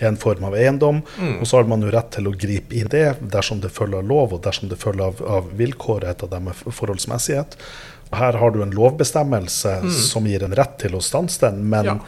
er 0.00 0.08
en 0.08 0.16
form 0.16 0.44
av 0.44 0.54
eiendom. 0.58 1.02
Mm. 1.18 1.40
Og 1.40 1.46
så 1.46 1.56
har 1.60 1.64
man 1.70 1.80
jo 1.80 1.90
rett 1.94 2.10
til 2.10 2.26
å 2.26 2.32
gripe 2.36 2.74
inn 2.74 2.88
det 2.88 3.20
dersom 3.20 3.60
det 3.62 3.70
følger 3.70 3.98
av 3.98 4.04
lov, 4.08 4.32
og 4.34 4.42
dersom 4.42 4.68
det 4.68 4.76
følger 4.82 5.04
av, 5.06 5.22
av 5.22 5.52
vilkåret, 5.56 6.08
etter 6.10 6.26
det 6.26 6.40
er 6.42 6.72
forholdsmessighet. 6.72 7.56
Og 8.10 8.18
her 8.18 8.32
har 8.38 8.50
du 8.50 8.62
en 8.62 8.70
lovbestemmelse 8.74 9.76
som 9.92 10.26
gir 10.26 10.42
en 10.44 10.54
rett 10.58 10.76
til 10.78 10.94
å 10.98 11.00
stanse 11.02 11.40
den, 11.40 11.62
men, 11.70 11.86
Mm. 11.86 11.96
Ja. 11.96 11.98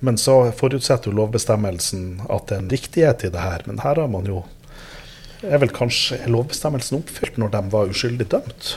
men 0.00 0.16
så 0.16 0.52
forutsetter 0.52 1.10
jo 1.10 1.16
lovbestemmelsen 1.16 2.20
at 2.30 2.46
det 2.48 2.56
er 2.56 2.60
en 2.62 2.68
riktighet 2.68 3.24
i 3.24 3.28
det 3.30 3.40
her. 3.40 3.62
Men 3.66 3.78
her 3.78 3.94
har 3.96 4.08
man 4.08 4.24
jo 4.26 4.44
er 5.42 5.62
vel 5.62 5.72
kanskje 5.74 6.20
lovbestemmelsen 6.30 7.00
oppfylt 7.02 7.38
når 7.40 7.54
de 7.56 7.62
var 7.74 7.92
uskyldig 7.92 8.28
dømt? 8.32 8.74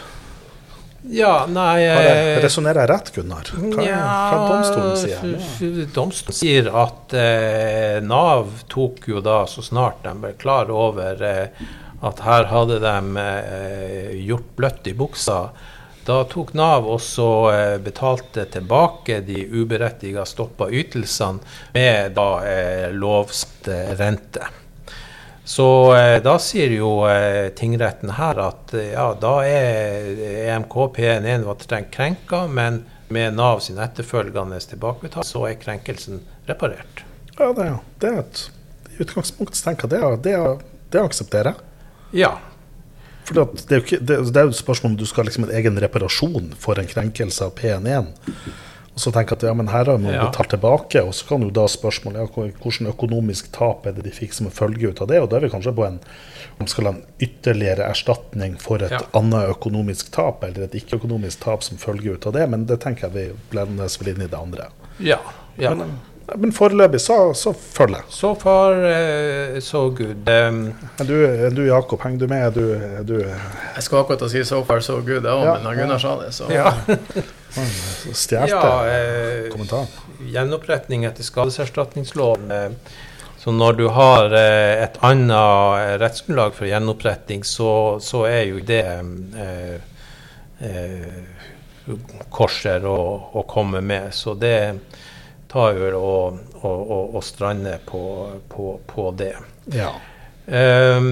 Ja, 1.14 1.46
nei 1.46 1.84
eh, 1.86 2.40
resonnerer 2.42 2.82
jeg 2.82 2.90
rett, 2.90 3.12
Gunnar? 3.14 3.52
Hva, 3.54 3.84
ja, 3.86 4.00
hva 4.32 4.40
domstolen 4.50 4.96
sier? 4.98 5.86
Domstolen 5.94 6.38
sier 6.40 6.70
at 6.74 7.14
eh, 7.14 8.00
Nav 8.02 8.64
tok 8.74 9.06
jo 9.12 9.22
da, 9.22 9.44
så 9.50 9.62
snart 9.66 10.02
de 10.06 10.16
ble 10.24 10.34
klar 10.42 10.72
over 10.74 11.22
eh, 11.22 11.64
at 12.06 12.26
her 12.26 12.50
hadde 12.50 12.80
de 12.82 12.96
eh, 13.22 14.12
gjort 14.26 14.50
bløtt 14.58 14.90
i 14.90 14.96
buksa, 14.98 15.40
da 16.06 16.20
tok 16.30 16.56
Nav 16.58 16.90
også 16.90 17.30
eh, 17.54 17.78
betalte 17.86 18.46
tilbake 18.54 19.22
de 19.26 19.46
uberettiga 19.46 20.26
stoppa 20.26 20.68
ytelsene 20.70 21.42
med 21.74 22.14
da 22.18 22.30
eh, 22.50 22.90
lovsatt 22.94 23.70
eh, 23.74 23.94
rente. 23.98 24.50
Så 25.46 25.96
eh, 25.96 26.18
da 26.26 26.40
sier 26.42 26.74
jo 26.74 27.06
eh, 27.06 27.52
tingretten 27.54 28.16
her 28.18 28.40
at 28.42 28.74
eh, 28.74 28.96
ja, 28.96 29.12
da 29.22 29.36
er 29.46 30.08
EMK 30.50 30.76
P1 30.96 31.46
var 31.46 31.86
krenka, 31.94 32.48
men 32.48 32.82
med 33.14 33.38
Nav 33.38 33.62
sin 33.62 33.78
etterfølgende 33.78 34.58
tilbakebetaling, 34.60 35.30
så 35.30 35.46
er 35.46 35.60
krenkelsen 35.62 36.24
reparert. 36.50 37.06
Ja, 37.38 37.52
det, 37.54 37.70
det 38.02 38.10
er 38.10 38.20
et 38.24 38.46
i 38.96 39.04
utgangspunktet 39.04 39.62
tenker 39.64 39.92
jeg 39.92 40.20
det, 40.24 40.32
det, 40.32 40.76
det 40.94 41.02
aksepterer 41.04 41.52
jeg. 41.52 42.26
Ja. 42.26 42.36
For 43.26 43.42
det, 43.42 43.82
det 44.06 44.16
er 44.16 44.46
jo 44.46 44.54
et 44.54 44.58
spørsmål 44.58 44.94
om 44.94 44.98
du 45.00 45.06
skal 45.10 45.24
ha 45.24 45.30
liksom 45.30 45.48
en 45.48 45.56
egen 45.58 45.80
reparasjon 45.82 46.54
for 46.62 46.80
en 46.80 46.88
krenkelse 46.88 47.48
av 47.48 47.56
P1. 47.58 48.12
Og 48.96 49.02
så 49.04 49.12
tenker 49.12 49.36
jeg 49.36 49.42
at 49.44 49.48
ja, 49.50 49.54
men 49.54 49.68
her 49.68 49.86
har 49.92 49.98
man 50.00 50.14
Ja. 50.14 50.26
betalt 50.30 50.50
tilbake, 50.54 51.02
og 51.04 51.12
så 51.14 51.28
kan 51.28 51.42
jo 51.44 51.50
da 51.52 51.66
spørsmålet 51.68 52.16
ja, 52.22 52.26
hvor- 52.32 52.52
hvordan 52.64 52.88
økonomisk 52.94 53.52
tap 53.52 53.86
er 53.86 53.92
det 53.92 54.04
de 54.06 54.10
fikk 54.12 54.34
som 54.34 54.46
en 54.48 54.52
følge 54.56 54.88
ut 54.90 55.02
av 55.02 55.08
det, 55.08 55.20
og 55.22 55.30
da 55.30 55.36
er 55.36 55.42
vi 55.42 55.50
kanskje 55.50 55.76
på 55.76 55.86
en 55.88 56.00
om 56.62 56.68
skal 56.68 56.86
ha 56.86 56.92
en 56.92 57.04
ytterligere 57.20 57.84
erstatning 57.90 58.56
for 58.62 58.78
et 58.82 58.92
Ja. 58.92 59.00
annet 59.14 59.50
økonomisk 59.50 60.12
tap, 60.12 60.44
eller 60.46 60.64
et 60.64 60.72
ikke-økonomisk 60.72 61.40
tap 61.44 61.62
som 61.64 61.78
følge 61.78 62.14
ut 62.14 62.26
av 62.26 62.34
det, 62.34 62.50
men 62.50 62.66
det 62.66 62.80
tenker 62.80 63.10
jeg 63.10 63.14
vi 63.14 63.34
blendes 63.52 63.98
vel 64.00 64.16
inn 64.16 64.22
i 64.22 64.28
det 64.28 64.40
andre. 64.40 64.68
ja, 65.00 65.18
ja. 65.60 65.74
Men, 65.76 66.00
men 66.38 66.52
foreløpig 66.54 67.02
så, 67.02 67.34
så 67.36 67.54
følger 67.54 67.98
jeg. 67.98 68.06
So 68.10 68.34
far, 68.34 68.72
uh, 68.74 69.60
so 69.60 69.90
good. 69.92 70.24
Um, 70.30 70.74
Er 71.00 71.04
du, 71.04 71.14
er 71.26 71.50
du 71.50 71.66
Jakob, 71.68 72.00
henger 72.02 72.20
du 72.20 72.28
med? 72.28 72.42
Er 72.48 72.52
du, 72.52 72.72
er 72.74 73.04
du 73.04 73.20
Jeg 73.20 73.84
skal 73.84 73.98
akkurat 74.00 74.32
si 74.32 74.40
'so 74.44 74.64
far 74.64 74.80
so 74.80 75.02
good', 75.02 75.24
jeg 75.24 75.34
òg, 75.34 75.44
Ja, 75.44 75.60
men 75.70 75.78
Gunnar 75.78 75.98
sa 76.00 76.16
det, 76.22 76.32
så 76.34 76.50
ja, 76.50 76.72
stjålet 77.56 78.50
ja 78.50 78.88
eh, 78.92 79.50
kommentaren? 79.52 79.88
gjenoppretning 80.32 81.06
etter 81.08 81.24
skadeserstatningsloven. 81.24 82.52
eh, 82.52 82.70
Så 83.38 83.52
når 83.52 83.74
du 83.78 83.88
har 83.94 84.34
eh, 84.34 84.84
et 84.84 84.96
annet 85.06 85.32
eh, 85.80 85.98
rettsgrunnlag 86.02 86.56
for 86.58 86.66
gjenoppretting, 86.66 87.44
så, 87.46 88.00
så 88.02 88.24
er 88.26 88.44
jo 88.50 88.60
det 88.66 88.82
eh, 88.86 89.76
eh, 90.66 91.20
korser 92.34 92.86
å, 92.90 92.98
å 93.38 93.44
komme 93.46 93.82
med. 93.86 94.14
Så 94.18 94.34
det 94.34 94.80
tar 95.52 95.78
jo 95.78 95.92
å, 96.00 96.16
å, 96.62 96.72
å, 96.72 97.00
å 97.16 97.22
strande 97.22 97.78
på, 97.86 98.02
på, 98.50 98.80
på 98.90 99.12
det. 99.20 99.36
Ja. 99.76 99.92
Eh, 100.48 101.12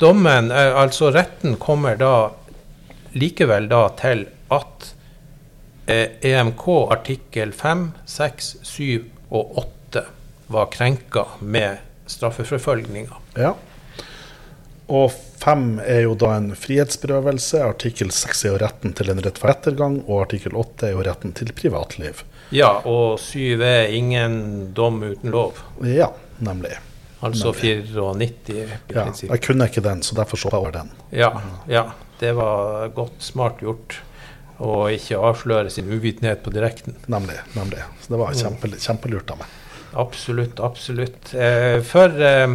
dommen, 0.00 0.48
altså 0.52 1.10
retten, 1.14 1.58
kommer 1.60 1.96
da 2.00 2.14
likevel 3.14 3.68
da 3.70 3.84
til 4.00 4.24
at 4.56 4.94
eh, 5.86 6.08
EMK 6.30 6.64
artikkel 6.94 7.52
5, 7.52 7.86
6, 8.06 8.56
7 8.62 9.04
og 9.30 9.58
8 9.64 10.04
var 10.54 10.66
krenka 10.72 11.26
med 11.40 11.78
straffeforfølgninga. 12.06 13.16
ja. 13.36 13.54
Og 14.86 15.12
5 15.40 15.78
er 15.80 16.02
jo 16.04 16.12
da 16.20 16.34
en 16.36 16.50
frihetsberøvelse. 16.60 17.62
Artikkel 17.64 18.10
6 18.12 18.42
er 18.44 18.50
jo 18.52 18.58
retten 18.60 18.92
til 18.96 19.08
en 19.14 19.22
rett 19.24 19.38
for 19.40 19.48
ettergang, 19.48 19.94
og 20.04 20.26
artikkel 20.26 20.52
8 20.60 20.90
er 20.90 20.92
jo 20.92 21.04
retten 21.06 21.32
til 21.32 21.52
privatliv. 21.56 22.20
Ja, 22.52 22.68
og 22.84 23.16
7 23.18 23.62
er 23.64 23.88
ingen 23.96 24.36
dom 24.76 25.00
uten 25.06 25.32
lov. 25.32 25.62
Ja, 25.88 26.10
nemlig. 26.44 26.74
Altså 27.24 27.54
94 27.56 28.52
i 28.52 28.58
Ja, 28.60 28.76
prinsipp. 28.92 29.30
jeg 29.32 29.40
kunne 29.46 29.70
ikke 29.72 29.80
den, 29.88 30.02
så 30.04 30.14
derfor 30.20 30.36
så 30.36 30.52
over 30.52 30.70
den. 30.76 30.90
Ja, 31.16 31.32
ja, 31.66 31.86
det 32.20 32.34
var 32.36 32.88
godt 32.92 33.16
smart 33.24 33.64
gjort 33.64 34.02
å 34.62 34.86
ikke 34.94 35.18
avsløre 35.18 35.70
sin 35.72 35.88
uvitenhet 35.90 36.42
på 36.44 36.52
direkten. 36.54 36.94
Nemlig. 37.10 37.40
nemlig. 37.56 37.82
Så 38.02 38.14
det 38.14 38.20
var 38.20 38.38
kjempe, 38.38 38.70
kjempelurt 38.78 39.34
av 39.34 39.42
meg. 39.42 39.58
Absolutt, 39.94 40.60
absolutt. 40.62 41.34
Eh, 41.34 41.80
for 41.86 42.14
eh, 42.22 42.54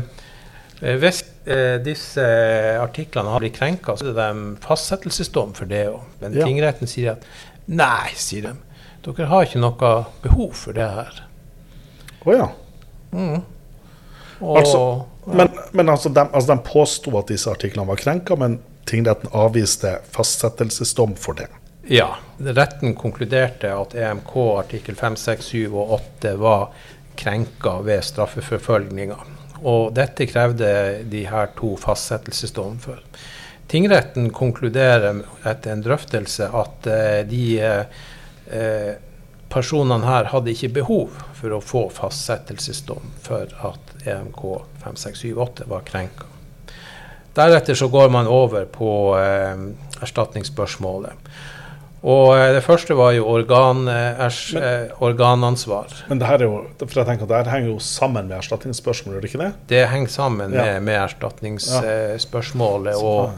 hvis 0.80 1.22
eh, 1.48 1.76
disse 1.84 2.24
artiklene 2.80 3.34
har 3.34 3.44
blitt 3.44 3.58
krenka, 3.60 3.98
så 4.00 4.12
er 4.12 4.18
det 4.18 4.30
en 4.32 4.48
fastsettelsesdom 4.64 5.54
for 5.58 5.70
det 5.72 5.86
òg. 5.92 6.02
Men 6.22 6.40
Ja. 6.40 6.48
tingretten 6.48 6.88
sier 6.88 7.18
at 7.18 7.28
nei, 7.68 8.12
sier 8.16 8.48
de. 8.50 8.56
Dere 9.04 9.30
har 9.32 9.48
ikke 9.48 9.62
noe 9.64 9.94
behov 10.24 10.52
for 10.60 10.76
det 10.76 10.88
her. 10.88 11.24
Å 12.26 12.36
ja. 12.36 12.50
Mm. 13.12 13.42
Og, 14.40 14.58
Altså, 14.58 14.82
men 15.26 15.50
men 15.76 15.90
altså, 15.90 16.10
de, 16.10 16.24
altså, 16.32 16.56
de 16.56 16.64
påsto 16.64 17.18
at 17.20 17.28
disse 17.28 17.50
artiklene 17.52 17.88
var 17.88 18.00
krenka, 18.00 18.36
men 18.40 18.60
tingretten 18.88 19.30
avviste 19.36 19.98
fastsettelsesdom 20.12 21.16
for 21.20 21.34
det. 21.40 21.48
Ja. 21.92 22.18
Retten 22.38 22.96
konkluderte 22.96 23.72
at 23.74 23.96
EMK 23.96 24.36
artikkel 24.38 24.96
5, 24.96 25.16
6, 25.16 25.46
7 25.46 25.74
og 25.74 25.94
8 25.98 26.36
var 26.38 26.68
krenka 27.18 27.80
ved 27.82 28.06
straffeforfølgninga. 28.06 29.18
Og 29.66 29.90
dette 29.98 30.28
krevde 30.30 30.70
de 31.10 31.24
her 31.26 31.50
to 31.58 31.74
fastsettelsesdom 31.82 32.78
for. 32.84 33.02
Tingretten 33.74 34.30
konkluderer 34.30 35.24
etter 35.50 35.74
en 35.74 35.84
drøftelse 35.84 36.52
at 36.62 36.88
eh, 36.94 37.20
de 37.26 37.44
eh, 37.58 38.96
personene 39.50 40.06
her 40.06 40.30
hadde 40.30 40.54
ikke 40.54 40.74
behov 40.80 41.20
for 41.42 41.58
å 41.58 41.62
få 41.74 41.88
fastsettelsesdom 41.98 43.14
for 43.26 43.50
at 43.74 43.94
EMK 44.06 44.46
5678 44.86 45.72
var 45.74 45.90
krenka. 45.90 46.30
Deretter 47.34 47.74
så 47.74 47.90
går 47.90 48.14
man 48.14 48.30
over 48.30 48.70
på 48.70 48.92
eh, 49.18 49.70
erstatningsspørsmålet. 50.06 51.32
Og 52.04 52.30
eh, 52.38 52.54
det 52.56 52.64
første 52.64 52.96
var 52.96 53.12
jo 53.12 53.26
organ, 53.28 53.82
eh, 53.92 54.22
ers, 54.26 54.54
men, 54.56 54.88
organansvar. 55.04 55.88
Men 56.08 56.20
det 56.22 56.28
her 56.30 56.40
er 56.40 56.48
jo, 56.48 56.62
for 56.86 57.00
jeg 57.02 57.08
tenker 57.10 57.24
at 57.28 57.30
det 57.34 57.38
her 57.42 57.52
henger 57.58 57.70
jo 57.74 57.80
sammen 57.84 58.28
med 58.30 58.38
erstatningsspørsmålet, 58.40 59.18
gjør 59.18 59.22
det 59.26 59.30
ikke 59.34 59.44
det? 59.44 59.52
Det 59.68 59.82
henger 59.92 60.08
sammen 60.14 60.52
med, 60.54 60.60
Ja. 60.76 60.80
med 60.80 60.96
erstatningsspørsmålet. 61.04 62.94
ja. 62.96 63.04
Og, 63.04 63.32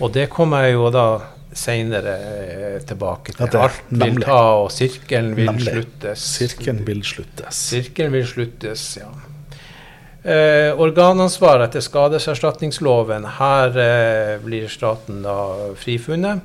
og 0.00 0.12
det 0.14 0.28
kommer 0.32 0.64
jeg 0.64 0.72
jo 0.78 0.88
da 0.90 1.06
seinere 1.54 2.80
tilbake 2.88 3.32
tilbake 3.32 3.32
Ja, 3.38 3.46
til. 3.46 3.52
det- 3.52 3.60
Alt 3.62 3.82
vil 4.14 4.22
ta, 4.24 4.40
og 4.64 4.70
sirkelen 4.72 5.36
vil 5.36 5.46
Nemlig. 5.46 5.72
sluttes. 5.72 6.18
Sirkelen 6.18 6.84
vil 6.86 7.02
sluttes. 7.04 7.54
Sirkelen 7.54 8.12
vil 8.12 8.26
sluttes, 8.26 8.98
ja. 8.98 9.06
Eh, 10.24 10.72
organansvar 10.80 11.60
etter 11.66 11.80
skadeserstatningsloven. 11.80 13.24
Her 13.38 13.68
eh, 13.78 14.38
blir 14.40 14.68
staten 14.68 15.22
da 15.22 15.36
frifunnet. 15.76 16.40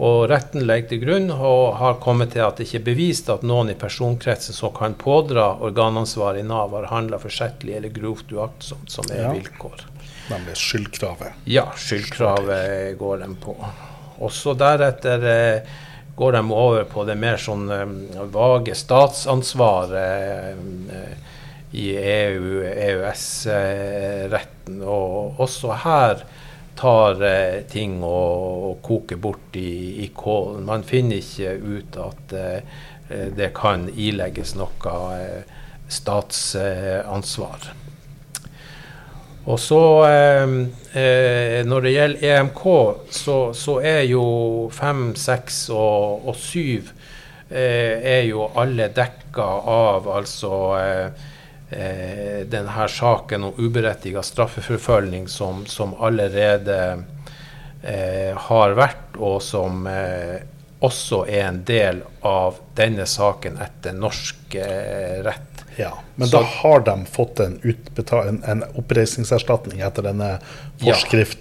Og 0.00 0.22
retten 0.30 0.64
legger 0.64 0.88
til 0.94 1.00
grunn 1.02 1.26
og 1.34 1.74
har 1.76 1.98
kommet 2.00 2.30
til 2.32 2.40
at 2.46 2.56
det 2.56 2.64
ikke 2.68 2.78
er 2.80 2.86
bevist 2.86 3.28
at 3.32 3.42
noen 3.44 3.68
i 3.68 3.76
personkretsen 3.76 4.56
som 4.56 4.72
kan 4.72 4.94
pådra 4.96 5.50
organansvar 5.60 6.38
i 6.40 6.44
Nav, 6.46 6.72
har 6.72 6.86
handla 6.88 7.18
forsettlig 7.20 7.74
eller 7.76 7.92
grovt 7.92 8.32
uaktsomt, 8.32 8.88
som 8.90 9.04
er 9.12 9.26
Ja. 9.26 9.32
vilkår. 9.36 9.84
Nemlig 10.30 10.56
skyldkravet. 10.56 11.32
Ja, 11.44 11.66
skyldkravet 11.76 12.96
går 12.98 13.16
de 13.26 13.28
på. 13.44 13.56
Og 14.20 14.30
så 14.32 14.54
deretter 14.56 15.24
eh, 15.28 15.60
går 16.16 16.32
de 16.32 16.42
over 16.52 16.84
på 16.84 17.04
det 17.04 17.16
mer 17.18 17.36
sånn 17.36 17.68
eh, 17.70 17.86
vage 18.32 18.74
statsansvaret 18.74 20.56
eh, 20.92 21.14
i 21.72 21.90
EU, 21.96 22.62
EØS-retten. 23.40 24.82
og 24.82 25.40
også 25.40 25.72
her 25.84 26.22
tar 26.80 27.20
eh, 27.26 27.60
ting 27.70 28.00
og, 28.02 28.64
og 28.70 28.80
koker 28.86 29.20
bort 29.20 29.56
i, 29.60 30.04
i 30.04 30.10
kålen. 30.16 30.64
Man 30.68 30.86
finner 30.86 31.20
ikke 31.20 31.56
ut 31.60 32.00
at 32.00 32.34
eh, 32.36 32.80
det 33.36 33.50
kan 33.56 33.88
ilegges 33.90 34.54
noe 34.58 34.96
eh, 35.18 35.58
statsansvar. 35.90 37.70
Og 39.50 39.58
så 39.58 39.82
eh, 40.06 40.54
eh, 41.00 41.60
Når 41.66 41.86
det 41.86 41.94
gjelder 41.94 42.24
EMK, 42.30 42.64
så, 43.10 43.38
så 43.56 43.78
er 43.80 44.04
jo 44.10 44.24
5, 44.72 45.14
6 45.16 45.60
og, 45.74 46.28
og 46.28 46.36
7 46.36 46.60
eh, 47.50 47.96
er 47.98 48.24
jo 48.28 48.50
alle 48.60 48.90
dekka 48.94 49.48
av 49.74 50.08
altså 50.12 50.52
eh, 51.70 52.46
denne 52.50 52.88
saken 52.88 53.44
om 53.44 53.54
uberettiget 53.58 54.24
straffeforfølgning 54.24 55.28
som, 55.28 55.64
som 55.66 55.94
allerede 56.02 56.78
eh, 57.82 58.36
har 58.36 58.74
vært, 58.78 59.16
og 59.18 59.40
som 59.42 59.86
eh, 59.86 60.40
også 60.80 61.24
er 61.28 61.46
en 61.50 61.62
del 61.68 62.02
av 62.26 62.56
denne 62.78 63.06
saken 63.06 63.58
etter 63.60 63.92
norsk 63.96 64.54
eh, 64.56 65.20
rett. 65.24 65.46
Ja, 65.76 65.92
Men 66.14 66.28
Så- 66.28 66.36
da 66.36 66.42
har 66.44 66.80
de 66.80 67.06
fått 67.06 67.40
en, 67.40 67.60
en, 68.28 68.42
en 68.44 68.64
oppreisningserstatning 68.74 69.80
etter 69.80 70.02
denne 70.02 70.38
Ja. 70.80 70.94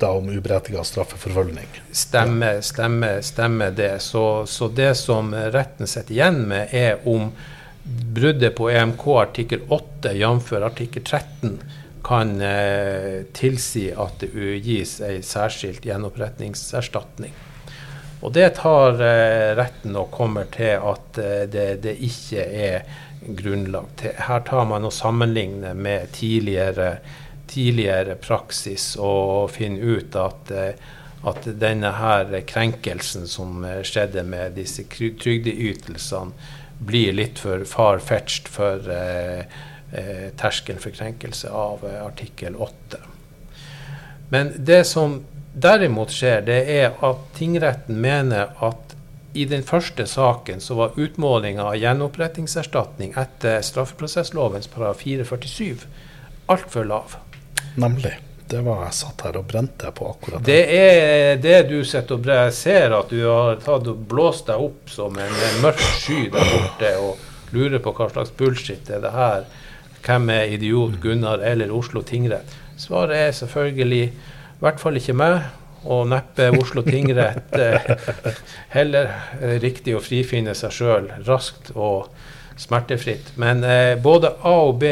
om 0.07 0.29
uberettiget 0.29 0.85
straffeforfølgning. 0.85 1.67
Stemmer, 1.91 2.61
stemmer, 2.61 3.21
stemmer 3.21 3.71
det. 3.71 4.01
Så, 4.01 4.45
så 4.45 4.67
det 4.67 4.95
som 4.97 5.33
retten 5.33 5.87
sitter 5.87 6.13
igjen 6.13 6.41
med, 6.47 6.67
er 6.71 6.99
om 7.07 7.31
bruddet 7.83 8.55
på 8.55 8.69
EMK 8.71 9.07
artikkel 9.07 9.61
8, 9.67 10.13
jf. 10.13 10.53
artikkel 10.53 11.03
13, 11.03 11.59
kan 12.03 12.41
eh, 12.41 13.23
tilsi 13.33 13.89
at 13.91 14.23
det 14.23 14.59
gis 14.63 14.99
ei 15.03 15.19
særskilt 15.25 15.85
gjenopprettingserstatning. 15.85 17.35
Og 18.19 18.33
det 18.35 18.49
tar 18.59 18.99
eh, 19.03 19.51
retten 19.55 19.95
og 19.99 20.11
kommer 20.11 20.49
til 20.51 20.79
at 20.79 21.19
eh, 21.21 21.45
det, 21.51 21.67
det 21.83 21.95
ikke 22.03 22.43
er 22.43 22.87
grunnlag 23.21 23.89
til. 23.99 24.15
Her 24.27 24.43
tar 24.47 24.67
man 24.67 24.87
og 24.87 24.93
sammenligner 24.93 25.73
med 25.73 26.11
tidligere, 26.15 26.97
tidligere 27.47 28.15
praksis 28.15 28.93
og 28.99 29.51
finner 29.55 29.99
ut 29.99 30.15
at, 30.19 30.51
eh, 30.51 30.87
at 31.29 31.49
denne 31.61 31.91
her 31.99 32.31
krenkelsen 32.47 33.27
som 33.27 33.63
eh, 33.67 33.81
skjedde 33.87 34.23
med 34.27 34.57
disse 34.59 34.87
trygdeytelsene, 34.91 36.55
blir 36.79 37.13
litt 37.13 37.39
for 37.39 37.63
far-fetched 37.67 38.47
for 38.47 38.91
eh, 38.91 39.39
eh, 39.91 40.29
terskelen 40.39 40.81
for 40.81 40.95
krenkelse 40.95 41.49
av 41.51 41.83
eh, 41.85 42.05
artikkel 42.05 42.55
8. 42.55 43.01
Men 44.29 44.53
det 44.57 44.83
som 44.87 45.19
derimot 45.53 46.13
skjer, 46.13 46.45
det 46.45 46.59
er 46.71 46.95
at 47.05 47.25
tingretten 47.37 47.99
mener 48.01 48.53
at 48.63 48.95
i 49.33 49.45
den 49.45 49.63
første 49.63 50.07
saken 50.09 50.61
så 50.61 50.77
var 50.77 50.97
utmålinga 50.97 51.67
av 51.69 51.77
gjenopprettingserstatning 51.77 53.13
etter 53.19 53.61
straffeprosesslovens 53.65 54.71
paragraf 54.71 55.03
447 55.03 55.85
altfor 56.49 56.89
lav. 56.89 57.19
Nemlig. 57.77 58.17
Det 58.49 58.61
var 58.65 58.83
jeg 58.87 58.95
satt 58.97 59.21
her 59.27 59.37
og 59.37 59.45
brente 59.51 59.91
på 59.93 60.07
akkurat 60.09 60.41
Det 60.47 60.59
er 60.73 61.35
det 61.43 61.57
du 61.69 61.77
sitter 61.85 62.15
og 62.17 62.23
bre- 62.25 62.49
ser, 62.55 62.95
at 62.97 63.11
du 63.13 63.19
har 63.27 63.59
tatt 63.61 63.87
og 63.91 63.99
blåst 64.09 64.47
deg 64.49 64.63
opp 64.65 64.89
som 64.89 65.17
en, 65.21 65.35
en 65.49 65.59
mørk 65.65 65.83
sky 65.99 66.23
der 66.33 66.49
borte 66.55 66.93
og 67.03 67.53
lurer 67.53 67.81
på 67.85 67.93
hva 67.97 68.07
slags 68.13 68.33
bullshit 68.37 68.89
er 68.93 69.03
det 69.05 69.11
her. 69.13 69.45
Hvem 70.05 70.29
er 70.33 70.51
idiot 70.55 70.97
Gunnar 71.03 71.41
eller 71.45 71.71
Oslo 71.75 72.01
tingrett? 72.05 72.51
Svaret 72.79 73.17
er 73.27 73.31
selvfølgelig 73.35 74.03
i 74.09 74.11
hvert 74.63 74.79
fall 74.81 74.97
ikke 74.99 75.15
meg, 75.17 75.41
og 75.89 76.07
neppe 76.11 76.49
Oslo 76.59 76.81
tingrett. 76.83 77.53
Eh, 77.55 77.89
heller 78.75 79.09
eh, 79.39 79.57
riktig 79.63 79.93
å 79.97 80.01
frifinne 80.03 80.53
seg 80.57 80.73
sjøl 80.75 81.09
raskt 81.27 81.71
og 81.75 82.09
smertefritt. 82.59 83.33
Men 83.39 83.63
eh, 83.63 83.93
både 84.03 84.33
A 84.43 84.55
og 84.67 84.77
B 84.81 84.89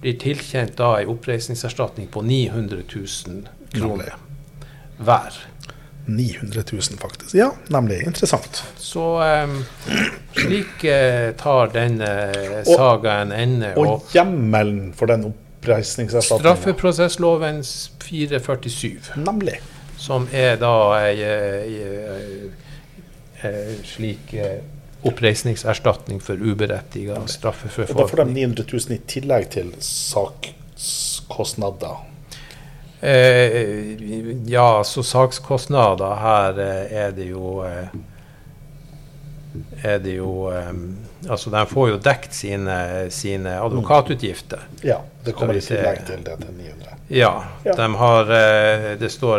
blir 0.00 0.16
tilkjent 0.20 0.76
da 0.78 0.94
en 1.00 1.08
oppreisningserstatning 1.14 2.08
på 2.12 2.22
900 2.22 2.82
000 2.94 3.48
kroner 3.72 4.14
hver. 4.98 5.32
900 6.06 6.62
000, 6.72 6.82
faktisk. 7.02 7.34
Ja, 7.34 7.48
nemlig. 7.74 8.02
Interessant. 8.06 8.60
Så 8.78 9.02
em, 9.26 9.56
slik 10.36 10.84
eh, 10.84 11.32
tar 11.40 11.72
denne 11.74 12.10
Og- 12.62 12.68
sagaen 12.76 13.32
ende. 13.34 13.72
Og, 13.76 13.86
Og 13.96 14.12
hjemmelen 14.14 14.92
for 14.94 15.10
den 15.10 15.24
oppreisningserstatninga 15.32 16.54
Straffeprosessloven 16.54 17.58
447, 18.06 19.16
Nemlig. 19.16 19.58
som 19.98 20.28
er 20.32 20.56
da 20.62 20.72
ei, 21.00 21.16
ei, 21.26 21.82
ei, 21.82 22.50
ei 23.42 23.76
slik 23.84 24.34
eh, 24.38 24.60
oppreisningserstatning 25.04 26.20
for 26.22 26.34
uberettiget 26.40 27.16
Og 27.18 27.28
da 27.42 27.50
får 28.06 28.16
de 28.24 28.32
900 28.32 28.64
000 28.72 28.92
i 28.96 28.98
tillegg 29.06 29.48
til 29.50 29.72
sakskostnader. 30.76 31.96
Eh, 33.00 33.96
ja, 34.48 34.84
så 34.84 35.02
sakskostnader 35.04 36.14
her 36.22 36.58
eh, 36.58 36.92
er 37.04 37.10
det 37.12 37.26
jo 37.28 37.62
eh, 37.66 37.88
er 39.84 39.98
det 40.04 40.16
jo 40.18 40.48
eh, 40.52 40.72
Altså, 41.26 41.50
de 41.50 41.62
får 41.66 41.88
jo 41.90 41.96
dekt 41.98 42.34
sine, 42.36 42.74
sine 43.10 43.56
advokatutgifter. 43.58 44.60
Ja, 44.86 45.00
det 45.24 45.32
kommer 45.34 45.54
i 45.58 45.60
se. 45.64 45.74
tillegg 45.74 46.04
til 46.06 46.20
det 46.24 46.36
til 46.42 46.52
900. 46.54 46.92
Ja, 47.08 47.32
Ja. 47.64 47.72
de 47.78 47.94
har 47.98 48.30
eh, 48.36 48.96
Det 49.00 49.10
står 49.12 49.38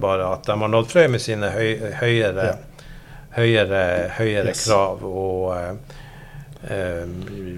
bare 0.00 0.32
at 0.34 0.46
de 0.46 0.56
har 0.60 0.68
nådd 0.68 0.86
frem 0.90 1.10
med 1.14 1.20
sine 1.22 1.50
høy, 1.54 1.78
høyere, 2.00 2.44
Ja. 2.52 2.54
Høyere, 3.38 3.82
høyere 4.18 4.52
Yes. 4.52 4.64
krav. 4.68 5.04
Og 5.04 5.56
eh, 5.56 5.96
eh, 6.70 7.06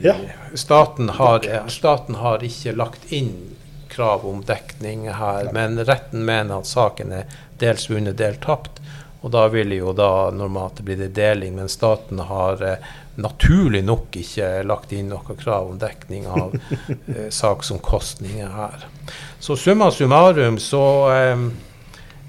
Ja. 0.03 0.15
staten, 0.55 1.09
har, 1.09 1.47
staten 1.69 2.15
har 2.21 2.39
ikke 2.47 2.77
lagt 2.77 3.11
inn 3.13 3.57
krav 3.91 4.25
om 4.29 4.43
dekning 4.47 5.09
her, 5.13 5.49
men 5.53 5.77
retten 5.85 6.25
mener 6.25 6.61
at 6.63 6.67
saken 6.71 7.13
er 7.13 7.25
dels 7.59 7.89
vunnet, 7.91 8.17
dels 8.17 8.39
tapt, 8.45 8.81
Og 9.23 9.31
da 9.35 9.43
vil 9.53 9.69
jo 9.77 9.91
da 9.93 10.31
normalt 10.33 10.79
bli 10.81 10.95
det 10.97 11.11
deling, 11.13 11.53
men 11.59 11.69
staten 11.69 12.19
har 12.25 12.63
eh, 12.65 12.87
naturlig 13.21 13.83
nok 13.85 14.17
ikke 14.17 14.63
lagt 14.65 14.95
inn 14.97 15.11
noe 15.13 15.35
krav 15.37 15.69
om 15.69 15.77
dekning 15.79 16.25
av 16.27 16.55
eh, 16.89 17.27
saksomkostninger 17.29 18.49
her. 18.49 18.87
Så 19.39 19.57
summa 19.61 19.91
summarum 19.93 20.57
så 20.59 20.81
eh, 21.13 21.37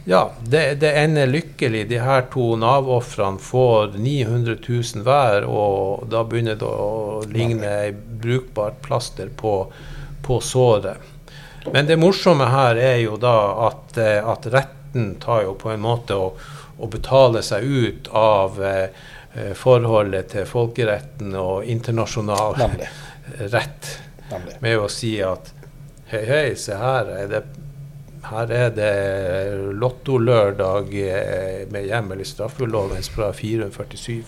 ja, 0.06 0.32
det, 0.43 0.76
det, 0.76 0.91
ender 0.91 1.28
lykkelig. 1.28 1.88
De 1.89 1.99
her 1.99 2.22
to 2.34 2.56
Nav-ofrene 2.56 3.39
får 3.39 3.88
900 3.88 4.56
000 4.68 5.04
hver, 5.06 5.45
og 5.45 6.08
da 6.10 6.24
begynner 6.26 6.58
det 6.58 6.66
å 6.66 7.22
ligne 7.30 7.70
ei 7.84 7.91
brukbart 7.93 8.82
plaster 8.82 9.30
på, 9.30 9.56
på, 10.26 10.39
såret. 10.41 10.97
Men 11.74 11.86
det 11.86 11.99
morsomme 12.02 12.49
her 12.49 12.82
er 12.82 12.97
jo 13.04 13.20
da 13.22 13.38
at, 13.68 13.97
eh, 14.02 14.18
at 14.26 14.49
retten 14.49 15.16
tar 15.22 15.45
jo 15.45 15.54
på 15.62 15.70
en 15.70 15.84
måte 15.86 16.18
å, 16.18 16.32
å 16.82 16.89
betale 16.89 17.45
seg 17.45 17.64
ut 17.64 18.10
av 18.18 18.58
eh, 18.66 18.89
forholdet 19.56 20.34
til 20.34 20.49
folkeretten 20.49 21.38
og 21.38 21.70
internasjonal 21.70 22.58
Nemlig. 22.58 22.89
rett 23.54 23.97
Nemlig. 24.32 24.58
med 24.66 24.82
å 24.82 24.89
si 24.89 25.20
at 25.22 25.54
hei, 26.10 26.26
hei, 26.26 26.45
se 26.58 26.76
her 26.76 27.14
er 27.22 27.30
det 27.30 27.45
her 28.30 28.52
er 28.54 28.74
det 28.76 28.92
lottolørdag 29.82 30.94
eh, 31.02 31.64
med 31.72 31.88
hjemmel 31.90 32.22
i 32.22 32.28
straffeloven 32.28 33.02
fra 33.10 33.32
447. 33.34 34.22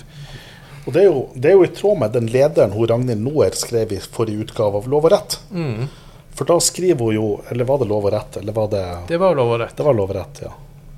Og 0.84 0.92
det 0.92 1.04
er, 1.04 1.06
jo, 1.08 1.20
det 1.36 1.50
er, 1.50 1.54
jo, 1.56 1.64
i 1.64 1.72
tråd 1.72 2.00
med 2.02 2.16
den 2.16 2.28
lederen 2.32 2.74
hun 2.76 2.90
Ragnhild 2.90 3.24
Noer 3.24 3.56
skrev 3.56 3.94
i 3.96 4.02
forrige 4.04 4.44
utgave 4.48 4.82
av 4.82 4.90
Lov 4.92 5.08
og 5.08 5.14
rett. 5.14 5.38
Mm. 5.54 5.86
For 6.34 6.50
da 6.50 6.58
skriver 6.64 7.00
hun 7.06 7.14
jo 7.16 7.28
Eller 7.54 7.68
var 7.70 7.78
det 7.80 7.88
Lov 7.92 8.08
og 8.10 8.14
rett? 8.16 8.40
Eller 8.42 8.56
var 8.58 8.72
det 8.72 8.84
Det 9.08 9.20
var 9.22 9.38
Lov 9.38 9.54
og 9.54 9.62
rett. 9.62 9.76
Det 9.78 9.86
var 9.86 9.96
lov 9.96 10.10
og 10.10 10.18
rett, 10.18 10.42
ja. 10.44 10.52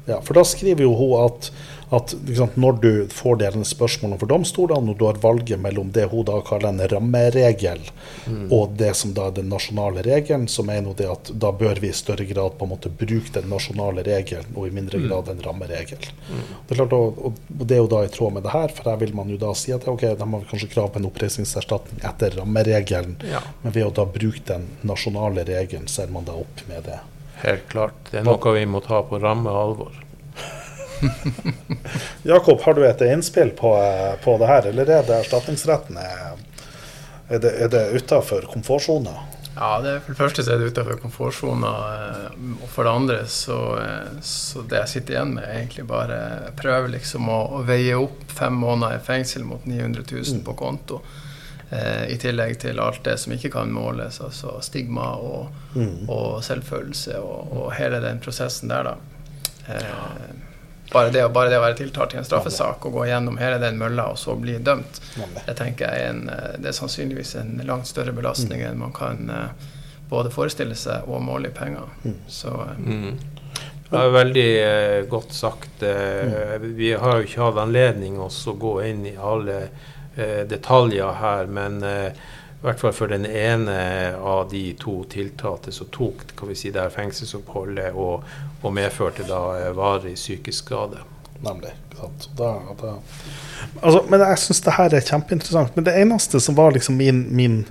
ja 0.08 0.20
for 0.24 0.40
da 0.40 0.46
skriver 0.48 0.88
jo 0.88 0.96
hun 0.96 1.14
at 1.26 1.52
at 1.90 2.16
liksom, 2.26 2.50
når 2.56 2.74
du 2.82 2.92
får 3.14 3.36
det 3.42 3.52
spørsmålene 3.68 4.20
for 4.20 4.30
domstolene, 4.30 4.92
og 4.92 4.98
du 4.98 5.06
har 5.06 5.20
valget 5.22 5.62
mellom 5.62 5.92
det 5.94 6.08
hun 6.12 6.26
da 6.26 6.40
kaller 6.46 6.74
en 6.74 6.88
rammeregel, 6.92 7.82
mm. 8.26 8.48
og 8.54 8.76
det 8.80 8.94
som 8.98 9.14
da 9.18 9.30
er 9.30 9.38
den 9.38 9.50
nasjonale 9.54 10.04
regelen, 10.06 10.48
så 10.52 10.66
mener 10.66 10.92
hun 10.92 10.98
det 11.00 11.10
at 11.12 11.32
da 11.46 11.52
bør 11.56 11.82
vi 11.84 11.92
i 11.92 11.96
større 11.96 12.26
grad 12.30 12.58
på 12.58 12.66
en 12.66 12.74
måte 12.74 12.90
bruke 12.90 13.34
den 13.38 13.50
nasjonale 13.52 14.06
regelen, 14.08 14.50
og 14.56 14.68
i 14.68 14.76
mindre 14.76 15.02
mm. 15.02 15.08
grad 15.08 15.32
en 15.32 15.44
rammeregel. 15.46 16.10
Mm. 16.30 16.46
Det 16.68 16.76
er 16.76 16.82
klart, 16.82 16.98
og, 16.98 17.20
og, 17.30 17.42
det 17.66 17.78
er 17.78 17.84
jo 17.84 17.92
da 17.96 18.04
i 18.06 18.14
tråd 18.14 18.38
med 18.38 18.48
det 18.48 18.56
her, 18.56 18.76
for 18.76 18.92
her 18.92 19.02
vil 19.02 19.16
man 19.18 19.34
jo 19.34 19.42
da 19.42 19.54
si 19.58 19.74
at 19.76 19.88
ok, 19.90 20.08
de 20.18 20.30
har 20.36 20.48
kanskje 20.52 20.72
krav 20.74 20.94
på 20.94 21.02
en 21.02 21.10
oppreisningserstatning 21.12 22.06
etter 22.06 22.40
rammeregelen, 22.40 23.20
ja. 23.30 23.44
men 23.64 23.76
ved 23.76 23.90
å 23.90 23.94
da 24.02 24.08
bruke 24.10 24.46
den 24.50 24.70
nasjonale 24.88 25.46
regelen, 25.48 25.90
ser 25.92 26.10
man 26.14 26.26
da 26.28 26.38
opp 26.40 26.66
med 26.70 26.88
det. 26.90 27.02
Helt 27.46 27.68
klart. 27.70 27.98
Det 28.10 28.22
er 28.22 28.26
noe 28.26 28.56
vi 28.56 28.66
må 28.70 28.82
ta 28.84 29.02
på 29.06 29.20
ramme 29.22 29.52
alvor. 29.52 30.05
Jakob, 32.32 32.62
har 32.62 32.74
du 32.74 32.84
et 32.88 33.02
innspill 33.02 33.54
på, 33.58 33.72
på, 34.24 34.38
det 34.42 34.50
her, 34.50 34.68
eller 34.72 34.92
er 35.00 35.08
det 35.08 35.22
erstatningsretten 35.24 35.98
er 36.02 37.40
det, 37.42 37.52
er 37.66 37.72
det 37.74 37.88
utafor 37.98 38.46
komfortsona? 38.52 39.16
Ja, 39.56 39.80
det 39.82 40.02
for 40.04 40.12
det 40.12 40.20
første 40.20 40.44
så 40.44 40.54
er 40.54 40.60
det 40.60 40.74
utafor 40.74 40.98
komfortsona. 41.00 41.72
Eh, 41.96 42.40
og 42.60 42.68
for 42.70 42.86
det 42.86 42.92
andre 42.92 43.20
så, 43.32 43.60
eh, 43.80 44.18
så, 44.22 44.66
det 44.68 44.82
jeg 44.82 44.92
sitter 44.92 45.16
igjen 45.16 45.36
med, 45.38 45.46
er 45.48 45.62
egentlig 45.62 45.86
bare 45.90 46.18
prøve 46.60 46.92
liksom 46.98 47.30
å, 47.32 47.40
å 47.60 47.62
veie 47.66 47.96
opp 47.98 48.26
fem 48.36 48.58
måneder 48.60 49.00
i 49.00 49.06
fengsel 49.06 49.48
mot 49.48 49.64
900 49.66 50.04
000 50.12 50.44
på 50.46 50.58
konto. 50.60 51.00
Eh, 51.70 52.12
I 52.14 52.18
tillegg 52.22 52.60
til 52.62 52.80
alt 52.84 53.02
det 53.08 53.16
som 53.22 53.34
ikke 53.34 53.54
kan 53.56 53.72
måles, 53.74 54.20
altså 54.22 54.60
stigma 54.66 55.14
og, 55.18 55.48
mm. 55.74 56.10
og 56.12 56.44
selvfølelse 56.46 57.18
og, 57.24 57.56
og, 57.56 57.70
hele 57.80 58.04
den 58.04 58.20
prosessen 58.22 58.70
der, 58.70 58.92
da. 58.92 58.98
Eh, 59.72 60.45
bare 60.92 61.10
det, 61.10 61.30
bare 61.34 61.50
det, 61.50 61.60
å 61.60 61.64
være 61.64 61.78
tiltalt 61.80 62.14
i 62.14 62.20
en 62.20 62.28
straffesak 62.28 62.86
og 62.86 62.98
gå 63.00 63.06
gjennom 63.10 63.40
hele 63.42 63.58
den 63.62 63.80
mølla 63.80 64.10
og 64.14 64.20
så 64.22 64.36
bli 64.40 64.58
dømt, 64.64 65.00
det 65.46 65.56
tenker 65.58 65.90
jeg 65.90 66.04
er, 66.04 66.12
en, 66.14 66.30
eh, 66.30 66.58
det 66.62 66.72
er 66.72 66.78
sannsynligvis 66.78 67.36
en 67.42 67.56
langt 67.68 67.90
større 67.90 68.14
belastning 68.16 68.62
mm. 68.62 68.68
enn 68.70 68.84
man 68.84 68.94
kan 68.96 69.32
uh, 69.32 69.72
både 70.10 70.34
forestille 70.34 70.78
seg 70.78 71.10
og 71.10 71.24
måle 71.26 71.50
i 71.50 71.56
penger. 71.56 71.90
Mm. 72.06 72.20
Så, 72.28 72.54
uh, 72.54 72.78
mm. 72.78 73.18
Det 73.86 74.02
er 74.02 74.16
veldig 74.16 74.50
godt 75.10 75.34
sagt. 75.34 75.84
vi 76.62 76.88
har 76.98 77.20
jo 77.20 77.28
ikke 77.28 77.44
hatt 77.44 77.60
anledning 77.62 78.16
til 78.18 78.50
å 78.52 78.56
gå 78.60 78.72
inn 78.90 79.04
i 79.06 79.14
alle 79.14 79.60
detaljer 80.50 81.20
her, 81.22 81.46
men 81.46 81.78
i 82.66 82.68
hvert 82.72 82.80
fall 82.82 82.94
for 82.98 83.12
den 83.14 83.28
ene 83.30 83.78
av 84.18 84.48
de 84.50 84.72
to 84.82 85.04
tiltalte 85.06 85.70
som 85.72 85.86
tok 85.94 86.24
kan 86.34 86.50
vi 86.50 86.56
si, 86.58 86.72
det 86.74 86.88
fengselsoppholdet 86.96 87.94
og, 87.94 88.26
og 88.66 88.74
medførte 88.74 89.22
da 89.30 89.42
eh, 89.60 89.74
varig 89.78 90.16
psykisk 90.18 90.66
skade. 90.66 91.04
Nemlig. 91.46 91.76
Da, 91.96 92.10
da. 92.82 92.96
Altså, 93.82 94.02
men 94.10 94.24
jeg 94.26 94.42
syns 94.42 94.64
det 94.66 94.74
her 94.80 94.96
er 94.98 95.06
kjempeinteressant. 95.06 95.78
Men 95.78 95.86
det 95.86 95.94
eneste 96.02 96.42
som 96.42 96.58
var 96.58 96.74
liksom 96.74 96.98
min, 96.98 97.28
min 97.36 97.66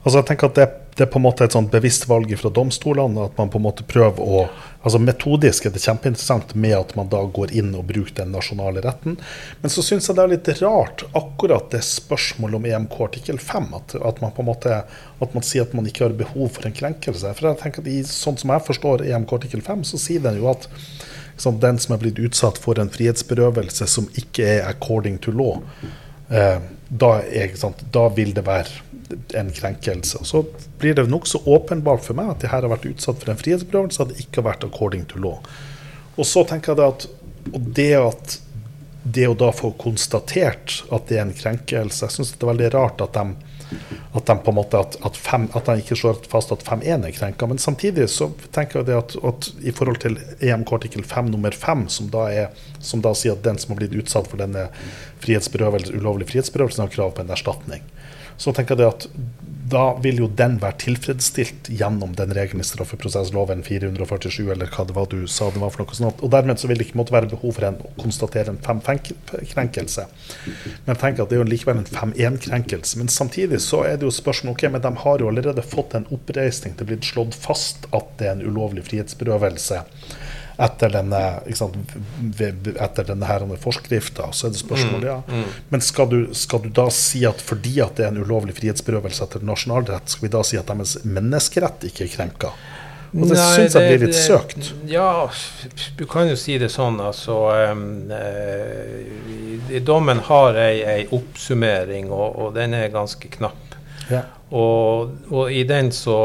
Altså 0.00 0.22
jeg 0.22 0.30
tenker 0.30 0.48
at 0.48 0.56
det, 0.56 0.64
det, 1.00 1.06
er 1.06 1.12
på 1.12 1.16
en 1.18 1.24
måte 1.24 1.46
et 1.46 1.54
sånt 1.56 1.70
bevisst 1.72 2.02
valg 2.10 2.32
fra 2.36 2.50
domstolene. 2.52 3.22
At 3.30 3.38
man 3.40 3.48
på 3.48 3.56
en 3.56 3.64
måte 3.64 3.86
prøver 3.88 4.20
å 4.20 4.42
altså 4.84 4.98
Metodisk 5.00 5.64
er 5.64 5.72
det 5.72 5.80
kjempeinteressant 5.80 6.52
med 6.60 6.74
at 6.76 6.92
man 6.96 7.08
da 7.08 7.22
går 7.24 7.54
inn 7.56 7.70
og 7.76 7.86
bruker 7.88 8.18
den 8.18 8.34
nasjonale 8.36 8.82
retten. 8.84 9.16
Men 9.62 9.72
så 9.72 9.84
syns 9.84 10.08
jeg 10.08 10.18
det 10.18 10.26
er 10.26 10.32
litt 10.34 10.50
rart 10.60 11.06
akkurat 11.16 11.70
det 11.72 11.80
spørsmålet 11.88 12.58
om 12.58 12.68
EMK 12.68 12.98
artikkel 13.06 13.40
5. 13.40 13.70
At, 13.78 13.94
at, 13.96 14.20
man 14.20 14.34
på 14.36 14.44
en 14.44 14.50
måte 14.50 14.82
at 14.84 15.38
man 15.38 15.46
sier 15.46 15.64
at 15.64 15.72
man 15.76 15.88
ikke 15.88 16.04
har 16.04 16.18
behov 16.20 16.52
for 16.58 16.68
en 16.68 16.76
krenkelse. 16.76 17.32
For 17.38 17.48
jeg 17.48 17.60
tenker 17.62 17.84
at 17.84 17.88
i, 17.88 18.02
Sånn 18.10 18.36
som 18.40 18.52
jeg 18.52 18.66
forstår 18.66 19.06
EMK 19.08 19.32
artikkel 19.38 19.64
5, 19.64 19.86
så 19.94 20.02
sier 20.04 20.20
den 20.28 20.36
jo 20.42 20.50
at 20.52 20.68
liksom, 21.32 21.56
den 21.64 21.80
som 21.80 21.96
er 21.96 22.04
blitt 22.04 22.20
utsatt 22.20 22.60
for 22.60 22.76
en 22.76 22.92
frihetsberøvelse 22.92 23.88
som 23.88 24.12
ikke 24.20 24.52
er 24.58 24.68
according 24.68 25.16
to 25.24 25.32
law, 25.32 25.62
eh, 26.28 26.60
da, 26.90 27.14
er, 27.24 27.56
da 27.88 28.08
vil 28.12 28.36
det 28.36 28.44
være 28.44 28.89
en 29.34 29.50
krenkelse. 29.52 30.24
Så 30.24 30.44
blir 30.78 30.94
det 30.94 31.06
nokså 31.10 31.42
åpenbart 31.44 32.04
for 32.04 32.18
meg 32.18 32.34
at 32.34 32.44
jeg 32.44 32.52
her 32.52 32.66
har 32.66 32.74
vært 32.74 32.88
utsatt 32.90 33.22
for 33.22 33.32
en 33.32 33.40
frihetsberøvelse, 33.40 34.02
at 34.02 34.12
det 34.12 34.24
ikke 34.24 34.42
har 34.42 34.50
vært 34.52 34.68
according 34.68 35.06
to 35.10 35.22
law. 35.22 35.40
Og 36.16 36.28
så 36.28 36.44
tenker 36.48 36.74
jeg 36.74 36.94
at 36.94 37.08
det 37.50 37.92
at 37.98 38.38
det 39.02 39.28
å 39.30 39.36
da 39.38 39.48
få 39.54 39.72
konstatert 39.80 40.82
at 40.92 41.06
det 41.08 41.16
er 41.16 41.22
en 41.24 41.36
krenkelse 41.36 42.04
Jeg 42.04 42.12
syns 42.12 42.34
det 42.34 42.44
er 42.44 42.50
veldig 42.50 42.66
rart 42.74 43.00
at 43.00 43.14
de, 43.16 43.78
at 44.18 44.26
de 44.28 44.34
på 44.44 44.52
en 44.52 44.58
måte 44.58 44.76
at, 44.76 44.98
at, 45.06 45.16
fem, 45.16 45.46
at 45.56 45.70
de 45.70 45.80
ikke 45.80 45.96
slår 45.96 46.20
fast 46.28 46.52
at 46.52 46.64
5-1 46.66 47.06
er 47.08 47.14
krenka. 47.16 47.48
Men 47.48 47.62
samtidig 47.62 48.10
så 48.12 48.28
tenker 48.52 48.82
jeg 48.82 48.98
at, 48.98 49.16
at 49.16 49.48
i 49.64 49.72
forhold 49.72 50.02
til 50.04 50.18
EMK 50.44 50.74
artikkel 50.76 51.06
5 51.06 51.32
nummer 51.32 51.56
5, 51.56 51.86
som 51.96 52.10
da, 52.12 52.26
er, 52.28 52.66
som 52.78 53.00
da 53.04 53.14
sier 53.16 53.38
at 53.38 53.46
den 53.46 53.58
som 53.62 53.72
har 53.72 53.80
blitt 53.80 53.96
utsatt 54.02 54.28
for 54.28 54.42
denne 54.42 54.68
frihetsberøvelse, 55.24 55.96
ulovlig 55.96 56.28
frihetsberøvelsen, 56.32 56.84
har 56.84 56.92
krav 56.92 57.16
på 57.16 57.24
en 57.24 57.32
erstatning 57.32 57.86
så 58.40 58.54
tenker 58.56 58.80
jeg 58.80 58.88
at 58.88 59.06
da 59.70 59.82
vil 60.02 60.22
jo 60.22 60.26
den 60.34 60.56
være 60.58 60.78
tilfredsstilt 60.82 61.68
gjennom 61.78 62.14
den 62.18 62.32
regelen 62.34 62.64
i 62.64 62.66
straffeprosessloven 62.66 63.62
447, 63.66 64.48
eller 64.50 64.70
hva 64.72 64.86
det 64.88 64.96
var 64.96 65.06
du 65.12 65.20
sa 65.30 65.50
det 65.54 65.62
var 65.62 65.70
for 65.74 65.84
noe 65.84 65.98
sånt. 65.98 66.24
Og 66.24 66.32
dermed 66.32 66.58
så 66.58 66.70
vil 66.70 66.80
det 66.80 66.88
ikke 66.88 66.98
måtte 66.98 67.14
være 67.14 67.30
behov 67.30 67.54
for 67.58 67.68
en, 67.68 67.78
å 67.84 67.92
konstatere 68.00 68.54
en 68.54 68.58
5-5-krenkelse. 68.64 70.06
Men 70.88 70.98
tenk 70.98 71.22
at 71.22 71.30
det 71.30 71.38
er 71.38 71.42
jo 71.44 71.50
likevel 71.52 71.82
en 71.82 71.90
5-1-krenkelse. 71.90 72.98
Men 72.98 73.12
samtidig 73.12 73.60
så 73.62 73.84
er 73.86 74.00
det 74.00 74.08
jo 74.08 74.14
spørsmål 74.14 74.56
ok, 74.56 74.66
men 74.74 74.84
de 74.88 74.94
har 75.04 75.22
jo 75.22 75.30
allerede 75.30 75.66
fått 75.66 75.94
en 75.98 76.08
oppreisning. 76.10 76.74
Det 76.74 76.86
er 76.86 76.92
blitt 76.94 77.06
slått 77.12 77.38
fast 77.38 77.86
at 77.94 78.16
det 78.18 78.26
er 78.26 78.38
en 78.38 78.46
ulovlig 78.48 78.88
frihetsberøvelse 78.88 79.84
etter 80.60 80.92
denne, 80.92 81.20
etter 81.48 83.06
denne 83.08 83.28
her 83.28 83.46
forskrifta. 83.62 84.30
Så 84.36 84.48
er 84.48 84.54
det 84.54 84.60
spørsmålet, 84.60 85.06
ja. 85.08 85.16
Mm, 85.26 85.38
mm. 85.40 85.62
Men 85.72 85.84
skal 85.84 86.10
du, 86.10 86.18
skal 86.36 86.64
du, 86.66 86.68
da 86.76 86.88
si 86.94 87.24
at 87.28 87.40
fordi 87.44 87.78
at 87.84 87.96
det 87.96 88.06
er 88.06 88.12
en 88.12 88.20
ulovlig 88.20 88.58
frihetsberøvelse 88.58 89.24
etter 89.24 89.46
nasjonalrett, 89.46 90.12
skal 90.12 90.28
vi 90.28 90.34
da 90.36 90.44
si 90.46 90.60
at 90.60 90.68
deres 90.70 90.98
menneskerett 91.06 91.88
ikke 91.88 92.06
er 92.06 92.14
krenka? 92.14 92.52
Og 93.10 93.26
det 93.26 93.38
syns 93.42 93.74
jeg 93.74 93.88
blir 93.88 94.04
litt 94.06 94.14
søkt. 94.14 94.68
Ja, 94.86 95.26
du 95.98 96.04
kan 96.10 96.28
jo 96.30 96.36
si 96.38 96.54
det 96.62 96.68
sånn, 96.70 97.00
altså 97.02 97.38
um, 97.72 97.82
uh, 98.12 99.80
Dommen 99.82 100.22
har 100.28 100.58
ei, 100.62 100.76
ei 100.86 101.00
oppsummering, 101.10 102.12
og, 102.14 102.28
og, 102.36 102.52
den 102.54 102.76
er 102.78 102.92
ganske 102.94 103.32
knapp. 103.34 103.74
Ja. 104.10 104.22
Og, 104.54 105.16
og, 105.30 105.50
i 105.50 105.64
den 105.66 105.90
så 105.94 106.20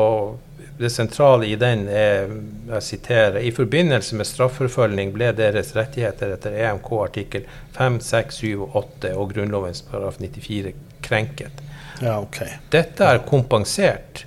det 0.78 0.90
sentrale 0.90 1.48
i 1.48 1.56
den 1.56 1.88
er, 1.88 2.32
jeg 2.68 2.84
siterer, 2.84 3.38
i 3.40 3.52
forbindelse 3.56 4.18
med 4.20 4.28
straffeforfølgning 4.28 5.14
ble 5.16 5.30
deres 5.38 5.72
rettigheter 5.76 6.34
etter 6.36 6.58
EMK 6.66 6.90
artikkel 7.00 7.46
5, 7.78 8.00
6, 8.04 8.42
7 8.42 8.66
og 8.66 8.76
8 8.82 9.14
og 9.16 9.32
Grunnlovens 9.32 9.82
paragraf 9.88 10.20
94 10.20 10.74
krenket. 11.06 11.64
Ja, 12.02 12.18
okay. 12.20 12.58
Dette 12.74 13.08
er 13.08 13.24
kompensert, 13.28 14.26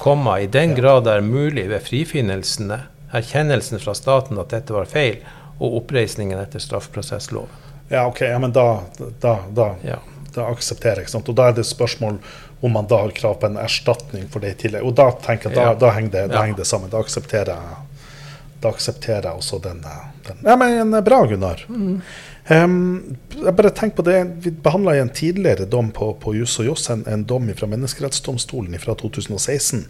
komma, 0.00 0.38
i 0.40 0.48
den 0.48 0.72
grad 0.78 1.04
det 1.04 1.18
er 1.18 1.26
mulig 1.26 1.66
ved 1.68 1.84
frifinnelsene, 1.84 2.80
erkjennelsen 3.12 3.82
fra 3.82 3.92
staten 3.94 4.40
at 4.40 4.54
dette 4.54 4.72
var 4.72 4.88
feil, 4.88 5.20
og 5.62 5.76
oppreisningen 5.82 6.40
etter 6.40 6.62
straffeprosessloven. 6.62 7.60
Ja, 7.92 8.06
ok, 8.08 8.24
ja, 8.24 8.38
men 8.40 8.54
da, 8.56 8.80
da, 9.20 9.34
da, 9.52 9.66
ja. 9.84 9.98
da 10.32 10.48
aksepterer 10.48 11.04
jeg. 11.04 11.12
Og 11.20 11.34
da 11.36 11.50
er 11.50 11.58
det 11.58 11.66
spørsmål 11.68 12.22
om 12.62 12.72
man 12.72 12.86
da 12.86 13.00
har 13.02 13.10
krav 13.10 13.34
på 13.42 13.48
en 13.50 13.56
erstatning 13.58 14.28
for 14.30 14.44
det 14.44 14.54
i 14.54 14.58
tillegg. 14.64 14.84
Og 14.86 14.94
da 14.94 15.08
tenker 15.24 15.50
jeg, 15.50 15.58
da, 15.58 15.72
ja. 15.72 15.78
da, 15.78 15.88
henger, 15.96 16.12
det, 16.14 16.26
da 16.30 16.38
ja. 16.38 16.42
henger, 16.46 16.60
det, 16.62 16.66
sammen. 16.70 16.92
Da 16.92 17.00
aksepterer 17.02 17.56
jeg 17.56 17.80
da 18.62 18.70
aksepterer 18.70 19.26
jeg 19.26 19.40
også 19.40 19.58
den. 19.58 19.80
den. 20.26 20.44
Ja, 20.46 20.54
men 20.54 20.94
Bra, 21.04 21.24
Gunnar. 21.26 21.64
Mm. 21.68 21.96
Um, 22.48 23.16
jeg 23.34 23.54
bare 23.58 23.70
tenk 23.74 23.94
på 23.94 24.04
det, 24.06 24.16
Vi 24.44 24.50
behandla 24.50 24.96
en 24.98 25.10
tidligere 25.14 25.66
dom 25.66 25.92
på, 25.94 26.12
på 26.22 26.34
Juss 26.34 26.58
og 26.62 26.68
Joss, 26.70 26.88
en, 26.90 27.04
en 27.10 27.24
dom 27.26 27.50
fra 27.58 27.66
Menneskerettsdomstolen 27.70 28.78
fra 28.82 28.94
2016. 28.98 29.86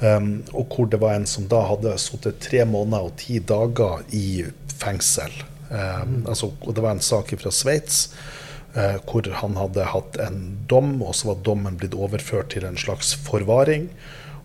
Um, 0.00 0.30
og 0.54 0.72
hvor 0.72 0.88
det 0.88 1.00
var 1.02 1.16
en 1.18 1.26
som 1.26 1.48
da 1.50 1.64
hadde 1.68 1.96
sittet 2.00 2.40
tre 2.44 2.64
måneder 2.68 3.08
og 3.08 3.16
ti 3.20 3.40
dager 3.44 4.04
i 4.16 4.44
fengsel. 4.78 5.32
Um, 5.68 5.76
mm. 5.76 6.26
altså, 6.28 6.52
og 6.60 6.74
Det 6.74 6.84
var 6.84 6.96
en 6.96 7.04
sak 7.04 7.34
fra 7.40 7.52
Sveits 7.52 8.06
hvor 9.08 9.26
han 9.40 9.56
hadde 9.56 9.84
hatt 9.90 10.16
en 10.22 10.42
dom, 10.70 10.98
og 11.02 11.14
så 11.16 11.32
var 11.32 11.44
dommen 11.46 11.78
blitt 11.80 11.96
overført 11.96 12.52
til 12.52 12.66
en 12.68 12.76
slags 12.78 13.14
forvaring. 13.26 13.88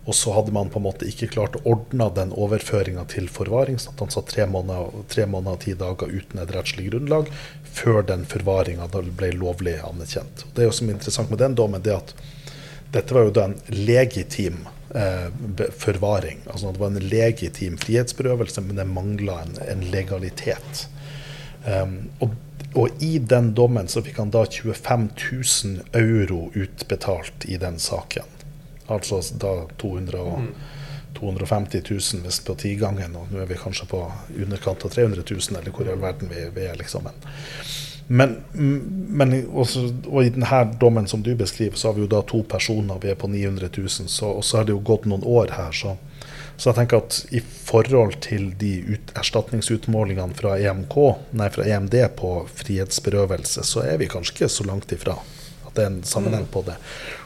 Og 0.04 0.14
så 0.14 0.32
hadde 0.36 0.52
man 0.52 0.68
på 0.68 0.80
en 0.80 0.84
måte 0.84 1.06
ikke 1.08 1.30
klart 1.32 1.56
å 1.56 1.62
ordne 1.70 2.10
den 2.16 2.32
overføringa 2.36 3.06
til 3.08 3.28
forvaring. 3.32 3.78
sånn 3.78 3.94
at 3.94 4.00
Han 4.00 4.12
satt 4.12 4.32
tre 4.32 4.46
måneder, 4.46 5.52
og 5.54 5.60
ti 5.60 5.74
dager 5.74 6.12
uten 6.12 6.40
et 6.42 6.52
rettslig 6.52 6.90
grunnlag 6.90 7.30
før 7.74 8.04
den 8.06 8.24
forvaringa 8.28 8.88
ble 8.92 9.32
lovlig 9.32 9.78
anerkjent. 9.80 10.44
Det 10.54 10.62
er 10.62 10.68
jo 10.68 10.76
som 10.76 10.88
er 10.88 10.98
interessant 10.98 11.30
med 11.30 11.40
den 11.40 11.56
dommen, 11.58 11.82
det 11.82 11.96
at 11.96 12.14
dette 12.94 13.14
var 13.14 13.26
jo 13.26 13.34
da 13.34 13.48
en 13.48 13.56
legitim 13.66 14.68
eh, 14.94 15.28
forvaring. 15.72 16.44
Altså 16.46 16.72
Det 16.72 16.80
var 16.80 16.92
en 16.92 17.08
legitim 17.08 17.78
frihetsberøvelse, 17.80 18.60
men 18.60 18.76
det 18.76 18.86
mangla 18.86 19.40
en, 19.42 19.56
en, 19.66 19.86
legalitet. 19.90 20.86
Um, 21.64 22.10
og, 22.20 22.36
og, 22.74 23.02
i 23.02 23.18
den 23.18 23.52
dommen 23.54 23.88
så 23.88 24.02
fikk 24.02 24.18
han 24.22 24.32
da 24.34 24.44
25 24.46 25.08
000 25.18 26.00
euro 26.00 26.50
utbetalt 26.54 27.46
i 27.46 27.58
den 27.62 27.78
saken. 27.78 28.30
Altså 28.90 29.20
da 29.40 29.54
200 29.80 30.20
og, 30.20 30.40
mm. 30.40 30.54
250 31.14 31.82
000 31.90 32.24
hvis 32.24 32.40
på 32.44 32.54
tigangen, 32.58 33.16
og 33.16 33.30
nå 33.32 33.40
er 33.40 33.48
vi 33.48 33.58
kanskje 33.58 33.86
på 33.88 34.00
underkant 34.42 34.84
av 34.84 34.90
300 34.90 35.22
000, 35.30 35.58
eller 35.60 35.74
hvor 35.74 35.86
i 35.86 35.92
all 35.92 36.02
verden 36.02 36.30
vi, 36.30 36.42
vi 36.54 36.66
er, 36.66 36.74
liksom. 36.78 37.06
Men, 38.06 38.34
men 38.52 39.36
også, 39.46 39.86
og 40.10 40.26
i 40.26 40.32
denne 40.34 40.64
dommen 40.80 41.06
som 41.08 41.22
du 41.24 41.32
beskriver, 41.38 41.78
så 41.78 41.88
har 41.88 41.96
vi 41.96 42.04
jo 42.04 42.10
da 42.10 42.20
to 42.26 42.42
personer, 42.48 42.98
vi 43.00 43.14
er 43.14 43.20
på 43.20 43.30
900 43.30 43.70
000, 43.76 44.10
så, 44.10 44.34
og 44.34 44.44
så 44.44 44.60
har 44.60 44.68
det 44.68 44.74
jo 44.74 44.82
gått 44.84 45.06
noen 45.08 45.24
år 45.24 45.54
her. 45.56 45.72
så 45.72 45.96
så 46.56 46.70
jeg 46.70 46.78
tenker 46.78 47.02
at 47.02 47.20
i 47.34 47.40
forhold 47.42 48.20
til 48.24 48.52
de 48.60 48.76
ut, 48.94 49.14
erstatningsutmålingene 49.18 50.36
fra 50.38 50.54
EMK, 50.60 50.96
nei 51.34 51.48
fra 51.54 51.66
EMD 51.66 51.96
på 52.18 52.34
frihetsberøvelse, 52.62 53.64
så 53.66 53.82
er 53.82 53.98
vi 54.02 54.10
kanskje 54.10 54.36
ikke 54.36 54.52
så 54.52 54.66
langt 54.68 54.94
ifra. 54.94 55.16
At 55.66 55.74
det 55.74 55.82
er 55.82 55.90
en 55.90 56.04
sammenheng 56.06 56.46
mm. 56.46 56.52
på 56.54 56.62
det. 56.68 56.76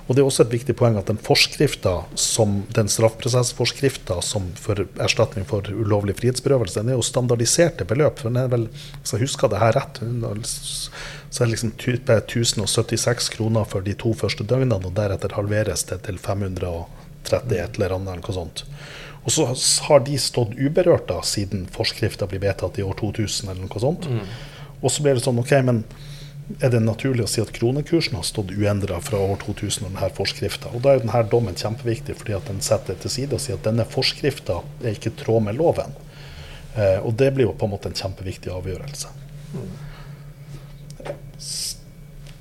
Og 0.09 0.17
Det 0.17 0.23
er 0.23 0.27
også 0.31 0.47
et 0.47 0.55
viktig 0.55 0.73
poeng 0.81 0.97
at 0.97 1.11
den 1.11 1.21
forskrifta 1.21 1.93
som 2.17 2.63
den 2.73 2.89
straffeprosessforskrifta 2.89 4.23
som 4.25 4.47
for 4.57 4.87
erstatning 5.05 5.45
for 5.49 5.69
ulovlig 5.69 6.15
frihetsberøvelse, 6.17 6.81
den 6.81 6.95
er 6.95 6.97
jo 6.97 7.05
standardiserte 7.05 7.85
beløp. 7.85 8.19
for 8.19 8.31
den 8.31 8.41
er 8.41 8.49
vel, 8.49 8.69
Hvis 9.03 9.13
jeg 9.13 9.21
husker 9.21 9.49
det 9.49 9.61
her 9.61 9.77
rett, 9.77 10.01
så 10.01 11.43
er 11.43 11.47
det 11.47 11.53
liksom 11.53 11.75
1076 11.77 13.29
kroner 13.37 13.65
for 13.69 13.85
de 13.85 13.93
to 13.93 14.15
første 14.15 14.45
døgnene, 14.45 14.81
og 14.81 14.97
deretter 14.97 15.37
halveres 15.37 15.85
det 15.85 16.03
til 16.09 16.17
530 16.17 16.87
et 17.61 17.77
eller 17.77 17.93
annet. 17.93 18.09
Eller 18.09 18.25
noe 18.25 18.33
sånt. 18.33 18.65
Og 19.29 19.33
så 19.35 19.45
har 19.85 20.07
de 20.07 20.17
stått 20.17 20.55
uberørt 20.57 21.11
da, 21.11 21.19
siden 21.27 21.67
forskrifta 21.73 22.25
blir 22.31 22.41
vedtatt 22.41 22.79
i 22.81 22.85
år 22.87 22.97
2000 22.97 23.51
eller 23.51 23.67
noe 23.67 23.83
sånt. 23.83 24.07
Mm. 24.09 24.23
Og 24.81 24.93
så 24.95 25.05
blir 25.05 25.19
det 25.19 25.25
sånn, 25.27 25.41
ok, 25.43 25.53
men 25.67 25.83
er 26.65 26.73
det 26.73 26.81
naturlig 26.81 27.27
å 27.27 27.29
si 27.29 27.43
at 27.43 27.51
kronekursen 27.53 28.17
har 28.17 28.25
stått 28.25 28.55
uendra 28.57 29.03
fra 29.05 29.21
år 29.21 29.37
2000 29.43 29.85
og 29.85 29.91
denne 29.91 30.09
forskrifta. 30.17 30.71
Og 30.73 30.81
da 30.87 30.95
er 30.95 31.03
denne 31.03 31.21
dommen 31.29 31.59
kjempeviktig, 31.59 32.17
fordi 32.17 32.39
at 32.39 32.49
den 32.49 32.63
setter 32.65 32.97
til 32.97 33.13
side 33.13 33.37
og 33.37 33.43
sier 33.45 33.59
at 33.59 33.69
denne 33.69 33.85
forskrifta 33.89 34.63
er 34.81 34.97
ikke 34.97 35.13
i 35.13 35.19
tråd 35.21 35.45
med 35.51 35.59
loven. 35.61 35.93
Eh, 36.73 36.97
og 37.03 37.13
det 37.21 37.35
blir 37.37 37.51
jo 37.51 37.57
på 37.59 37.69
en 37.69 37.75
måte 37.75 37.93
en 37.93 38.01
kjempeviktig 38.01 38.55
avgjørelse. 38.55 39.13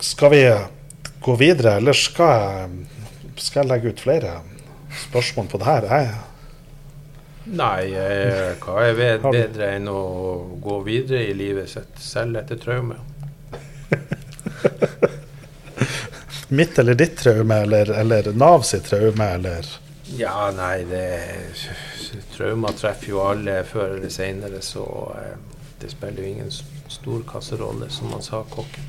Skal 0.08 0.34
vi 0.38 0.42
gå 1.28 1.36
videre, 1.36 1.76
eller 1.82 2.00
skal 2.00 2.32
jeg, 2.32 3.14
skal 3.44 3.66
jeg 3.66 3.72
legge 3.74 3.92
ut 3.92 4.08
flere 4.08 4.40
spørsmål 5.10 5.52
på 5.52 5.60
det 5.60 5.68
her? 5.68 5.92
Jeg 5.92 6.16
Nei, 7.48 7.94
eh, 7.96 8.58
hva 8.60 8.82
er 8.84 9.22
bedre 9.24 9.70
enn 9.78 9.88
å 9.88 10.02
gå 10.60 10.82
videre 10.84 11.22
i 11.30 11.36
livet 11.38 11.70
sitt, 11.72 12.02
selv 12.04 12.42
etter 12.42 12.60
traume? 12.60 12.98
Mitt 16.50 16.80
eller 16.80 16.96
ditt 16.96 17.18
traume, 17.20 17.56
eller, 17.64 17.92
eller 17.92 18.34
Nav 18.34 18.62
sitt 18.68 18.90
traume, 18.90 19.30
eller? 19.40 19.68
Ja, 20.16 20.52
nei, 20.56 20.86
det 20.88 21.08
Traumer 22.32 22.76
treffer 22.78 23.12
jo 23.12 23.20
alle 23.26 23.60
før 23.68 23.98
eller 23.98 24.12
seinere, 24.14 24.62
så 24.64 24.86
eh, 25.18 25.36
det 25.82 25.90
spiller 25.92 26.24
jo 26.24 26.30
ingen 26.30 26.54
stor 26.88 27.26
kasserolle, 27.28 27.90
som 27.92 28.14
han 28.16 28.24
sa, 28.24 28.44
kokken. 28.52 28.86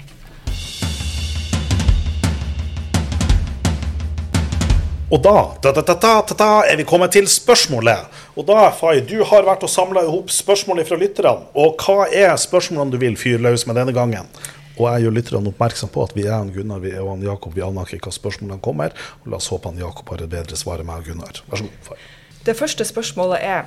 Og 5.08 5.22
da, 5.24 5.54
da, 5.64 5.72
da, 5.72 5.94
da, 6.36 6.46
er 6.68 6.76
vi 6.76 6.84
kommet 6.84 7.14
til 7.16 7.24
spørsmålet. 7.32 8.10
Og 8.36 8.44
da, 8.44 8.66
Fay, 8.76 9.00
du 9.00 9.22
har 9.24 9.46
vært 9.46 9.62
og 9.64 9.70
samla 9.72 10.02
i 10.04 10.10
hop 10.10 10.28
spørsmål 10.28 10.82
fra 10.84 10.98
lytterne. 11.00 11.46
Og 11.56 11.80
hva 11.80 12.04
er 12.12 12.34
spørsmålene 12.36 12.92
du 12.92 12.98
vil 13.00 13.16
fyre 13.16 13.40
løs 13.46 13.64
med 13.64 13.78
denne 13.80 13.94
gangen? 13.96 14.28
Og 14.76 14.84
jeg 14.84 15.06
gjør 15.06 15.14
lytterne 15.16 15.48
oppmerksom 15.48 15.90
på 15.94 16.02
at 16.04 16.12
vi 16.14 16.26
er 16.26 16.34
han 16.36 16.50
Gunnar 16.52 16.82
vi 16.82 16.92
er 16.92 17.00
og 17.00 17.14
han 17.14 17.24
Jakob. 17.24 17.54
Vi 17.56 17.64
aner 17.64 17.88
ikke 17.88 18.10
hva 18.10 18.18
spørsmålene 18.18 18.60
kommer. 18.62 18.92
Og 19.22 19.30
la 19.32 19.40
oss 19.40 19.48
håpe 19.48 19.72
han 19.72 19.80
Jakob 19.80 20.12
har 20.12 20.24
et 20.26 20.32
bedre 20.34 20.58
svar 20.60 20.82
enn 20.82 20.90
meg 20.90 21.00
og 21.00 21.08
Gunnar. 21.08 21.40
Vær 21.48 21.62
så 21.62 21.68
god. 21.70 21.78
Fay. 21.88 22.02
Det 22.44 22.54
første 22.58 22.86
spørsmålet 22.88 23.46
er 23.48 23.62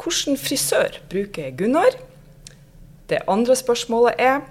hvilken 0.00 0.40
frisør 0.42 0.98
bruker 1.12 1.54
Gunnar? 1.54 1.94
Det 3.06 3.22
andre 3.30 3.54
spørsmålet 3.58 4.18
er 4.18 4.42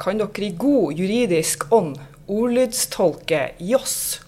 kan 0.00 0.20
dere 0.20 0.44
i 0.44 0.52
god 0.52 1.00
juridisk 1.00 1.64
ånd 1.72 1.96
ordlydstolke 2.28 3.54
Joss? 3.72 4.20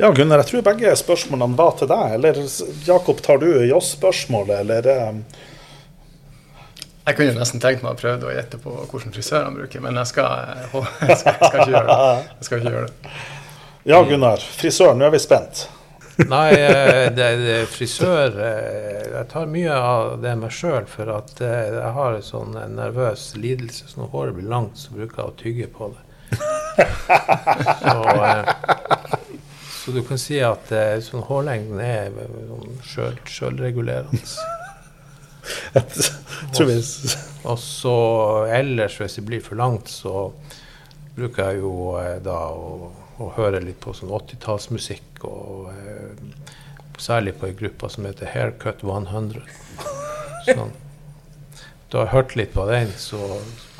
Ja, 0.00 0.08
Gunnar, 0.16 0.40
jeg 0.40 0.48
tror 0.48 0.62
begge 0.64 0.92
spørsmålene 0.96 1.58
var 1.58 1.74
til 1.76 1.90
deg. 1.90 2.14
Eller 2.16 2.38
Jakob, 2.86 3.20
tar 3.20 3.40
du 3.42 3.48
Joss-spørsmålet, 3.68 4.62
eller? 4.64 4.92
Um 5.10 5.24
jeg 7.10 7.16
kunne 7.16 7.40
nesten 7.40 7.58
tenkt 7.62 7.82
meg 7.82 7.96
å 7.96 7.98
prøve 7.98 8.28
å 8.28 8.32
gjette 8.34 8.58
på 8.60 8.70
hvilken 8.92 9.10
frisør 9.14 9.46
han 9.48 9.56
bruker, 9.56 9.80
men 9.82 9.96
jeg 9.98 10.10
skal, 10.12 10.50
jeg, 10.52 10.68
skal, 10.70 11.08
jeg 11.08 11.18
skal, 11.18 11.60
ikke 11.62 11.72
gjøre 11.72 11.86
det. 11.88 12.24
Jeg 12.36 12.46
skal 12.46 12.60
ikke 12.60 12.72
gjøre 12.76 12.86
det. 12.86 13.12
Ja, 13.90 14.00
Gunnar. 14.06 14.44
Frisør, 14.60 14.92
nå 14.94 15.08
er 15.08 15.14
vi 15.14 15.20
spent. 15.22 15.64
Nei, 16.28 16.50
eh, 16.52 17.06
det, 17.16 17.28
det, 17.40 17.56
frisør 17.72 18.34
eh, 18.44 19.06
Jeg 19.08 19.24
tar 19.30 19.46
mye 19.48 19.72
av 19.72 20.18
det 20.20 20.34
meg 20.36 20.52
sjøl, 20.52 20.84
for 20.90 21.10
at 21.16 21.40
eh, 21.40 21.70
jeg 21.72 21.92
har 21.96 22.18
en 22.18 22.26
sånn 22.26 22.58
nervøs 22.76 23.30
lidelse. 23.40 23.88
Så 23.88 24.02
når 24.02 24.12
håret 24.14 24.36
blir 24.36 24.50
langt, 24.52 24.78
så 24.78 24.92
bruker 24.94 25.22
jeg 25.22 25.32
å 25.32 25.38
tygge 25.40 25.70
på 25.74 25.90
det. 25.94 26.06
Så, 27.80 27.96
så 29.80 29.94
du 29.96 30.02
kan 30.04 30.18
si 30.20 30.38
at 30.44 30.70
sånn 31.06 31.24
hårlengden 31.24 31.80
er 31.80 32.12
sjølregulerende. 32.84 34.20
sjølregulerende. 36.54 37.18
og 37.48 37.58
så 37.58 37.96
ellers, 38.52 38.98
hvis 39.00 39.16
det 39.18 39.24
blir 39.28 39.44
for 39.44 39.56
langt, 39.60 39.88
så 39.88 40.28
bruker 41.16 41.50
jeg 41.50 41.62
jo 41.64 41.72
eh, 42.00 42.18
da 42.24 42.38
å, 42.54 42.90
å, 43.18 43.30
høre 43.36 43.62
litt 43.64 43.80
på 43.82 43.94
sånn 43.96 44.12
80-tallsmusikk. 44.14 45.24
Og 45.28 45.70
eh, 45.72 46.54
særlig 47.00 47.36
på 47.40 47.48
ei 47.48 47.56
gruppe 47.56 47.90
som 47.92 48.06
heter 48.08 48.30
Haircut 48.34 48.84
100. 48.84 49.42
Sånn. 50.50 50.72
Du 51.90 51.98
har 51.98 52.12
hørt 52.12 52.36
litt 52.38 52.52
på 52.54 52.64
den, 52.68 52.92
så 52.96 53.18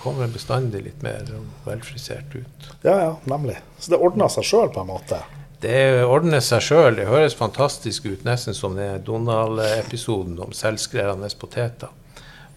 kommer 0.01 0.30
bestandig 0.32 0.82
litt 0.82 1.03
mer 1.05 1.28
velfrisert 1.66 2.32
ut. 2.34 2.70
Ja, 2.82 2.96
ja, 2.96 3.11
nemlig. 3.30 3.61
Så 3.78 3.92
det 3.92 4.01
ordner 4.03 4.32
seg 4.32 4.48
sjøl 4.48 4.72
på 4.74 4.82
en 4.82 4.90
måte? 4.90 5.20
Det 5.61 6.04
ordner 6.08 6.40
seg 6.44 6.62
sjøl. 6.64 6.94
Det 6.96 7.08
høres 7.08 7.36
fantastisk 7.36 8.06
ut, 8.08 8.24
nesten 8.24 8.56
som 8.56 8.78
den 8.78 9.02
Donald-episoden 9.04 10.38
om 10.40 10.54
selvskrevne 10.56 11.28
poteter. 11.40 11.92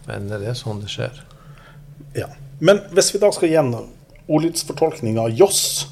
Men 0.08 0.30
det 0.32 0.44
er 0.48 0.56
sånn 0.58 0.80
det 0.84 0.92
skjer. 0.92 1.20
Ja. 2.16 2.30
Men 2.64 2.84
hvis 2.96 3.12
vi 3.14 3.20
da 3.20 3.32
skal 3.36 3.52
gjennom 3.52 3.90
ordlydsfortolkninga 4.32 5.28
Joss, 5.36 5.90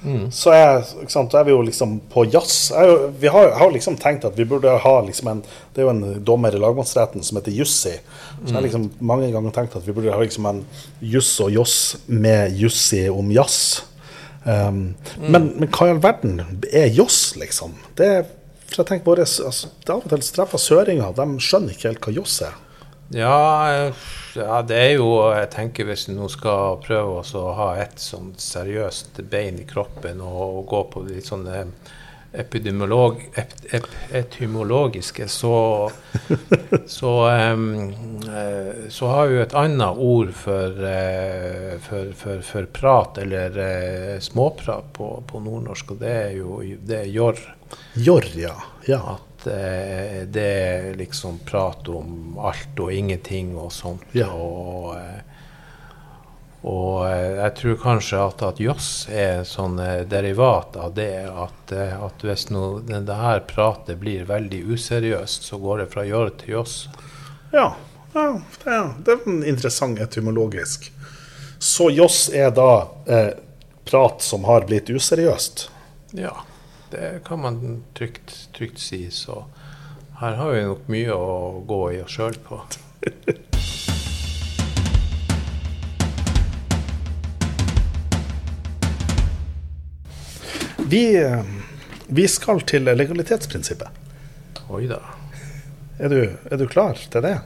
mm. 0.00 0.30
så 0.32 0.52
er, 0.54 0.86
sant, 1.12 1.34
er, 1.34 1.44
vi 1.44 1.52
jo 1.52 1.60
liksom 1.66 1.98
på 2.12 2.24
jazz. 2.32 2.70
Jo, 2.72 3.10
vi 3.20 3.28
har, 3.32 3.50
har, 3.60 3.72
liksom 3.74 3.98
tenkt 4.00 4.24
at 4.28 4.38
vi 4.38 4.46
burde 4.48 4.78
ha 4.80 4.94
liksom 5.04 5.32
en 5.32 5.42
Det 5.74 5.82
er 5.82 5.88
jo 5.88 5.92
en 5.92 6.24
dommer 6.24 6.56
i 6.56 6.60
lagmannsretten 6.60 7.24
som 7.24 7.36
heter 7.36 7.52
Jussi. 7.52 7.98
Så 7.98 8.46
jeg 8.46 8.54
har 8.54 8.62
mm. 8.62 8.68
liksom 8.68 8.88
mange 9.04 9.28
ganger 9.34 9.52
tenkt 9.52 9.76
at 9.76 9.84
vi 9.84 9.92
burde 9.92 10.14
ha 10.14 10.22
liksom 10.22 10.48
en 10.48 10.64
juss 11.00 11.34
og 11.44 11.52
joss 11.52 11.76
med 12.06 12.56
Jussi 12.56 13.04
om 13.12 13.28
jazz. 13.32 13.84
Um, 14.46 14.94
mm. 15.18 15.26
men, 15.26 15.46
men, 15.58 15.68
hva 15.74 15.88
i 15.88 15.92
all 15.96 16.02
verden 16.04 16.36
er 16.70 16.92
Joss, 16.94 17.34
liksom? 17.34 17.74
Det 17.98 18.06
er, 18.06 18.28
for 18.68 18.84
jeg 18.84 18.90
tenker 18.92 19.08
bare, 19.08 19.26
altså, 19.26 19.72
det 19.82 19.90
av 19.90 20.04
og 20.04 20.12
til 20.12 20.22
treffer 20.36 20.62
søringer. 20.62 21.16
De 21.18 21.42
skjønner 21.42 21.74
ikke 21.74 21.90
helt 21.90 22.06
hva 22.06 22.14
Joss 22.20 22.38
er. 22.46 22.62
Ja, 23.14 23.90
ja, 24.34 24.62
det 24.66 24.78
er 24.82 24.96
jo 24.96 25.10
Jeg 25.30 25.46
tenker 25.52 25.86
hvis 25.86 26.08
du 26.08 26.16
nå 26.16 26.26
skal 26.26 26.80
prøve 26.82 27.20
å 27.22 27.44
ha 27.54 27.68
et 27.78 28.00
sånn 28.02 28.32
seriøst 28.42 29.20
bein 29.30 29.60
i 29.62 29.66
kroppen 29.68 30.18
og, 30.24 30.40
og 30.42 30.64
gå 30.72 30.80
på 30.90 31.04
litt 31.06 31.28
sånne 31.30 31.60
epidemiolog, 32.38 33.20
ep, 33.34 33.52
ep, 33.70 33.86
etymologiske, 34.12 35.28
så, 35.28 35.90
så, 36.86 37.12
um, 37.52 37.92
så 38.88 39.06
har 39.12 39.26
vi 39.26 39.40
et 39.42 39.54
annet 39.54 40.00
ord 40.08 40.32
for, 40.36 40.80
uh, 40.80 41.76
for, 41.84 42.12
for, 42.16 42.42
for 42.46 42.70
prat, 42.80 43.20
eller 43.24 43.60
uh, 43.60 44.18
småprat 44.20 44.92
på, 44.96 45.12
på, 45.26 45.44
nordnorsk, 45.44 45.96
og 45.96 46.02
det 46.02 46.16
er 46.24 46.34
jo 46.40 46.60
det 46.62 47.00
er 47.04 47.14
jorr. 47.14 47.40
Jorr, 47.94 48.28
ja. 48.38 48.56
ja. 48.86 49.00
At 49.16 49.48
uh, 49.48 50.20
det 50.28 50.50
er 50.66 50.92
liksom 51.00 51.40
prat 51.48 51.88
om 51.88 52.38
alt 52.38 52.84
og 52.84 52.92
ingenting 52.92 53.56
og 53.58 53.72
sånt. 53.74 54.06
Ja. 54.16 54.30
og 54.32 54.96
og 56.66 57.06
eh, 57.06 57.36
jeg 57.38 57.54
tror 57.60 57.76
kanskje 57.78 58.18
at, 58.18 58.42
at 58.42 58.60
Joss 58.60 58.88
er 59.12 59.40
en 59.40 59.46
sånn 59.46 59.78
eh, 59.78 60.00
derivat 60.10 60.74
av 60.82 60.96
det. 60.96 61.28
At, 61.30 61.72
eh, 61.72 61.94
at 61.94 62.24
hvis 62.26 62.48
noe, 62.50 62.80
det 62.82 63.18
her 63.20 63.44
pratet 63.46 64.00
blir 64.02 64.26
veldig 64.26 64.64
useriøst, 64.74 65.46
så 65.46 65.60
går 65.62 65.84
det 65.84 65.90
fra 65.94 66.06
Jørr 66.08 66.32
til 66.40 66.56
Joss. 66.56 66.74
Ja, 67.52 67.68
ja, 68.16 68.26
det, 68.64 68.72
er, 68.72 68.90
det 69.06 69.14
er 69.14 69.46
interessant 69.46 70.02
etymologisk. 70.02 70.90
Så 71.62 71.90
Joss 71.94 72.26
er 72.34 72.50
da 72.50 72.70
eh, 73.06 73.30
prat 73.86 74.26
som 74.26 74.44
har 74.50 74.66
blitt 74.66 74.90
useriøst? 74.90 75.68
Ja, 76.18 76.34
det 76.90 77.20
kan 77.28 77.44
man 77.46 77.84
trygt, 77.94 78.48
trygt 78.56 78.82
si. 78.82 79.04
Så 79.14 79.44
her 80.18 80.34
har 80.40 80.50
vi 80.56 80.66
nok 80.66 80.90
mye 80.90 81.14
å 81.14 81.62
gå 81.68 81.82
i 81.94 82.02
oss 82.02 82.18
sjøl 82.18 82.42
på. 82.42 82.58
Vi, 90.88 91.16
eh, 91.16 91.42
vi 92.06 92.28
skal 92.28 92.60
til 92.62 92.86
legalitetsprinsippet. 92.86 93.88
Oi 94.70 94.84
da. 94.86 95.00
Er 95.98 96.12
du, 96.12 96.20
er 96.30 96.60
du 96.60 96.66
klar 96.70 97.00
til 97.10 97.24
det? 97.24 97.38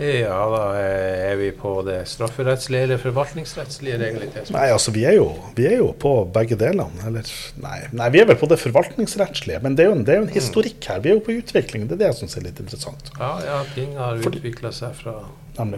Ja, 0.00 0.38
da 0.50 0.62
er 0.78 1.36
vi 1.38 1.50
på 1.54 1.76
det 1.86 2.00
strafferettslige 2.10 2.88
eller 2.88 2.98
forvaltningsrettslige 3.02 3.98
legalitetsprinsippet. 4.00 4.56
Nei, 4.56 4.66
altså 4.74 4.94
vi 4.94 5.04
er, 5.06 5.16
jo, 5.20 5.28
vi 5.54 5.68
er, 5.70 5.76
jo, 5.84 5.92
på 6.02 6.16
begge 6.34 6.58
delene. 6.58 6.90
Eller 7.06 7.30
nei, 7.62 7.78
nei, 7.94 8.10
vi 8.14 8.22
er 8.24 8.30
vel 8.32 8.38
på 8.40 8.50
det 8.50 8.58
forvaltningsrettslige. 8.62 9.62
Men 9.62 9.78
det 9.78 9.86
er 9.86 9.92
jo 9.92 9.96
en, 10.00 10.04
er 10.08 10.18
jo 10.18 10.26
en 10.26 10.34
historikk 10.34 10.90
her. 10.90 11.02
Vi 11.04 11.12
er 11.12 11.18
jo 11.20 11.24
på 11.26 11.36
utvikling. 11.38 11.86
Det 11.86 11.98
er 11.98 12.02
det 12.02 12.10
jeg 12.10 12.20
syns 12.24 12.38
er 12.40 12.48
litt 12.48 12.58
interessant. 12.62 13.14
Ja, 13.20 13.36
ja, 13.46 13.60
ting 13.76 13.94
har 14.00 14.18
utvikla 14.18 14.74
seg 14.74 14.98
fra 14.98 15.20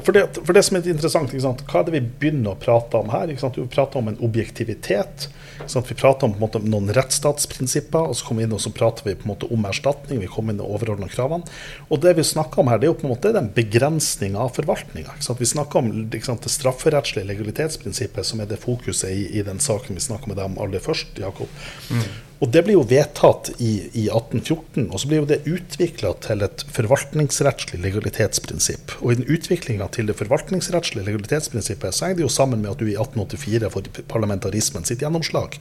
for 0.03 0.17
det, 0.17 0.25
for 0.39 0.55
det, 0.57 0.63
som 0.67 0.77
er 0.79 0.89
interessant, 0.91 1.33
hva 1.33 1.81
er 1.81 1.87
det 1.87 1.95
vi 1.95 2.03
begynner 2.23 2.55
å 2.55 2.61
prate 2.61 3.01
om 3.01 3.13
her? 3.13 3.31
Vi 3.31 3.67
prater 3.71 4.01
om 4.01 4.11
en 4.11 4.19
objektivitet. 4.25 5.29
Vi 5.63 5.97
prater 5.99 6.27
om 6.27 6.35
måte, 6.41 6.61
noen 6.65 6.91
rettsstatsprinsipper, 6.95 8.11
og 8.11 8.17
så 8.19 8.27
kommer 8.27 8.43
vi 8.43 8.49
inn 8.49 8.57
og 8.57 8.63
så 8.65 8.73
prater 8.75 9.07
vi 9.07 9.15
på 9.19 9.27
en 9.27 9.33
måte 9.35 9.51
om 9.55 9.69
erstatning. 9.69 10.23
Vi 10.23 10.31
kommer 10.31 10.55
inn 10.55 10.63
og 10.65 10.75
overordner 10.79 11.13
kravene. 11.13 11.49
Og 11.89 12.03
det 12.03 12.17
vi 12.19 12.27
snakker 12.27 12.63
om 12.63 12.73
her, 12.73 12.81
det 12.81 12.89
er 12.89 12.93
jo 12.93 12.99
på 13.03 13.09
en 13.09 13.15
måte 13.15 13.35
den 13.37 13.53
begrensninga 13.55 14.43
av 14.43 14.57
forvaltninga. 14.59 15.17
Vi 15.39 15.53
snakker 15.53 15.83
om 15.83 15.93
sant, 16.25 16.45
det 16.45 16.53
strafferettslige 16.53 17.29
legalitetsprinsippet, 17.31 18.27
som 18.27 18.43
er 18.43 18.51
det 18.51 18.61
fokuset 18.63 19.11
i, 19.13 19.25
i 19.39 19.47
den 19.47 19.63
saken 19.63 19.99
vi 19.99 20.05
snakker 20.05 20.33
med 20.33 20.41
deg 20.41 20.51
om 20.51 20.61
aller 20.63 20.83
først, 20.83 21.19
Jakob. 21.23 21.51
Mm. 21.91 22.32
Og 22.43 22.51
Det 22.51 22.65
blir 22.67 22.75
jo 22.75 22.83
vedtatt 22.91 23.53
i, 23.63 23.71
i 23.95 24.09
1814, 24.11 24.89
og 24.89 24.99
så 24.99 25.07
blir 25.07 25.21
jo 25.21 25.27
det 25.31 25.45
utvikla 25.47 26.11
til 26.25 26.43
et 26.43 26.65
forvaltningsrettslig 26.75 27.79
legalitetsprinsipp. 27.85 28.97
Og 28.99 29.13
i 29.13 29.19
den 29.21 29.29
utviklinga 29.31 29.87
til 29.95 30.11
det 30.11 30.17
forvaltningsrettslige 30.19 31.07
legalitetsprinsippet 31.07 31.95
så 31.95 32.09
henger 32.09 32.19
det 32.19 32.25
jo 32.27 32.33
sammen 32.35 32.65
med 32.65 32.73
at 32.73 32.83
du 32.83 32.89
i 32.89 32.97
1884 32.97 33.71
får 33.71 33.91
parlamentarismen 34.11 34.89
sitt 34.89 35.05
gjennomslag. 35.07 35.55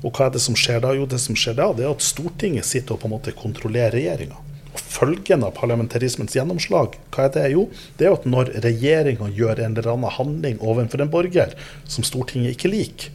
Og 0.00 0.08
hva 0.16 0.30
er 0.30 0.32
det 0.38 0.40
som 0.46 0.56
skjer 0.56 0.80
da? 0.86 0.94
Jo, 0.96 1.04
det 1.10 1.20
som 1.20 1.36
skjer 1.36 1.58
da, 1.60 1.68
det 1.76 1.84
er 1.84 1.92
at 1.92 2.08
Stortinget 2.08 2.64
sitter 2.64 2.96
og 2.96 3.02
på 3.02 3.10
en 3.10 3.16
måte 3.18 3.36
kontrollerer 3.36 3.98
regjeringa. 3.98 4.40
Og 4.72 4.80
Følgen 4.80 5.44
av 5.44 5.52
parlamentarismens 5.60 6.32
gjennomslag, 6.36 6.96
hva 7.12 7.28
er 7.28 7.36
det? 7.36 7.44
Jo, 7.52 7.66
det 8.00 8.08
er 8.08 8.16
at 8.16 8.24
når 8.24 8.54
regjeringa 8.64 9.28
gjør 9.36 9.60
en 9.66 9.76
eller 9.76 9.92
annen 9.92 10.16
handling 10.16 10.64
overfor 10.64 11.04
en 11.04 11.12
borger 11.12 11.52
som 11.84 12.08
Stortinget 12.08 12.56
ikke 12.56 12.72
liker, 12.72 13.12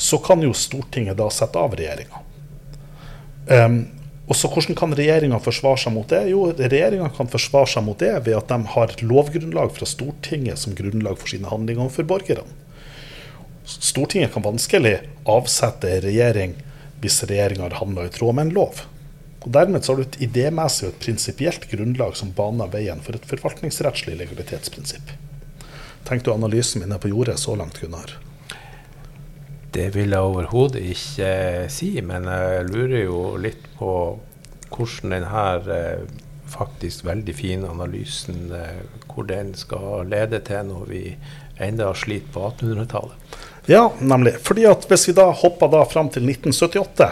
så 0.00 0.18
kan 0.18 0.40
jo 0.42 0.54
Stortinget 0.56 1.18
da 1.20 1.26
sette 1.30 1.60
av 1.60 1.74
regjeringa. 1.76 2.22
Um, 3.50 3.82
og 4.30 4.36
så 4.38 4.48
Hvordan 4.48 4.76
kan 4.78 4.94
regjeringa 4.96 5.40
forsvare 5.42 5.80
seg 5.82 5.92
mot 5.92 6.08
det? 6.08 6.22
Jo, 6.30 6.44
regjeringa 6.54 7.10
kan 7.16 7.28
forsvare 7.28 7.68
seg 7.68 7.84
mot 7.84 7.98
det 8.00 8.12
ved 8.24 8.36
at 8.38 8.48
de 8.48 8.58
har 8.74 8.92
et 8.92 9.02
lovgrunnlag 9.02 9.74
fra 9.76 9.88
Stortinget 9.90 10.62
som 10.62 10.76
grunnlag 10.78 11.18
for 11.20 11.32
sine 11.32 11.50
handlinger 11.50 11.84
overfor 11.84 12.06
borgerne. 12.14 12.46
Stortinget 13.66 14.32
kan 14.32 14.46
vanskelig 14.46 14.94
avsette 15.28 15.90
en 15.90 16.06
regjering 16.06 16.56
hvis 17.02 17.20
regjeringa 17.26 17.66
har 17.66 17.76
handla 17.82 18.06
i 18.08 18.14
tråd 18.14 18.38
med 18.38 18.48
en 18.48 18.54
lov. 18.56 18.84
Og 19.42 19.52
Dermed 19.52 19.84
så 19.84 19.92
har 19.92 20.00
du 20.00 20.06
et 20.06 20.20
idémessig 20.30 20.86
og 20.86 20.94
et 20.94 21.04
prinsipielt 21.04 21.68
grunnlag 21.74 22.16
som 22.16 22.32
baner 22.36 22.72
veien 22.72 23.04
for 23.04 23.18
et 23.18 23.28
forvaltningsrettslig 23.28 24.16
legalitetsprinsipp. 24.22 25.12
Tenk 26.08 26.24
du 26.24 26.32
analysen 26.32 26.80
min 26.80 26.96
er 26.96 27.02
på 27.02 27.12
jordet 27.12 27.36
så 27.42 27.58
langt, 27.58 27.82
Gunnar? 27.82 28.16
Det 29.74 29.90
vil 29.94 30.10
jeg 30.10 30.26
overhodet 30.26 30.80
ikke 30.82 31.26
eh, 31.26 31.68
si, 31.70 31.92
men 32.02 32.26
jeg 32.26 32.66
lurer 32.72 33.04
jo 33.04 33.20
litt 33.38 33.68
på 33.78 33.92
hvordan 34.70 35.14
denne 35.14 35.76
eh, 35.76 36.02
faktisk 36.50 37.04
veldig 37.06 37.34
fine 37.38 37.70
analysen 37.70 38.50
eh, 38.56 38.82
hvor 39.06 39.28
den 39.28 39.54
skal 39.54 40.10
lede 40.10 40.40
til 40.46 40.66
når 40.72 40.90
vi 40.90 41.04
enda 41.60 41.92
sliter 41.94 42.32
på 42.34 42.48
1800-tallet. 42.48 43.38
Ja, 43.70 43.92
nemlig. 44.00 44.32
Fordi 44.42 44.64
at 44.66 44.86
Hvis 44.90 45.08
vi 45.08 45.12
da 45.14 45.28
hopper 45.30 45.68
da 45.70 45.84
fram 45.86 46.08
til 46.10 46.24
1978, 46.26 47.06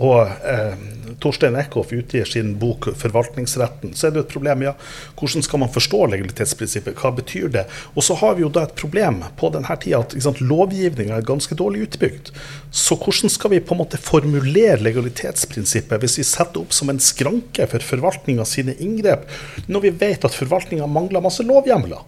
og 0.00 0.30
eh, 0.48 0.76
Torstein 1.20 1.58
Eckhoff 1.60 1.90
utgir 1.92 2.24
sin 2.24 2.54
bok 2.58 2.86
'Forvaltningsretten', 2.96 3.92
så 3.92 4.06
er 4.06 4.14
det 4.14 4.20
et 4.20 4.32
problem. 4.32 4.62
ja, 4.62 4.72
Hvordan 5.18 5.42
skal 5.42 5.60
man 5.60 5.68
forstå 5.68 6.06
legalitetsprinsippet? 6.06 6.94
Hva 6.96 7.10
betyr 7.12 7.48
det? 7.52 7.66
Og 7.94 8.02
så 8.02 8.14
har 8.14 8.34
vi 8.34 8.42
jo 8.42 8.48
da 8.48 8.62
et 8.62 8.74
problem 8.74 9.24
på 9.36 9.50
denne 9.52 9.76
tida 9.76 9.98
at 10.00 10.40
lovgivninga 10.40 11.18
er 11.18 11.26
ganske 11.32 11.54
dårlig 11.54 11.82
utbygd. 11.82 12.30
Så 12.70 12.96
hvordan 12.96 13.28
skal 13.28 13.50
vi 13.50 13.60
på 13.60 13.74
en 13.74 13.82
måte 13.82 14.00
formulere 14.00 14.80
legalitetsprinsippet 14.80 16.00
hvis 16.00 16.16
vi 16.18 16.24
setter 16.24 16.62
opp 16.62 16.72
som 16.72 16.88
en 16.88 16.98
skranke 17.00 17.66
for 17.66 17.78
forvaltninga 17.78 18.44
sine 18.44 18.72
inngrep, 18.80 19.28
når 19.68 19.80
vi 19.80 19.90
vet 19.90 20.24
at 20.24 20.34
forvaltninga 20.34 20.86
mangler 20.86 21.20
masse 21.20 21.44
lovhjemler? 21.44 22.00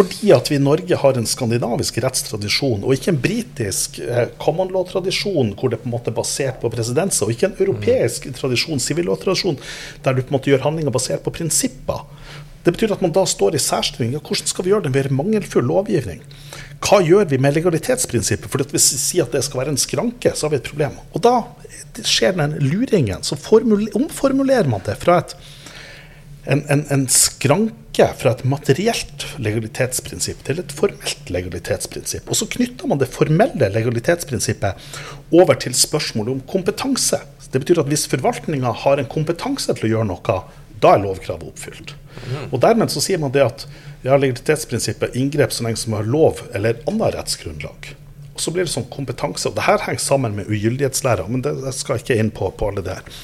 Fordi 0.00 0.30
at 0.32 0.48
vi 0.48 0.56
i 0.56 0.62
Norge 0.62 0.96
har 0.96 1.18
en 1.18 1.26
skandinavisk 1.28 1.98
rettstradisjon, 2.00 2.86
og 2.86 2.94
ikke 2.94 3.12
en 3.12 3.20
britisk 3.20 3.98
eh, 4.00 4.30
common 4.40 4.70
law-tradisjon 4.72 5.52
hvor 5.60 5.72
det 5.72 5.82
på 5.82 5.90
en 5.90 5.92
måte 5.92 6.08
er 6.08 6.16
basert 6.16 6.56
på 6.62 6.70
presedenser, 6.72 7.26
og 7.26 7.34
ikke 7.34 7.50
en 7.50 7.58
europeisk 7.60 8.30
mm. 8.30 8.36
tradisjon, 8.38 8.80
sivil-law-tradisjon, 8.80 9.60
der 10.00 10.16
du 10.16 10.22
på 10.22 10.32
en 10.32 10.38
måte 10.38 10.52
gjør 10.52 10.64
handlinger 10.64 10.94
basert 10.94 11.20
på 11.26 11.34
prinsipper. 11.36 12.06
Det 12.64 12.72
betyr 12.72 12.96
at 12.96 13.04
man 13.04 13.12
da 13.12 13.26
står 13.28 13.56
i 13.56 13.60
særstilling. 13.60 14.16
Ja, 14.16 14.24
hvordan 14.24 14.48
skal 14.48 14.64
vi 14.64 14.72
gjøre 14.72 14.88
det 14.88 14.94
med 14.96 15.12
mangelfull 15.20 15.68
lovgivning? 15.68 16.24
Hva 16.80 17.02
gjør 17.04 17.28
vi 17.28 17.38
med 17.40 17.56
legalitetsprinsippet? 17.56 18.48
For 18.48 18.72
Hvis 18.72 18.92
vi 18.94 19.04
sier 19.04 19.28
at 19.28 19.36
det 19.36 19.44
skal 19.44 19.62
være 19.62 19.76
en 19.76 19.80
skranke, 19.80 20.32
så 20.32 20.46
har 20.46 20.56
vi 20.56 20.62
et 20.62 20.68
problem. 20.72 20.96
Og 21.12 21.24
da 21.24 21.36
skjer 22.00 22.36
den 22.40 22.56
luringen. 22.64 23.20
Så 23.24 23.36
omformulerer 23.36 24.68
man 24.68 24.84
det 24.88 24.96
fra 25.00 25.20
et 25.20 25.36
en, 26.44 26.62
en, 26.72 26.84
en, 26.88 27.08
skranke 27.12 27.74
fra 28.20 28.32
et 28.34 28.42
materielt 28.48 29.24
legalitetsprinsipp 29.42 30.42
til 30.46 30.62
et 30.62 30.72
formelt 30.74 31.30
legalitetsprinsipp. 31.32 32.30
Og 32.30 32.38
så 32.38 32.48
knytter 32.50 32.88
man 32.90 33.00
det 33.00 33.10
formelle 33.12 33.70
legalitetsprinsippet 33.74 34.90
over 35.34 35.58
til 35.60 35.76
spørsmålet 35.76 36.36
om 36.36 36.42
kompetanse. 36.50 37.20
Det 37.50 37.62
betyr 37.62 37.82
at 37.82 37.90
hvis 37.90 38.06
forvaltninga 38.10 38.72
har 38.84 39.02
en 39.02 39.10
kompetanse 39.10 39.74
til 39.76 39.88
å 39.88 39.92
gjøre 39.94 40.10
noe, 40.12 40.36
da 40.80 40.94
er 40.94 41.02
lovkravet 41.04 41.50
oppfylt. 41.50 41.94
Og 42.50 42.60
Dermed 42.62 42.92
så 42.92 43.02
sier 43.04 43.20
man 43.20 43.34
det 43.34 43.44
at 43.44 43.66
ja, 44.02 44.16
legalitetsprinsippet 44.16 45.16
inngrep 45.18 45.52
så 45.52 45.66
lenge 45.66 45.80
som 45.82 45.98
har 45.98 46.08
lov 46.08 46.40
eller 46.54 46.80
annet 46.88 47.18
rettsgrunnlag. 47.18 47.92
Så 48.40 48.52
blir 48.54 48.64
det 48.64 48.72
sånn 48.72 48.88
kompetanse. 48.92 49.50
og 49.50 49.56
det 49.58 49.66
her 49.66 49.82
henger 49.84 50.00
sammen 50.00 50.36
med 50.38 50.48
ugyldighetslæra, 50.48 51.26
men 51.28 51.42
det, 51.44 51.52
jeg 51.66 51.76
skal 51.76 52.00
ikke 52.00 52.16
inn 52.16 52.32
på, 52.32 52.48
på 52.56 52.70
alle 52.70 52.84
det 52.86 52.96
her. 52.96 53.18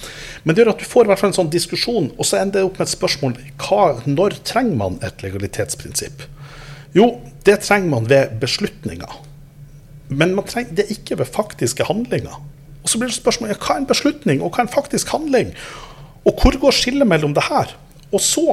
Men 0.45 0.55
det 0.55 0.63
gjør 0.63 0.75
at 0.75 0.83
du 0.83 0.89
får 0.89 1.07
i 1.07 1.11
hvert 1.11 1.23
fall 1.23 1.33
en 1.33 1.39
sånn 1.41 1.53
diskusjon, 1.53 2.11
og 2.15 2.29
så 2.29 2.41
ender 2.43 2.61
det 2.61 2.67
opp 2.69 2.77
med 2.79 2.87
et 2.87 2.93
spørsmål 2.93 3.39
hva, 3.65 3.87
når 4.05 4.37
trenger 4.47 4.77
man 4.79 4.99
et 5.07 5.25
legalitetsprinsipp? 5.25 6.27
Jo, 6.97 7.09
det 7.49 7.63
trenger 7.65 7.91
man 7.97 8.11
ved 8.11 8.37
beslutninger. 8.43 9.17
Men 10.09 10.37
man 10.37 10.47
trenger 10.47 10.77
det 10.79 10.87
ikke 10.93 11.19
ved 11.19 11.33
faktiske 11.33 11.89
handlinger. 11.89 12.37
Og 12.85 12.93
så 12.93 13.01
blir 13.01 13.11
det 13.11 13.19
spørsmålet 13.19 13.59
hva 13.59 13.75
er 13.75 13.83
en 13.83 13.91
beslutning, 13.91 14.43
og 14.43 14.53
hva 14.53 14.63
er 14.63 14.69
en 14.69 14.77
faktisk 14.77 15.11
handling? 15.11 15.51
Og 16.27 16.39
hvor 16.39 16.59
går 16.63 16.75
skillet 16.75 17.09
mellom 17.09 17.35
det 17.35 17.49
her? 17.49 17.73
Og 18.15 18.23
så 18.23 18.45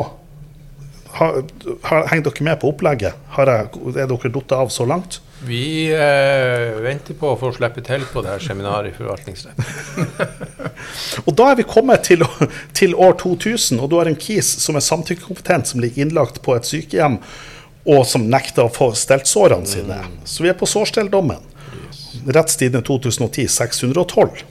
har, 1.13 1.43
har, 1.85 2.07
henger 2.09 2.25
dere 2.29 2.47
med 2.47 2.57
på 2.61 2.71
opplegget? 2.73 3.19
Jeg, 3.37 3.69
er 3.93 4.09
dere 4.09 4.33
datt 4.33 4.55
av 4.57 4.73
så 4.73 4.87
langt? 4.89 5.19
Vi 5.45 5.91
eh, 5.91 6.81
venter 6.81 7.17
på 7.19 7.33
å 7.33 7.37
få 7.39 7.49
slippe 7.55 7.81
til 7.83 8.05
på 8.07 8.21
det 8.23 8.31
her 8.31 8.43
seminaret 8.43 8.93
i 8.93 8.95
forvaltningsrett. 8.95 9.59
og 11.25 11.31
da 11.35 11.49
er 11.51 11.59
vi 11.59 11.65
kommet 11.67 12.05
til, 12.07 12.23
til, 12.77 12.95
år 12.95 13.17
2000, 13.19 13.81
og 13.83 13.91
du 13.91 13.97
har 13.99 14.07
en 14.07 14.19
KIS 14.19 14.53
som 14.63 14.79
er 14.79 14.85
samtykkekompetent, 14.85 15.67
som 15.67 15.83
ligger 15.83 16.05
innlagt 16.05 16.39
på 16.45 16.55
et 16.55 16.69
sykehjem, 16.69 17.19
og 17.83 18.05
som 18.07 18.29
nekter 18.31 18.69
å 18.69 18.71
få 18.71 18.93
stelt 18.95 19.27
sårene 19.27 19.67
sine. 19.67 19.99
Mm. 19.99 20.17
Så 20.23 20.45
vi 20.45 20.53
er 20.53 20.55
på 20.59 20.69
sårstelldommen. 20.69 21.43
Yes. 21.83 22.03
Rettstidene 22.23 22.85
2010 22.87 23.51
612. 23.51 24.43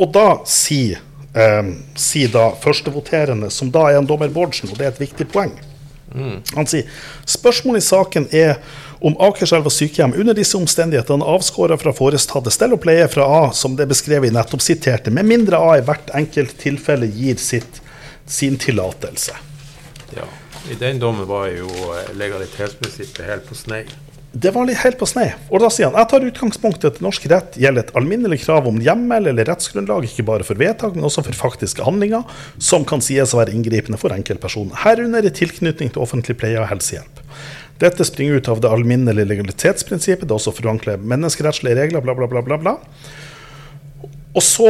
og 0.00 0.12
da 0.14 0.28
sier 0.48 1.02
eh, 1.36 1.74
si 2.00 2.24
da 2.32 2.48
førstevoterende, 2.62 3.52
som 3.52 3.68
da 3.74 3.90
er 3.90 4.00
en 4.00 4.08
dommer 4.08 4.32
Bårdsen, 4.32 4.72
og 4.72 4.80
det 4.80 4.88
er 4.88 4.94
et 4.94 5.04
viktig 5.04 5.28
poeng. 5.28 5.52
Han 6.56 6.66
sier 6.66 6.88
spørsmålet 7.28 7.84
i 7.84 7.86
saken 7.86 8.26
er 8.34 8.56
om 9.00 9.16
Akerselva 9.22 9.70
sykehjem 9.72 10.12
under 10.20 10.36
disse 10.36 10.58
omstendighetene 10.58 11.24
avskåra 11.24 11.78
fra 11.80 11.92
forestatte 11.96 12.52
stell 12.52 12.74
og 12.76 12.82
pleie 12.84 13.06
fra 13.08 13.24
A, 13.24 13.42
som 13.56 13.76
det 13.76 13.86
er 13.86 13.92
beskrevet 13.94 14.28
i 14.28 14.34
nettopp 14.34 14.64
siterte, 14.64 15.12
med 15.14 15.28
mindre 15.28 15.60
A 15.60 15.78
i 15.78 15.86
hvert 15.86 16.12
enkelt 16.16 16.58
tilfelle 16.60 17.08
gir 17.08 17.40
sitt, 17.40 17.80
sin 18.26 18.58
tillatelse. 18.60 19.38
Ja. 20.16 20.28
I 20.70 20.76
den 20.76 21.00
dommen 21.00 21.24
var 21.24 21.48
jo 21.48 21.70
eh, 21.96 22.10
legalitetsprinsippet 22.20 23.24
helt 23.24 23.46
på 23.48 23.56
snei. 23.56 23.86
Det 24.32 24.52
var 24.54 24.68
litt 24.68 24.78
helt 24.84 24.98
på 25.00 25.08
snei. 25.10 25.32
Og 25.50 25.58
da 25.58 25.68
sier 25.74 25.88
han 25.88 25.96
jeg 25.98 26.08
tar 26.12 26.24
utgangspunkt 26.28 26.84
i 26.84 26.88
at 26.92 27.00
norsk 27.02 27.24
rett 27.32 27.56
gjelder 27.58 27.88
et 27.88 27.96
alminnelig 27.98 28.44
krav 28.44 28.68
om 28.70 28.76
hjemmel 28.82 29.26
eller 29.32 29.48
rettsgrunnlag, 29.48 30.06
ikke 30.06 30.26
bare 30.28 30.46
for 30.46 30.60
vedtak, 30.60 30.94
men 30.94 31.08
også 31.08 31.24
for 31.26 31.34
faktiske 31.34 31.82
handlinger, 31.82 32.22
som 32.62 32.86
kan 32.86 33.02
sies 33.02 33.34
å 33.34 33.40
være 33.40 33.56
inngripende 33.56 33.98
for 33.98 34.14
enkeltpersoner, 34.14 34.78
herunder 34.84 35.26
i 35.26 35.34
tilknytning 35.34 35.90
til 35.90 36.04
offentlig 36.04 36.38
pleie 36.38 36.60
og 36.62 36.70
helsehjelp. 36.70 37.24
Dette 37.82 38.06
springer 38.06 38.38
ut 38.38 38.52
av 38.52 38.62
det 38.62 38.70
alminnelige 38.70 39.26
legalitetsprinsippet, 39.32 40.28
det 40.28 40.36
er 40.36 40.38
også 40.38 40.54
forankret 40.54 41.02
menneskerettslige 41.10 41.80
regler, 41.80 42.04
bla, 42.04 42.14
bla, 42.14 42.30
bla, 42.30 42.44
bla, 42.46 42.60
bla. 42.60 42.76
Og 44.30 44.42
så 44.46 44.66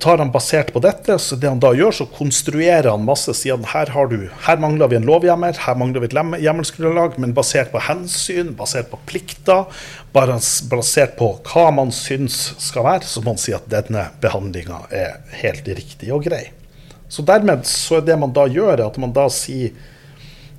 tar 0.00 0.18
han 0.18 0.30
basert 0.32 0.70
på 0.72 0.80
dette, 0.80 1.18
så 1.20 1.36
det 1.36 1.50
han 1.50 1.60
da 1.60 1.74
gjør, 1.76 1.92
så 1.92 2.06
konstruerer 2.08 2.88
han 2.88 3.04
masse. 3.04 3.34
Sier 3.36 3.58
han 3.58 3.66
her, 3.68 3.92
har 3.92 4.08
du, 4.08 4.16
her 4.46 4.62
mangler 4.62 4.88
vi 4.88 4.96
en 4.96 5.04
lovhjemmel, 5.08 5.58
her 5.60 5.76
mangler 5.76 6.00
vi 6.00 6.08
et 6.08 6.16
hjemmelsgrunnlag, 6.46 7.18
men 7.20 7.34
basert 7.36 7.68
på 7.74 7.82
hensyn, 7.84 8.54
basert 8.56 8.88
på 8.92 9.00
plikter, 9.04 9.68
basert 10.16 11.18
på 11.20 11.34
hva 11.50 11.66
man 11.76 11.92
syns 11.92 12.54
skal 12.64 12.88
være, 12.88 13.04
så 13.10 13.20
må 13.20 13.34
man 13.34 13.44
si 13.44 13.52
at 13.56 13.68
denne 13.68 14.06
behandlinga 14.24 14.86
er 14.88 15.18
helt 15.42 15.68
riktig 15.68 16.08
og 16.14 16.24
grei. 16.24 16.46
Så 17.12 17.22
dermed 17.28 17.68
så 17.68 18.00
er 18.00 18.08
det 18.08 18.16
man 18.18 18.32
da 18.32 18.48
gjør, 18.48 18.86
at 18.88 18.96
man 19.00 19.12
da 19.14 19.28
sier 19.32 19.74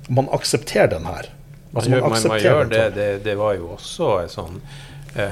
Man 0.06 0.28
aksepterer 0.30 0.86
den 0.86 1.02
her. 1.02 1.26
Man 1.72 1.80
Altså, 1.80 1.90
gjør, 1.90 2.00
man, 2.00 2.10
man 2.10 2.12
aksepterer 2.14 2.42
gjør 2.44 2.68
det, 2.70 2.82
sånn. 2.84 2.92
det. 2.94 3.06
Det 3.24 3.32
var 3.40 3.56
jo 3.56 3.70
også 3.74 4.10
sånn 4.30 4.60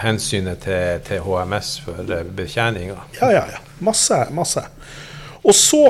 hensynet 0.03 0.65
til, 0.65 1.01
til 1.07 1.23
HMS 1.25 1.77
for 1.85 2.01
eh, 2.09 2.25
betjeninga. 2.37 2.99
Ja, 3.21 3.31
ja, 3.33 3.45
ja. 3.53 3.63
Masse, 3.85 4.19
masse. 4.35 4.65
Og 5.45 5.55
så 5.55 5.85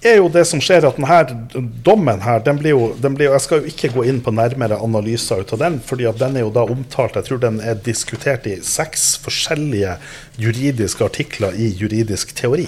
er 0.00 0.16
jo 0.16 0.30
det 0.32 0.46
som 0.48 0.62
skjer, 0.64 0.86
at 0.88 0.96
denne 0.96 1.66
dommen 1.84 2.22
her, 2.24 2.40
den 2.44 2.58
blir, 2.60 2.72
jo, 2.72 2.86
den 3.00 3.14
blir 3.16 3.28
jo 3.28 3.34
Jeg 3.36 3.44
skal 3.44 3.60
jo 3.60 3.72
ikke 3.72 3.92
gå 3.98 4.06
inn 4.08 4.22
på 4.24 4.32
nærmere 4.32 4.80
analyser 4.80 5.42
ut 5.42 5.52
av 5.54 5.60
den, 5.60 5.76
fordi 5.84 6.08
at 6.08 6.18
den 6.20 6.38
er 6.38 6.46
jo 6.46 6.54
da 6.54 6.64
omtalt 6.64 7.18
Jeg 7.20 7.28
tror 7.28 7.42
den 7.42 7.60
er 7.60 7.76
diskutert 7.84 8.48
i 8.48 8.56
seks 8.64 9.12
forskjellige 9.20 9.98
juridiske 10.40 11.04
artikler 11.04 11.54
i 11.54 11.68
juridisk 11.76 12.32
teori. 12.36 12.66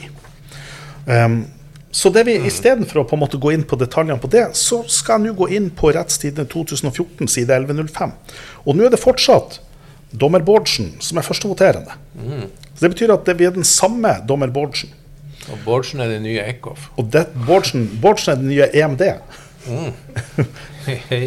Um, 1.06 1.44
så 1.92 2.08
det 2.12 2.22
vi 2.24 2.38
istedenfor 2.48 3.02
å 3.02 3.08
på 3.08 3.16
en 3.16 3.20
måte 3.20 3.40
gå 3.40 3.50
inn 3.52 3.64
på 3.68 3.76
detaljene 3.80 4.20
på 4.20 4.30
det, 4.32 4.46
så 4.56 4.80
skal 4.88 5.20
jeg 5.20 5.32
nå 5.32 5.36
gå 5.36 5.50
inn 5.56 5.68
på 5.76 5.90
Rettstidene 5.92 6.48
2014, 6.48 7.28
side 7.28 7.52
1105. 7.52 8.14
Og 8.64 8.76
nå 8.76 8.86
er 8.86 8.94
det 8.94 9.00
fortsatt 9.00 9.58
dommer 10.12 10.44
Bårdsen 10.44 10.94
som 11.00 11.18
er 11.18 11.26
førstevoterende. 11.26 11.96
Så 12.74 12.84
Det 12.84 12.90
betyr 12.94 13.14
at 13.14 13.24
det, 13.26 13.38
vi 13.38 13.46
er 13.48 13.54
den 13.54 13.66
samme 13.68 14.18
dommer 14.28 14.52
Bårdsen. 14.52 14.92
Og 15.50 15.58
Bårdsen 15.64 16.00
er 16.00 16.12
det 16.12 16.20
nye 16.22 16.42
Eckhoff. 16.44 16.90
Og 16.96 17.10
det, 17.12 17.26
Bårdsen, 17.46 17.88
Bårdsen 18.02 18.32
er 18.32 18.36
den 18.40 18.48
nye 18.48 18.68
EMD. 18.72 19.02
Hei, 20.86 20.98
hei. 21.08 21.26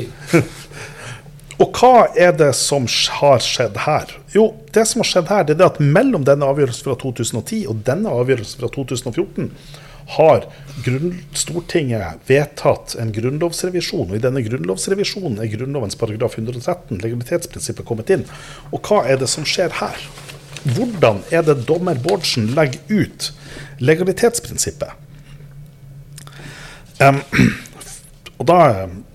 Og 1.56 1.78
hva 1.80 2.10
er 2.20 2.34
det 2.36 2.50
som 2.60 2.84
har 3.22 3.40
skjedd 3.44 3.78
her? 3.86 4.10
Jo, 4.34 4.50
det 4.76 4.84
som 4.90 5.00
har 5.00 5.08
skjedd 5.08 5.30
her, 5.32 5.46
det 5.48 5.56
er 5.56 5.70
at 5.70 5.80
mellom 5.80 6.26
denne 6.28 6.48
avgjørelsen 6.52 6.90
fra 6.90 6.98
2010 7.00 7.62
og 7.72 7.80
denne 7.88 8.12
avgjørelsen 8.12 8.60
fra 8.60 8.72
2014 8.76 9.54
har 10.06 10.46
Stortinget 11.34 12.28
vedtatt 12.28 12.96
en 13.00 13.14
grunnlovsrevisjon. 13.16 14.12
Og 14.12 14.18
i 14.18 14.22
denne 14.22 14.44
grunnlovsrevisjonen 14.46 15.40
er 15.42 15.50
Grunnlovens 15.50 15.98
paragraf 15.98 16.38
113, 16.38 17.00
legalitetsprinsippet, 17.02 17.86
kommet 17.88 18.12
inn. 18.14 18.26
Og 18.76 18.86
hva 18.86 19.02
er 19.10 19.18
det 19.22 19.30
som 19.32 19.48
skjer 19.48 19.74
her? 19.80 20.04
Hvordan 20.76 21.24
er 21.34 21.46
det 21.46 21.64
dommer 21.70 21.98
Bårdsen 22.02 22.52
legger 22.58 22.82
ut 22.90 23.32
legalitetsprinsippet? 23.82 24.94
Um, 27.02 27.22
og 28.40 28.48
da 28.50 28.60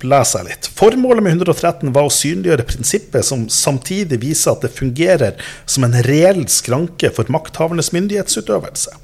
leser 0.02 0.42
jeg 0.42 0.48
litt. 0.48 0.70
Formålet 0.78 1.24
med 1.26 1.36
113 1.38 1.92
var 1.94 2.08
å 2.08 2.14
synliggjøre 2.14 2.66
prinsippet 2.68 3.26
som 3.26 3.46
samtidig 3.52 4.20
viser 4.22 4.54
at 4.54 4.64
det 4.64 4.72
fungerer 4.72 5.38
som 5.68 5.84
en 5.86 5.96
reell 6.08 6.46
skranke 6.50 7.12
for 7.14 7.30
makthavernes 7.32 7.92
myndighetsutøvelse. 7.96 8.96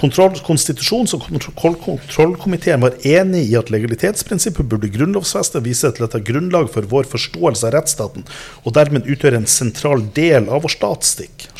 Kontroll, 0.00 0.32
konstitusjons- 0.40 1.12
og 1.12 1.26
kontroll, 1.26 1.76
kontrollkomiteen 1.82 2.80
var 2.80 2.96
enig 3.04 3.42
i 3.50 3.56
at 3.58 3.68
legalitetsprinsippet 3.72 4.68
burde 4.70 4.88
grunnlovfeste 4.94 5.60
og 5.60 5.66
vise 5.66 5.90
til 5.92 6.06
at 6.06 6.14
det 6.14 6.22
er 6.22 6.28
grunnlag 6.30 6.70
for 6.72 6.88
vår 6.88 7.08
forståelse 7.10 7.68
av 7.68 7.74
rettsstaten, 7.76 8.24
og 8.64 8.76
dermed 8.78 9.08
utgjøre 9.10 9.42
en 9.42 9.50
sentral 9.50 10.06
del 10.16 10.48
av 10.48 10.64
vår 10.64 10.72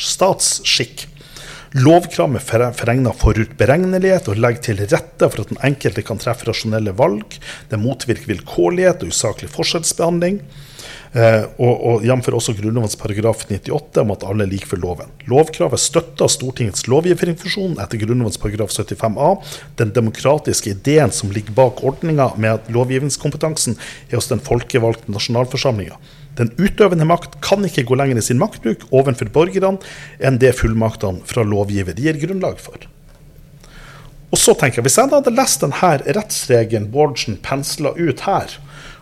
statsskikk. 0.01 1.07
Lovkravet 1.85 2.43
foregner 2.43 3.15
forutberegnelighet 3.15 4.33
og 4.33 4.41
legger 4.43 4.65
til 4.71 4.81
rette 4.89 5.29
for 5.29 5.45
at 5.45 5.53
den 5.53 5.61
enkelte 5.69 6.03
kan 6.03 6.19
treffe 6.19 6.49
rasjonelle 6.49 6.97
valg. 6.99 7.37
Det 7.71 7.79
motvirker 7.79 8.33
vilkårlighet 8.33 9.05
og 9.05 9.13
usaklig 9.13 9.53
forskjellsbehandling. 9.53 10.41
Eh, 11.11 11.43
og, 11.59 11.81
og 11.91 12.05
jf. 12.07 12.29
også 12.31 12.53
Grunnlovens 12.55 12.95
paragraf 12.95 13.43
98 13.49 13.99
om 14.05 14.13
at 14.15 14.23
alle 14.29 14.45
er 14.47 14.53
like 14.53 14.69
for 14.71 14.79
loven. 14.79 15.11
Lovkravet 15.31 15.83
støtter 15.83 16.31
Stortingets 16.31 16.87
lovgiverfunksjon 16.87 17.81
etter 17.83 17.99
Grunnlovens 18.05 18.39
paragraf 18.39 18.71
75a. 18.77 19.33
Den 19.81 19.91
demokratiske 19.97 20.77
ideen 20.77 21.11
som 21.15 21.33
ligger 21.35 21.57
bak 21.57 21.83
ordninga 21.83 22.31
med 22.39 22.61
at 22.61 22.71
lovgivningskompetansen 22.71 23.75
er 24.11 24.21
hos 24.21 24.31
den 24.31 24.43
folkevalgte 24.47 25.11
nasjonalforsamlinga. 25.11 25.99
Den 26.39 26.55
utøvende 26.63 27.09
makt 27.11 27.41
kan 27.43 27.67
ikke 27.67 27.89
gå 27.89 27.99
lenger 27.99 28.21
i 28.21 28.25
sin 28.25 28.39
maktbruk 28.39 28.87
overfor 28.95 29.35
borgerne 29.35 29.83
enn 30.23 30.39
det 30.39 30.55
fullmaktene 30.63 31.27
fra 31.27 31.43
lovgiver 31.43 31.99
gir 31.99 32.23
grunnlag 32.23 32.63
for. 32.63 32.87
Og 34.31 34.39
så 34.39 34.55
tenker 34.55 34.79
jeg, 34.79 34.87
Hvis 34.87 34.99
jeg 34.99 35.11
hadde 35.11 35.35
lest 35.35 35.65
denne 35.65 35.95
rettsregelen 36.07 36.91
Bårdsen 36.95 37.41
pensla 37.43 37.91
ut 37.99 38.23
her, 38.31 38.61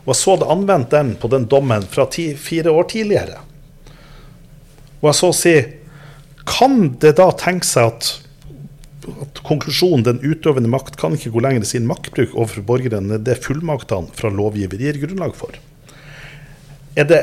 og 0.09 0.14
jeg 0.14 0.22
så 0.22 0.38
det 0.40 0.46
anvendt 0.48 0.94
den 0.94 1.11
på 1.20 1.28
den 1.28 1.44
dommen 1.52 1.82
fra 1.92 2.06
ti, 2.09 2.30
fire 2.32 2.72
år 2.72 2.86
tidligere, 2.88 3.42
og 5.02 5.11
jeg 5.11 5.18
så 5.18 5.28
å 5.28 5.36
si 5.36 5.52
Kan 6.48 6.94
det 7.02 7.18
da 7.18 7.26
tenke 7.36 7.68
seg 7.68 7.90
at, 7.90 8.06
at 9.20 9.40
konklusjonen 9.44 10.06
den 10.06 10.22
utøvende 10.24 10.70
makt 10.72 10.96
kan 10.96 11.12
ikke 11.12 11.34
gå 11.34 11.42
lenger 11.44 11.66
i 11.66 11.68
sin 11.68 11.84
maktbruk 11.86 12.32
overfor 12.32 12.64
borgerne 12.70 13.18
det 13.20 13.36
fullmaktene 13.44 14.09
fra 14.16 14.30
lovgiver 14.32 14.80
gir 14.80 14.96
grunnlag 15.02 15.36
for? 15.36 15.59
Er 16.96 17.04
det, 17.11 17.20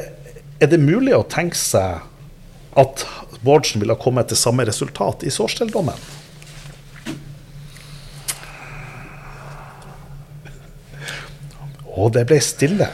er 0.62 0.70
det 0.70 0.78
mulig 0.78 1.18
å 1.18 1.26
tenke 1.26 1.58
seg 1.58 2.06
at 2.78 3.08
Bårdsen 3.42 3.82
ville 3.82 3.98
ha 3.98 4.02
kommet 4.02 4.30
til 4.30 4.38
samme 4.38 4.68
resultat 4.70 5.26
i 5.26 5.34
Sårstell-dommen? 5.34 5.98
Og 11.96 12.12
det 12.16 12.26
ble 12.30 12.40
stille. 12.44 12.88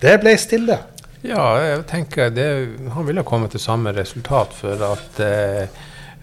Det 0.00 0.14
ble 0.22 0.34
stille. 0.40 0.78
Ja, 1.26 1.42
jeg 1.60 1.82
tenker 1.90 2.30
det, 2.30 2.46
han 2.94 3.06
ville 3.08 3.24
kommet 3.26 3.50
til 3.52 3.60
samme 3.60 3.92
resultat, 3.96 4.52
for 4.54 4.84
at 4.86 5.18
eh, 5.24 5.80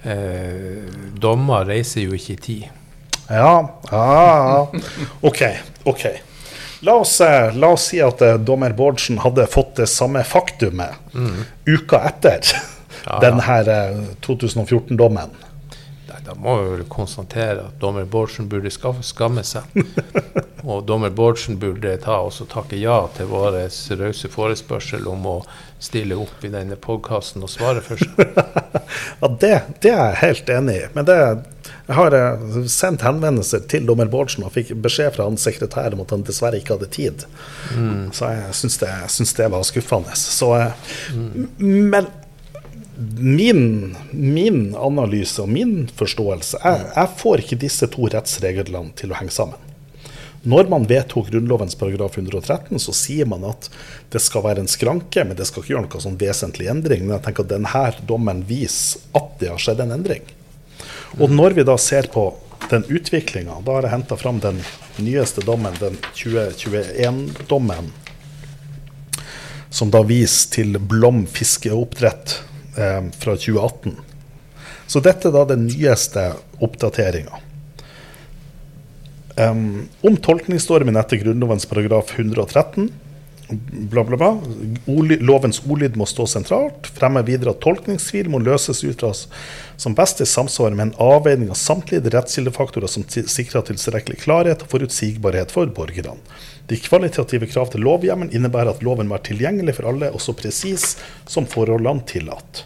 eh, 0.08 0.86
dommer 1.20 1.68
reiser 1.68 2.06
jo 2.06 2.16
ikke 2.16 2.34
i 2.34 2.40
tid. 2.46 2.64
Ja, 3.30 3.58
ja, 3.92 4.06
ja. 4.16 4.86
OK. 5.22 5.42
ok. 5.92 6.06
La 6.86 6.96
oss, 7.02 7.18
eh, 7.22 7.52
la 7.58 7.74
oss 7.76 7.90
si 7.92 8.00
at 8.04 8.22
eh, 8.22 8.38
dommer 8.38 8.74
Bårdsen 8.78 9.20
hadde 9.24 9.48
fått 9.52 9.76
det 9.82 9.90
samme 9.92 10.24
faktumet 10.24 11.14
uka 11.66 12.02
etter 12.12 12.42
Ja, 13.06 13.20
ja. 13.22 13.32
her 13.48 13.68
eh, 13.70 13.98
2014-dommen. 14.26 15.34
Da 16.26 16.34
må 16.38 16.56
vi 16.62 16.70
vel 16.74 16.86
konstatere 16.90 17.68
at 17.68 17.80
dommer 17.82 18.06
Bårdsen 18.10 18.50
burde 18.50 18.72
skamme 18.74 19.44
seg. 19.46 19.70
Og 20.66 20.86
dommer 20.90 21.14
Bårdsen 21.14 21.60
burde 21.62 21.92
ta, 22.02 22.18
også 22.26 22.48
takke 22.50 22.80
ja 22.82 23.04
til 23.14 23.30
vår 23.30 23.60
rause 24.00 24.32
forespørsel 24.34 25.06
om 25.12 25.28
å 25.30 25.36
stille 25.86 26.18
opp 26.18 26.42
i 26.42 26.50
denne 26.50 26.78
podkasten 26.82 27.46
og 27.46 27.52
svare 27.54 27.86
for 27.86 28.02
seg. 28.02 28.16
Ja, 29.20 29.28
det, 29.42 29.52
det 29.82 29.92
er 29.92 30.12
jeg 30.12 30.20
helt 30.22 30.50
enig 30.52 30.74
i. 30.78 30.88
Men 30.94 31.08
det, 31.08 31.16
jeg 31.88 31.96
har 31.98 32.16
eh, 32.16 32.58
sendt 32.72 33.04
henvendelser 33.06 33.64
til 33.70 33.88
dommer 33.88 34.10
Bårdsen 34.12 34.46
og 34.46 34.54
fikk 34.56 34.74
beskjed 34.84 35.16
fra 35.16 35.28
hans 35.28 35.46
sekretær 35.46 35.96
om 35.96 36.04
at 36.04 36.14
han 36.14 36.26
dessverre 36.28 36.60
ikke 36.62 36.78
hadde 36.78 36.90
tid. 36.94 37.26
Så 38.16 38.30
jeg 38.34 38.56
syns 38.60 38.80
det, 38.82 38.92
det 39.40 39.50
var 39.54 39.66
skuffende. 39.68 40.16
Så, 40.20 40.52
mm. 41.14 41.50
Men 41.92 42.10
min, 43.20 43.96
min 44.12 44.76
analyse 44.76 45.42
og 45.44 45.50
min 45.52 45.86
forståelse 46.00 46.62
jeg, 46.64 46.84
jeg 46.96 47.12
får 47.20 47.44
ikke 47.44 47.62
disse 47.66 47.90
to 47.92 48.08
rettsreglene 48.12 48.96
til 48.96 49.12
å 49.12 49.20
henge 49.20 49.36
sammen. 49.36 49.62
Når 50.46 50.70
man 50.70 50.86
vedtok 50.86 51.32
Grunnlovens 51.34 51.74
paragraf 51.76 52.20
113, 52.20 52.78
så 52.80 52.94
sier 52.94 53.26
man 53.26 53.48
at 53.50 53.66
det 54.14 54.22
skal 54.22 54.44
være 54.46 54.62
en 54.62 54.70
skranke, 54.70 55.24
men 55.26 55.34
det 55.38 55.48
skal 55.50 55.64
ikke 55.64 55.74
gjøre 55.74 55.88
noe 55.88 56.04
sånn 56.04 56.20
vesentlig 56.22 56.70
endring. 56.70 57.02
Men 57.02 57.16
jeg 57.16 57.26
tenker 57.26 57.48
at 57.48 57.54
denne 57.56 57.86
dommen 58.06 58.44
viser 58.46 59.02
at 59.18 59.32
det 59.42 59.50
har 59.50 59.64
skjedd 59.64 59.82
en 59.82 59.96
endring. 59.98 60.22
Og 61.18 61.34
når 61.34 61.58
vi 61.58 61.66
da 61.66 61.80
ser 61.82 62.12
på 62.14 62.28
den 62.70 62.86
utviklinga, 62.86 63.58
da 63.66 63.80
har 63.80 63.88
jeg 63.88 63.96
henta 63.96 64.20
fram 64.22 64.38
den 64.44 64.62
nyeste 65.02 65.42
dommen, 65.46 65.74
den 65.82 65.98
2021-dommen, 66.14 67.90
som 69.74 69.90
da 69.92 70.06
viser 70.06 70.54
til 70.60 70.78
Blom 70.78 71.26
fiskeoppdrett 71.26 72.38
eh, 72.78 73.02
fra 73.20 73.36
2018. 73.38 73.96
Så 74.88 75.02
dette 75.02 75.30
er 75.30 75.36
da 75.36 75.46
den 75.50 75.66
nyeste 75.68 76.32
oppdateringa. 76.64 77.42
Um, 79.36 79.90
om 80.06 80.16
tolkningsstormen 80.24 80.96
etter 80.96 81.20
Grunnlovens 81.20 81.66
paragraf 81.68 82.14
113 82.16 82.88
bla, 83.50 84.04
bla, 84.04 84.18
bla. 84.18 84.42
Ordly, 84.86 85.18
lovens 85.20 85.62
ordlyd 85.66 85.98
må 86.00 86.08
stå 86.10 86.26
sentralt. 86.30 86.90
Fremmer 86.96 87.26
videre 87.28 87.54
at 87.54 87.62
tolkningstvil 87.64 88.30
må 88.32 88.42
løses 88.44 88.84
ut 88.86 89.04
fra 89.04 89.12
som 89.14 89.96
best 89.98 90.22
i 90.24 90.28
samsvar 90.30 90.74
med 90.74 90.88
en 90.88 90.96
avveining 91.04 91.52
av 91.54 91.60
samtlige 91.60 92.10
rettskildefaktorer 92.14 92.90
som 92.92 93.06
sikrer 93.06 93.66
tilstrekkelig 93.68 94.22
klarhet 94.24 94.66
og 94.66 94.72
forutsigbarhet 94.72 95.54
for 95.54 95.70
borgerne. 95.78 96.18
De 96.70 96.78
kvalitative 96.82 97.48
krav 97.50 97.70
til 97.74 97.84
lovhjemmelen 97.86 98.34
innebærer 98.34 98.74
at 98.74 98.86
loven 98.86 99.10
må 99.10 99.18
være 99.18 99.30
tilgjengelig 99.32 99.78
for 99.78 99.92
alle 99.92 100.10
og 100.14 100.24
så 100.24 100.34
presis 100.38 100.96
som 101.30 101.46
forholdene 101.50 102.06
tillater. 102.10 102.66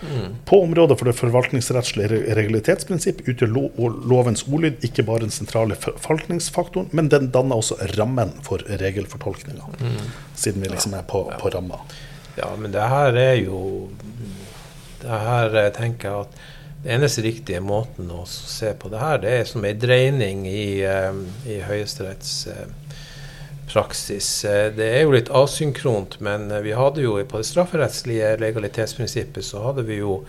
Mm. 0.00 0.36
På 0.44 0.62
området 0.62 0.98
for 0.98 1.10
det 1.10 1.16
forvaltningsrettslige 1.18 2.20
regularitetsprisipp 2.38 3.24
utgjør 3.26 3.50
lo 3.50 3.88
lovens 4.06 4.44
ordlyd 4.46 4.84
ikke 4.86 5.02
bare 5.08 5.24
den 5.24 5.34
sentrale 5.34 5.74
forvaltningsfaktoren, 5.78 6.86
men 6.94 7.10
den 7.10 7.32
danner 7.34 7.58
også 7.58 7.80
rammen 7.98 8.30
for 8.46 8.62
regelfortolkninga. 8.82 9.66
Mm. 9.80 9.96
Siden 10.38 10.62
vi 10.62 10.70
liksom 10.70 10.94
er 10.94 11.02
på, 11.08 11.24
ja. 11.32 11.40
på 11.42 11.50
ramma. 11.54 11.80
Ja, 12.38 12.52
men 12.54 12.70
det 12.74 12.86
her 12.86 13.18
er 13.18 13.34
jo 13.40 13.88
Det 14.98 15.18
her 15.22 15.54
eh, 15.54 15.72
tenker 15.74 16.08
jeg 16.08 16.26
at 16.26 16.38
det 16.82 16.90
eneste 16.94 17.22
riktige 17.22 17.60
måten 17.62 18.10
å 18.14 18.24
se 18.26 18.72
på 18.78 18.90
det 18.90 18.98
her, 18.98 19.18
det 19.22 19.30
er 19.34 19.44
som 19.46 19.64
en 19.66 19.78
dreining 19.78 20.44
i, 20.46 20.82
um, 20.86 21.24
i 21.46 21.56
Høyesteretts 21.62 22.32
uh, 22.50 22.87
praksis. 23.72 24.44
Eh, 24.44 24.72
det 24.74 24.86
er 24.96 25.02
jo 25.04 25.14
litt 25.14 25.30
asynkront, 25.30 26.18
men 26.24 26.50
eh, 26.50 26.62
vi 26.64 26.76
hadde 26.76 27.04
jo 27.04 27.16
på 27.28 27.40
det 27.40 27.48
strafferettslige 27.48 28.36
legalitetsprinsippet 28.42 29.44
så 29.44 29.68
hadde 29.68 29.84
vi 29.88 30.00
jo 30.00 30.22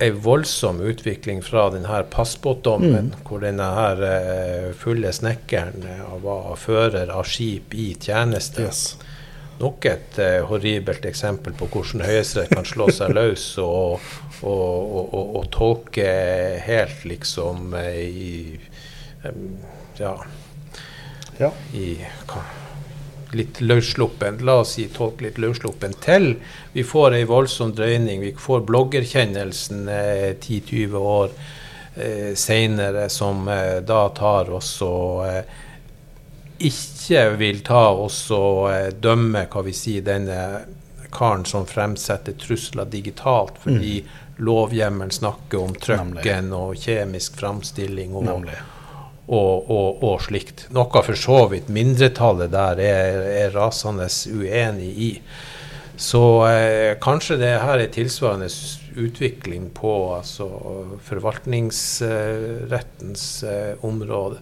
en 0.00 0.16
voldsom 0.24 0.80
utvikling 0.80 1.42
fra 1.44 1.66
denne 1.74 2.02
passbåtdommen, 2.12 3.10
mm. 3.12 3.22
hvor 3.28 3.44
denne 3.44 3.68
her 3.76 4.04
eh, 4.08 4.66
fulle 4.76 5.12
snekkeren 5.12 5.84
var 6.24 6.54
fører 6.56 7.12
av 7.12 7.28
skip 7.28 7.76
i 7.76 7.92
tjeneste. 8.00 8.68
Yes. 8.68 8.84
Nok 9.60 9.84
et 9.84 10.16
uh, 10.16 10.38
horribelt 10.48 11.04
eksempel 11.04 11.52
på 11.52 11.66
hvordan 11.68 12.00
Høyesterett 12.08 12.54
kan 12.54 12.64
slå 12.64 12.86
seg 12.96 13.12
løs 13.12 13.44
og, 13.60 14.00
og, 14.40 14.94
og, 15.04 15.34
og, 15.36 15.42
tolke 15.52 16.06
helt 16.64 17.04
liksom 17.04 17.76
i 17.76 18.56
um, 19.28 19.58
Ja 20.00 20.14
ja. 21.40 21.52
i 21.72 21.98
litt 23.32 23.60
løssluppen, 23.60 24.40
la 24.44 24.58
oss 24.60 24.74
si 24.76 24.88
tolke 24.90 25.28
litt 25.28 25.38
løssluppen, 25.38 25.94
til 26.02 26.34
vi 26.72 26.84
får 26.86 27.14
ei 27.20 27.24
voldsom 27.28 27.72
drøyning. 27.78 28.24
Vi 28.24 28.34
får 28.38 28.64
bloggerkjennelsen 28.66 29.88
eh, 29.88 30.30
10-20 30.34 30.96
år 30.98 31.30
eh, 31.94 32.32
seinere, 32.34 33.08
som 33.08 33.48
eh, 33.48 33.78
da 33.86 34.08
tar 34.16 34.50
oss 34.54 34.72
og 34.86 35.26
eh, 35.28 35.60
ikke 36.60 37.22
vil 37.40 37.62
ta 37.64 37.86
oss 37.94 38.24
og 38.36 38.66
eh, 38.72 38.90
dømme 38.92 39.46
hva 39.52 39.62
vi 39.66 39.76
sier, 39.76 40.04
denne 40.06 40.40
karen 41.10 41.46
som 41.46 41.66
fremsetter 41.66 42.36
trusler 42.38 42.90
digitalt, 42.90 43.56
fordi 43.62 43.96
mm. 44.02 44.18
lovhjemmelen 44.46 45.14
snakker 45.14 45.62
om 45.62 45.72
trøkken 45.74 46.52
og 46.54 46.76
kjemisk 46.78 47.38
framstilling. 47.40 48.14
og 48.14 48.28
Nemlig 48.28 48.58
og, 49.30 49.70
og, 49.70 50.02
og, 50.02 50.20
slikt. 50.26 50.66
Noe 50.74 51.02
for 51.06 51.14
så 51.18 51.48
vidt 51.52 51.68
mindretallet 51.72 52.50
der 52.52 52.76
er, 52.82 53.22
er 53.46 53.50
rasende 53.54 54.08
uenig 54.34 54.90
i. 54.90 55.20
Så 56.00 56.48
eh, 56.48 56.98
kanskje 57.00 57.36
det 57.42 57.60
her 57.60 57.78
er 57.78 57.88
tilsvarende 57.92 58.48
utvikling 58.98 59.70
på 59.76 60.14
altså, 60.16 60.48
forvaltningsrettens 61.04 63.42
eh, 63.44 63.84
område. 63.86 64.36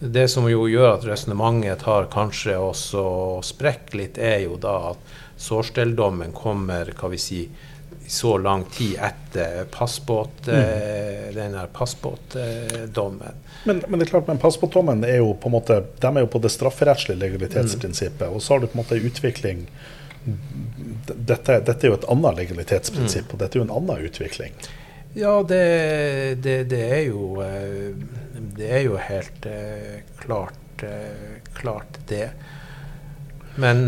Det 0.00 0.28
som 0.32 0.48
jo 0.48 0.64
gjør 0.70 0.94
at 0.94 1.04
resonnementet 1.04 1.82
tar 1.82 2.06
kanskje 2.12 2.56
også 2.56 3.40
sprekk 3.44 3.94
litt, 3.98 4.18
er 4.22 4.38
jo 4.46 4.56
da 4.56 4.90
at 4.94 4.98
sårstelldommen 5.40 6.32
kommer 6.36 6.92
hva 6.96 7.08
vi 7.12 7.18
sier, 7.20 7.48
så 8.10 8.38
lang 8.38 8.64
tid 8.64 8.98
etter 8.98 9.64
passbåt, 9.64 10.46
mm. 10.46 11.34
den 11.34 11.52
der 11.52 11.66
passbåtdommen. 11.66 13.36
Men, 13.64 13.82
men, 13.88 13.98
det 13.98 14.06
er 14.06 14.10
klart, 14.10 14.26
men 14.26 14.38
passbåtdommen 14.38 15.04
er 15.06 15.20
jo 15.20 15.28
på 15.38 15.46
en 15.46 15.54
måte, 15.54 15.76
de 16.00 16.10
er 16.10 16.24
jo 16.24 16.30
på 16.32 16.40
det 16.42 16.50
strafferettslige 16.50 17.20
legalitetsprinsippet. 17.20 18.26
Mm. 18.26 18.34
Og 18.34 18.42
så 18.42 18.54
har 18.54 18.64
du 18.64 18.66
på 18.66 18.74
en 18.74 18.80
måte 18.82 18.98
utvikling 18.98 19.62
dette, 21.06 21.60
dette, 21.60 21.78
er 21.86 21.92
jo 21.92 22.00
et 22.00 22.08
annet 22.10 22.40
legalitetsprinsipp, 22.40 23.28
mm. 23.28 23.36
og 23.36 23.44
dette 23.44 23.56
er 23.56 23.62
jo 23.62 23.68
en 23.68 23.76
annen 23.78 24.10
utvikling. 24.10 24.58
Ja, 25.14 25.36
det, 25.46 25.62
det, 26.42 26.56
det 26.70 26.82
er 26.86 27.00
jo 27.08 27.40
eh, 27.42 27.94
Det 28.58 28.68
er 28.74 28.84
jo 28.84 28.98
helt 29.02 29.46
uh, 29.46 30.02
klart, 30.18 30.84
klart 31.54 32.02
det. 32.10 32.26
Men 33.54 33.86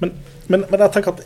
men 0.00 0.12
men, 0.50 0.64
men, 0.66 0.80
jeg 0.82 0.92
tenker 0.96 1.14
at 1.14 1.20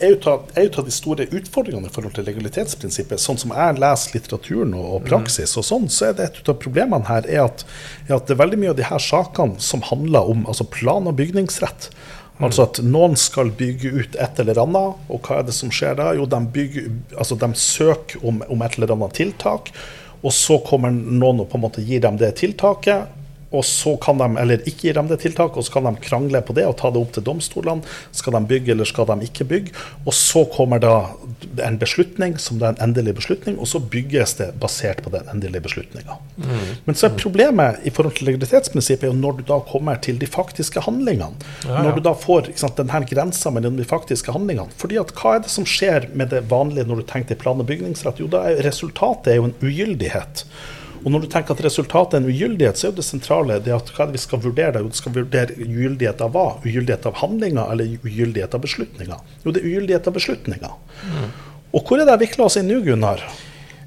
en 0.61 0.67
av 0.79 0.85
de 0.85 0.93
store 0.93 1.25
utfordringene 1.33 1.89
i 1.89 1.93
forhold 1.93 2.13
til 2.17 2.27
legalitetsprinsippet, 2.29 3.23
sånn 3.23 3.41
som 3.41 3.55
jeg 3.57 3.79
leser 3.79 4.19
litteraturen 4.19 4.75
og, 4.77 4.89
og 4.99 5.07
praksis, 5.09 5.55
og 5.61 5.65
sånn, 5.65 5.87
så 5.93 6.11
er 6.11 6.19
det 6.19 6.27
et 6.29 6.51
av 6.53 6.59
problemene 6.61 7.09
her 7.09 7.25
er 7.31 7.47
at, 7.47 7.65
er 8.05 8.19
at, 8.19 8.27
det 8.29 8.37
er 8.37 8.43
veldig 8.43 8.61
mye 8.61 8.75
av 8.75 8.79
de 8.83 8.87
her 8.91 9.01
sakene 9.01 9.65
som 9.65 9.85
handler 9.89 10.29
om 10.35 10.45
altså 10.51 10.69
plan- 10.69 11.09
og 11.09 11.17
bygningsrett. 11.21 11.89
Altså 12.43 12.67
at 12.67 12.81
noen 12.83 13.15
skal 13.17 13.53
bygge 13.55 13.93
ut 13.95 14.17
et 14.21 14.41
eller 14.43 14.59
annet, 14.61 15.03
og 15.09 15.25
hva 15.25 15.41
er 15.41 15.49
det 15.49 15.55
som 15.57 15.73
skjer 15.73 15.97
da? 16.01 16.11
Jo, 16.19 16.27
de, 16.29 16.41
bygger, 16.57 16.89
altså 17.15 17.39
de 17.41 17.51
søker 17.57 18.25
om, 18.27 18.43
om 18.51 18.65
et 18.67 18.77
eller 18.77 18.93
annet 18.93 19.15
tiltak, 19.17 19.71
og 20.25 20.33
så 20.35 20.59
kommer 20.67 20.93
noen 20.93 21.45
og 21.45 21.49
på 21.53 21.61
en 21.61 21.65
måte 21.65 21.85
gir 21.85 22.03
dem 22.05 22.19
det 22.21 22.35
tiltaket 22.41 23.24
og 23.55 23.65
så 23.67 23.95
kan 24.03 24.21
de, 24.21 24.29
eller 24.41 24.65
ikke 24.69 24.89
gir 24.89 24.99
dem 24.99 25.11
det 25.11 25.21
tiltaket, 25.23 25.61
og 25.61 25.67
så 25.67 25.77
kan 25.77 25.89
de 25.89 25.95
krangle 26.05 26.43
på 26.45 26.57
det 26.57 26.67
og 26.69 26.77
ta 26.81 26.91
det 26.93 27.01
opp 27.01 27.15
til 27.15 27.27
domstolene. 27.27 27.95
Skal 28.15 28.37
de 28.37 28.43
bygge, 28.51 28.75
eller 28.75 28.89
skal 28.89 29.09
de 29.11 29.29
ikke 29.29 29.47
bygge? 29.51 29.75
Og 30.05 30.15
så 30.17 30.45
kommer 30.53 30.83
da 30.83 30.95
en 31.65 31.79
beslutning 31.81 32.37
som 32.43 32.59
det 32.61 32.69
er 32.69 32.77
en 32.77 32.83
endelig 32.89 33.17
beslutning, 33.21 33.59
og 33.61 33.69
så 33.71 33.81
bygges 33.81 34.37
det 34.41 34.51
basert 34.61 35.03
på 35.05 35.13
den 35.15 35.29
endelige 35.31 35.65
beslutninga. 35.69 36.19
Mm. 36.37 36.69
Men 36.87 36.99
så 36.99 37.09
er 37.09 37.19
problemet 37.21 37.85
i 37.87 37.93
forhold 37.95 38.17
til 38.19 38.31
legalitetsprinsippet 38.31 39.09
jo 39.11 39.17
når 39.17 39.41
du 39.41 39.45
da 39.53 39.61
kommer 39.69 40.01
til 40.03 40.19
de 40.21 40.29
faktiske 40.31 40.83
handlingene. 40.85 41.39
Ja, 41.65 41.71
ja. 41.71 41.83
Når 41.87 41.99
du 41.99 42.05
da 42.09 42.15
får 42.19 42.53
sant, 42.61 42.79
denne 42.81 43.05
grensa 43.09 43.53
mellom 43.55 43.79
de 43.79 43.87
faktiske 43.89 44.35
handlingene. 44.35 44.73
Fordi 44.81 44.99
at 45.01 45.13
hva 45.19 45.37
er 45.37 45.45
det 45.45 45.53
som 45.53 45.67
skjer 45.69 46.11
med 46.17 46.33
det 46.35 46.45
vanlige 46.51 46.89
når 46.89 47.03
du 47.03 47.09
tenker 47.11 47.39
plan- 47.41 47.61
og 47.61 47.69
bygningsrett? 47.71 48.23
Jo, 48.23 48.31
da 48.31 48.47
er 48.51 48.65
resultatet 48.67 49.33
er 49.33 49.41
jo 49.41 49.51
en 49.51 49.59
ugyldighet. 49.63 50.47
Og 51.05 51.13
når 51.13 51.25
du 51.25 51.31
tenker 51.33 51.53
at 51.53 51.63
resultatet 51.67 52.17
er 52.17 52.23
en 52.23 52.31
ugyldighet, 52.33 52.79
så 52.81 52.87
er 52.87 52.93
jo 52.93 52.99
det 52.99 53.05
sentrale 53.05 53.59
det 53.61 53.75
at 53.77 53.91
hva 53.93 54.07
er 54.07 54.11
det 54.11 54.17
vi 54.17 54.23
skal 54.25 54.41
vurdere? 54.41 54.81
Jo, 54.81 54.89
Du 54.89 54.97
skal 54.97 55.13
vurdere 55.13 55.57
ugyldighet 55.61 56.23
av 56.25 56.33
hva? 56.33 56.47
Ugyldighet 56.65 57.09
av 57.11 57.19
handlinger 57.21 57.73
eller 57.75 57.99
ugyldighet 58.01 58.57
av 58.57 58.63
beslutninger? 58.65 59.19
Jo, 59.45 59.53
det 59.53 59.61
er 59.61 59.69
ugyldighet 59.69 60.09
av 60.09 60.17
beslutninger. 60.17 60.79
Mm. 61.05 61.29
Og 61.75 61.85
hvor 61.85 62.01
er 62.01 62.09
det 62.09 62.17
jeg 62.17 62.25
vikler 62.25 62.47
oss 62.47 62.57
inn 62.57 62.71
nå, 62.71 62.81
Gunnar? 62.87 63.21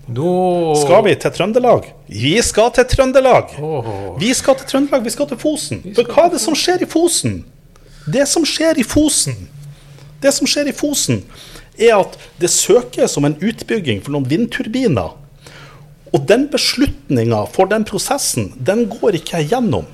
Nå 0.08 0.32
Skal 0.80 1.04
vi 1.04 1.18
til 1.20 1.34
Trøndelag? 1.36 1.90
Vi 2.08 2.38
skal 2.46 2.72
til 2.78 2.86
Trøndelag! 2.94 3.58
Oh. 3.60 4.16
Vi 4.22 4.30
skal 4.38 4.56
til 4.62 4.70
Trøndelag, 4.70 5.04
vi 5.04 5.12
skal 5.12 5.28
til 5.28 5.42
Fosen. 5.42 5.82
For 5.98 6.08
hva 6.08 6.28
er 6.28 6.36
det 6.38 6.44
som 6.46 6.56
skjer 6.56 6.86
i 6.86 6.88
Fosen? 6.88 7.42
Det 8.08 8.24
som 8.30 8.46
skjer 8.48 8.80
i 8.80 8.86
Fosen, 8.88 9.50
det 10.24 10.32
som 10.38 10.48
skjer 10.48 10.70
i 10.72 10.76
Fosen, 10.76 11.26
er 11.78 11.98
at 11.98 12.16
det 12.40 12.50
søkes 12.54 13.18
om 13.20 13.28
en 13.28 13.36
utbygging 13.42 14.00
for 14.06 14.16
noen 14.16 14.30
vindturbiner 14.30 15.18
og 16.16 16.26
den 16.30 16.48
beslutninga 16.52 17.44
for 17.54 17.70
den 17.72 17.86
prosessen, 17.88 18.52
den 18.58 18.86
går 18.92 19.20
ikke 19.20 19.42
jeg 19.42 19.54
gjennom. 19.54 19.88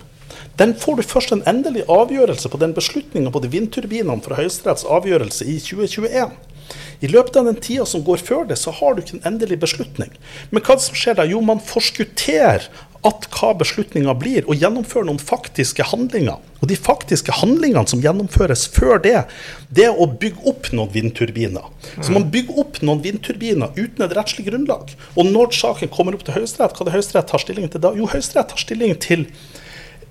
Den 0.59 0.76
får 0.78 0.99
du 0.99 1.03
først 1.09 1.34
en 1.34 1.43
endelig 1.49 1.88
avgjørelse 1.89 2.49
på 2.49 2.59
den 2.61 2.76
beslutninga 2.78 3.32
på 3.34 3.41
de 3.41 3.49
vindturbinene 3.55 4.22
fra 4.22 4.38
Høyesteretts 4.38 4.86
avgjørelse 4.86 5.47
i 5.49 5.57
2021. 5.57 6.36
I 7.03 7.09
løpet 7.09 7.39
av 7.39 7.47
den 7.49 7.57
tida 7.59 7.86
som 7.89 8.03
går 8.05 8.22
før 8.24 8.45
det, 8.47 8.59
så 8.61 8.72
har 8.72 8.93
du 8.93 9.01
ikke 9.01 9.18
en 9.18 9.28
endelig 9.34 9.57
beslutning. 9.64 10.14
Men 10.51 10.64
hva 10.64 10.78
som 10.80 10.95
skjer 10.95 11.18
da? 11.18 11.26
Jo, 11.28 11.41
man 11.43 11.61
forskutterer 11.64 12.70
at 13.08 13.28
hva 13.36 13.51
beslutninga 13.60 14.14
blir, 14.16 14.45
og 14.47 14.60
gjennomføre 14.60 15.08
noen 15.10 15.20
faktiske 15.20 15.86
handlinger. 15.89 16.39
Og 16.64 16.70
de 16.72 16.78
faktiske 16.80 17.36
handlingene 17.36 17.89
som 17.91 18.01
gjennomføres 18.04 18.64
før 18.72 19.01
det, 19.04 19.18
det 19.76 19.89
er 19.89 19.99
å 19.99 20.08
bygge 20.08 20.45
opp 20.47 20.70
noen 20.72 20.91
vindturbiner. 20.93 21.66
Så 21.99 22.14
man 22.16 22.30
bygger 22.32 22.62
opp 22.64 22.80
noen 22.86 23.04
vindturbiner 23.04 23.76
uten 23.76 24.06
et 24.06 24.16
rettslig 24.16 24.47
grunnlag. 24.47 24.95
Og 25.18 25.28
når 25.28 25.51
saken 25.58 25.91
kommer 25.91 26.16
opp 26.16 26.24
til 26.28 26.38
Høyesterett, 26.38 26.78
hva 26.78 26.86
er 26.86 26.91
det 26.91 26.95
Høyesterett 26.95 27.32
tar 27.34 27.43
stilling 27.43 27.68
til 27.74 27.84
da? 27.84 27.91
Jo, 27.99 28.08
Høyesterett 28.14 28.54
tar 28.54 28.64
stilling 28.64 28.95
til 29.04 29.28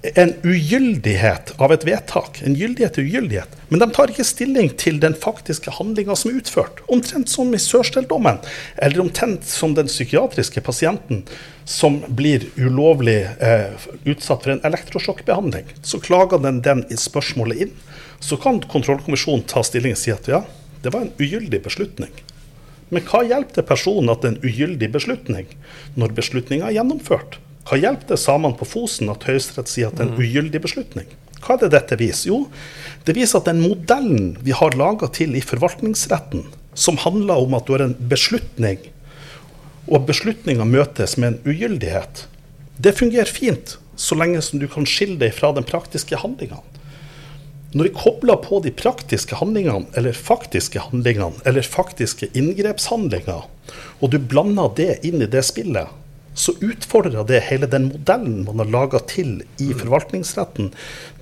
en 0.02 0.32
ugyldighet 0.42 1.52
av 1.62 1.72
et 1.72 1.84
vedtak. 1.86 2.40
En 2.42 2.56
gyldighet 2.58 2.96
til 2.96 3.06
ugyldighet. 3.06 3.52
Men 3.70 3.82
de 3.82 3.88
tar 3.94 4.10
ikke 4.10 4.26
stilling 4.26 4.72
til 4.80 4.98
den 5.02 5.14
faktiske 5.14 5.70
handlinga 5.78 6.16
som 6.18 6.32
er 6.32 6.40
utført. 6.40 6.82
Omtrent 6.90 7.30
som 7.30 7.52
i 7.54 7.60
Sørsdal-dommen, 7.62 8.40
eller 8.82 9.04
omtrent 9.04 9.46
som 9.46 9.76
den 9.78 9.90
psykiatriske 9.90 10.64
pasienten 10.66 11.22
som 11.64 12.00
blir 12.08 12.48
ulovlig 12.58 13.20
eh, 13.38 13.70
utsatt 14.02 14.42
for 14.42 14.56
en 14.56 14.64
elektrosjokkbehandling. 14.66 15.70
Så 15.86 16.02
klager 16.02 16.42
den 16.42 16.60
den 16.66 16.82
i 16.90 16.98
spørsmålet 16.98 17.66
inn. 17.68 17.78
Så 18.18 18.38
kan 18.42 18.58
kontrollkommisjonen 18.74 19.46
ta 19.50 19.62
stilling 19.66 19.94
og 19.94 20.02
si 20.02 20.10
at 20.14 20.26
ja, 20.30 20.42
det 20.82 20.90
var 20.94 21.06
en 21.06 21.14
ugyldig 21.22 21.62
beslutning. 21.62 22.10
Men 22.92 23.06
hva 23.06 23.22
hjelper 23.24 23.62
det 23.62 23.68
personen 23.70 24.10
at 24.12 24.20
det 24.20 24.32
er 24.32 24.34
en 24.34 24.50
ugyldig 24.50 24.90
beslutning, 24.92 25.54
når 25.96 26.18
beslutninga 26.18 26.68
er 26.68 26.80
gjennomført? 26.80 27.38
Hva 27.68 27.78
hjelper 27.78 28.14
det 28.14 28.20
samene 28.22 28.58
på 28.58 28.66
Fosen 28.66 29.10
at 29.12 29.26
Høyesterett 29.28 29.70
sier 29.70 29.90
at 29.90 29.98
det 29.98 30.06
er 30.06 30.10
en 30.10 30.18
ugyldig 30.22 30.62
beslutning? 30.64 31.10
Hva 31.42 31.56
er 31.56 31.64
det 31.64 31.72
dette 31.74 31.98
viser? 31.98 32.30
Jo, 32.30 32.40
det 33.06 33.16
viser 33.18 33.40
at 33.40 33.48
den 33.50 33.62
modellen 33.62 34.34
vi 34.42 34.54
har 34.54 34.76
laga 34.78 35.08
til 35.10 35.36
i 35.38 35.44
forvaltningsretten, 35.44 36.46
som 36.74 37.00
handler 37.02 37.42
om 37.42 37.54
at 37.58 37.66
du 37.66 37.74
har 37.74 37.86
en 37.86 37.96
beslutning, 38.10 38.78
og 39.90 40.06
beslutninga 40.06 40.66
møtes 40.68 41.16
med 41.18 41.32
en 41.32 41.40
ugyldighet, 41.50 42.26
det 42.82 42.94
fungerer 42.98 43.30
fint 43.30 43.76
så 43.98 44.16
lenge 44.18 44.40
som 44.42 44.62
du 44.62 44.68
kan 44.70 44.86
skille 44.88 45.18
deg 45.20 45.34
fra 45.36 45.52
den 45.54 45.66
praktiske 45.66 46.18
handlinga. 46.22 46.62
Når 47.72 47.88
vi 47.88 47.94
kobler 47.96 48.36
på 48.42 48.58
de 48.64 48.72
praktiske 48.76 49.36
handlingene, 49.38 49.86
eller 49.96 50.16
faktiske 50.16 50.80
handlingene, 50.90 51.40
eller 51.48 51.64
faktiske 51.64 52.28
inngrepshandlinger, 52.36 53.46
og 54.00 54.12
du 54.12 54.18
blander 54.18 54.72
det 54.76 54.90
inn 55.08 55.22
i 55.24 55.30
det 55.30 55.44
spillet, 55.48 55.88
så 56.34 56.54
utfordrer 56.64 57.26
det 57.28 57.42
hele 57.48 57.68
den 57.70 57.90
modellen 57.90 58.42
man 58.46 58.62
har 58.62 58.70
laga 58.72 59.02
til 59.08 59.42
i 59.60 59.70
mm. 59.72 59.78
forvaltningsretten, 59.82 60.72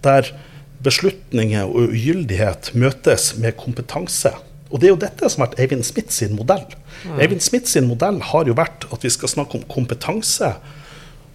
der 0.05 0.31
beslutninger 0.85 1.67
og 1.67 1.91
ugyldighet 1.91 2.71
møtes 2.79 3.35
med 3.39 3.59
kompetanse. 3.61 4.33
Og 4.71 4.81
Det 4.81 4.87
er 4.87 4.95
jo 4.95 5.03
dette 5.03 5.29
som 5.29 5.43
har 5.43 5.51
vært 5.51 5.65
Eivind 5.65 5.85
Smith 5.85 6.15
sin 6.15 6.37
modell. 6.39 6.63
Mm. 7.03 7.19
Eivind 7.19 7.43
Smith 7.43 7.67
sin 7.67 7.89
modell 7.91 8.21
har 8.31 8.47
jo 8.47 8.55
vært 8.55 8.87
at 8.95 9.03
vi 9.05 9.11
skal 9.11 9.33
snakke 9.33 9.59
om 9.59 9.67
kompetanse. 9.67 10.55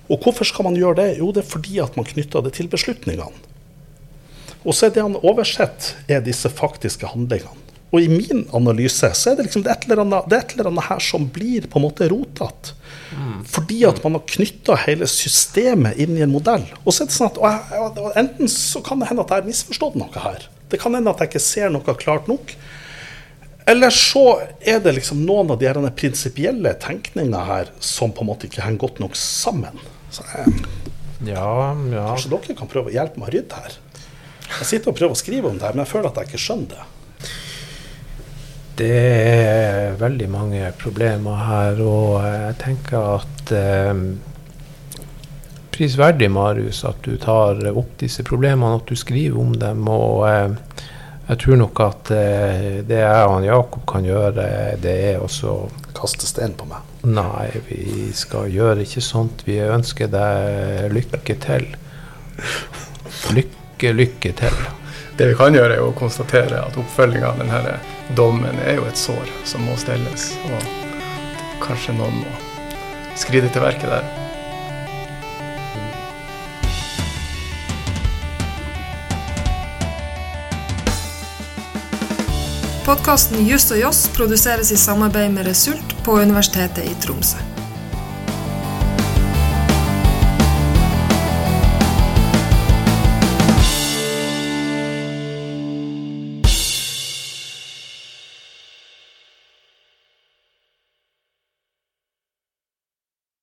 Og 0.07 0.21
hvorfor 0.23 0.47
skal 0.47 0.69
man 0.69 0.77
gjøre 0.79 1.01
det? 1.01 1.09
Jo, 1.19 1.33
det 1.35 1.43
er 1.43 1.51
fordi 1.51 1.81
at 1.83 1.97
man 1.99 2.07
knytter 2.07 2.45
det 2.45 2.55
til 2.55 2.71
beslutningene. 2.71 3.43
Og 4.65 4.73
så 4.73 4.87
er 4.87 4.95
det 4.95 5.03
han 5.03 5.19
oversett, 5.19 5.93
er 6.09 6.23
disse 6.25 6.49
faktiske 6.49 7.11
handlingene. 7.11 7.64
Og 7.93 8.01
i 8.01 8.09
min 8.11 8.43
analyse 8.55 9.11
så 9.15 9.31
er 9.31 9.37
det 9.37 9.45
liksom 9.47 9.63
det 9.63 9.71
et 9.71 9.85
eller 9.87 10.01
annet, 10.03 10.29
det 10.31 10.39
et 10.39 10.55
eller 10.55 10.71
annet 10.71 10.87
her 10.89 11.03
som 11.03 11.27
blir 11.31 11.67
på 11.69 11.79
en 11.79 11.85
måte 11.85 12.09
rotete. 12.11 12.73
Mm. 13.15 13.43
Fordi 13.47 13.83
at 13.87 14.01
man 14.03 14.17
har 14.17 14.25
knytta 14.27 14.77
hele 14.83 15.07
systemet 15.07 15.99
inn 16.01 16.17
i 16.17 16.23
en 16.25 16.33
modell. 16.33 16.65
Og 16.83 16.91
så 16.91 17.05
er 17.05 17.11
det 17.11 17.15
sånn 17.15 17.29
at 17.31 17.39
og, 17.39 18.01
og, 18.01 18.09
Enten 18.19 18.51
så 18.51 18.81
kan 18.83 18.99
det 18.99 19.11
hende 19.11 19.23
at 19.23 19.31
jeg 19.31 19.43
har 19.43 19.51
misforstått 19.51 19.99
noe 20.01 20.25
her. 20.25 20.49
Det 20.71 20.81
kan 20.81 20.97
hende 20.97 21.13
at 21.13 21.21
jeg 21.21 21.31
ikke 21.31 21.45
ser 21.45 21.71
noe 21.71 21.95
klart 22.01 22.27
nok. 22.31 22.55
Eller 23.69 23.93
så 23.93 24.25
er 24.61 24.81
det 24.83 24.97
liksom 24.99 25.23
noen 25.25 25.53
av 25.53 25.61
de 25.61 25.93
prinsipielle 25.97 26.75
tenkningene 26.81 27.45
her 27.47 27.71
som 27.81 28.11
på 28.13 28.25
en 28.25 28.29
måte 28.33 28.49
ikke 28.49 28.65
henger 28.65 28.83
godt 28.83 28.99
nok 29.01 29.15
sammen. 29.17 29.79
Så 30.13 30.25
jeg, 30.33 30.65
ja, 31.31 31.71
ja. 31.93 32.09
Kanskje 32.11 32.33
dere 32.33 32.57
kan 32.59 32.69
prøve 32.69 32.91
å 32.91 32.93
hjelpe 32.93 33.21
meg 33.21 33.31
å 33.31 33.35
rydde 33.37 33.63
her. 33.63 33.79
Jeg 34.59 34.67
sitter 34.69 34.91
og 34.91 34.99
prøver 34.99 35.15
å 35.15 35.19
skrive 35.19 35.49
om 35.49 35.57
det 35.57 35.65
her, 35.65 35.73
men 35.73 35.85
jeg 35.85 35.93
føler 35.95 36.11
at 36.11 36.19
jeg 36.21 36.29
ikke 36.29 36.43
skjønner 36.43 36.75
det. 36.75 36.85
Det 38.75 38.91
er 38.91 39.93
veldig 39.99 40.27
mange 40.29 40.71
problemer 40.79 41.43
her, 41.47 41.77
og 41.79 42.25
jeg 42.27 42.55
tenker 42.59 43.05
at 43.15 43.53
eh, 43.55 44.01
Prisverdig, 45.75 46.29
Marius, 46.31 46.83
at 46.87 46.99
du 47.03 47.15
tar 47.19 47.59
opp 47.71 47.95
disse 47.99 48.23
problemene, 48.27 48.77
at 48.79 48.87
du 48.87 48.95
skriver 48.99 49.39
om 49.39 49.55
dem. 49.59 49.87
og 49.87 50.27
eh, 50.27 50.83
jeg 51.25 51.41
tror 51.41 51.57
nok 51.63 51.79
at 51.81 52.11
eh, 52.13 52.67
det 52.85 52.99
jeg 52.99 53.31
og 53.31 53.47
Jakob 53.47 53.87
kan 53.89 54.05
gjøre, 54.05 54.45
det 54.83 54.95
er 55.13 55.23
også 55.23 55.57
Kaste 55.95 56.27
stein 56.27 56.51
på 56.59 56.67
meg? 56.67 56.83
Nei, 57.07 57.47
vi 57.69 58.09
skal 58.11 58.51
gjøre 58.51 58.83
ikke 58.83 59.01
sånt. 59.01 59.45
Vi 59.47 59.61
ønsker 59.63 60.09
deg 60.11 60.91
lykke 60.91 61.37
til. 61.39 61.69
Lykke, 63.31 63.93
lykke 63.95 64.33
til. 64.35 64.65
Det 65.17 65.29
vi 65.29 65.35
kan 65.39 65.55
gjøre, 65.55 65.77
er 65.77 65.79
å 65.79 65.93
konstatere 65.95 66.57
at 66.59 66.75
oppfølginga 66.75 67.29
av 67.29 67.37
denne 67.39 67.77
dommen 68.17 68.57
er 68.59 68.81
jo 68.81 68.89
et 68.89 68.99
sår 68.99 69.31
som 69.47 69.63
må 69.63 69.77
stelles. 69.79 70.33
Og 70.51 70.67
kanskje 71.63 71.95
noen 71.95 72.19
må 72.19 72.33
skride 73.15 73.47
til 73.47 73.63
verket 73.63 73.87
der. 73.95 74.03
Podkasten 82.83 83.47
Just 83.47 83.71
og 83.71 83.79
Joss 83.79 84.05
produseres 84.13 84.75
i 84.75 84.77
samarbeid 84.77 85.31
med 85.31 85.47
Result 85.47 85.95
på 86.03 86.19
Universitetet 86.19 86.83
i 86.83 86.99
Tromsø. 86.99 87.54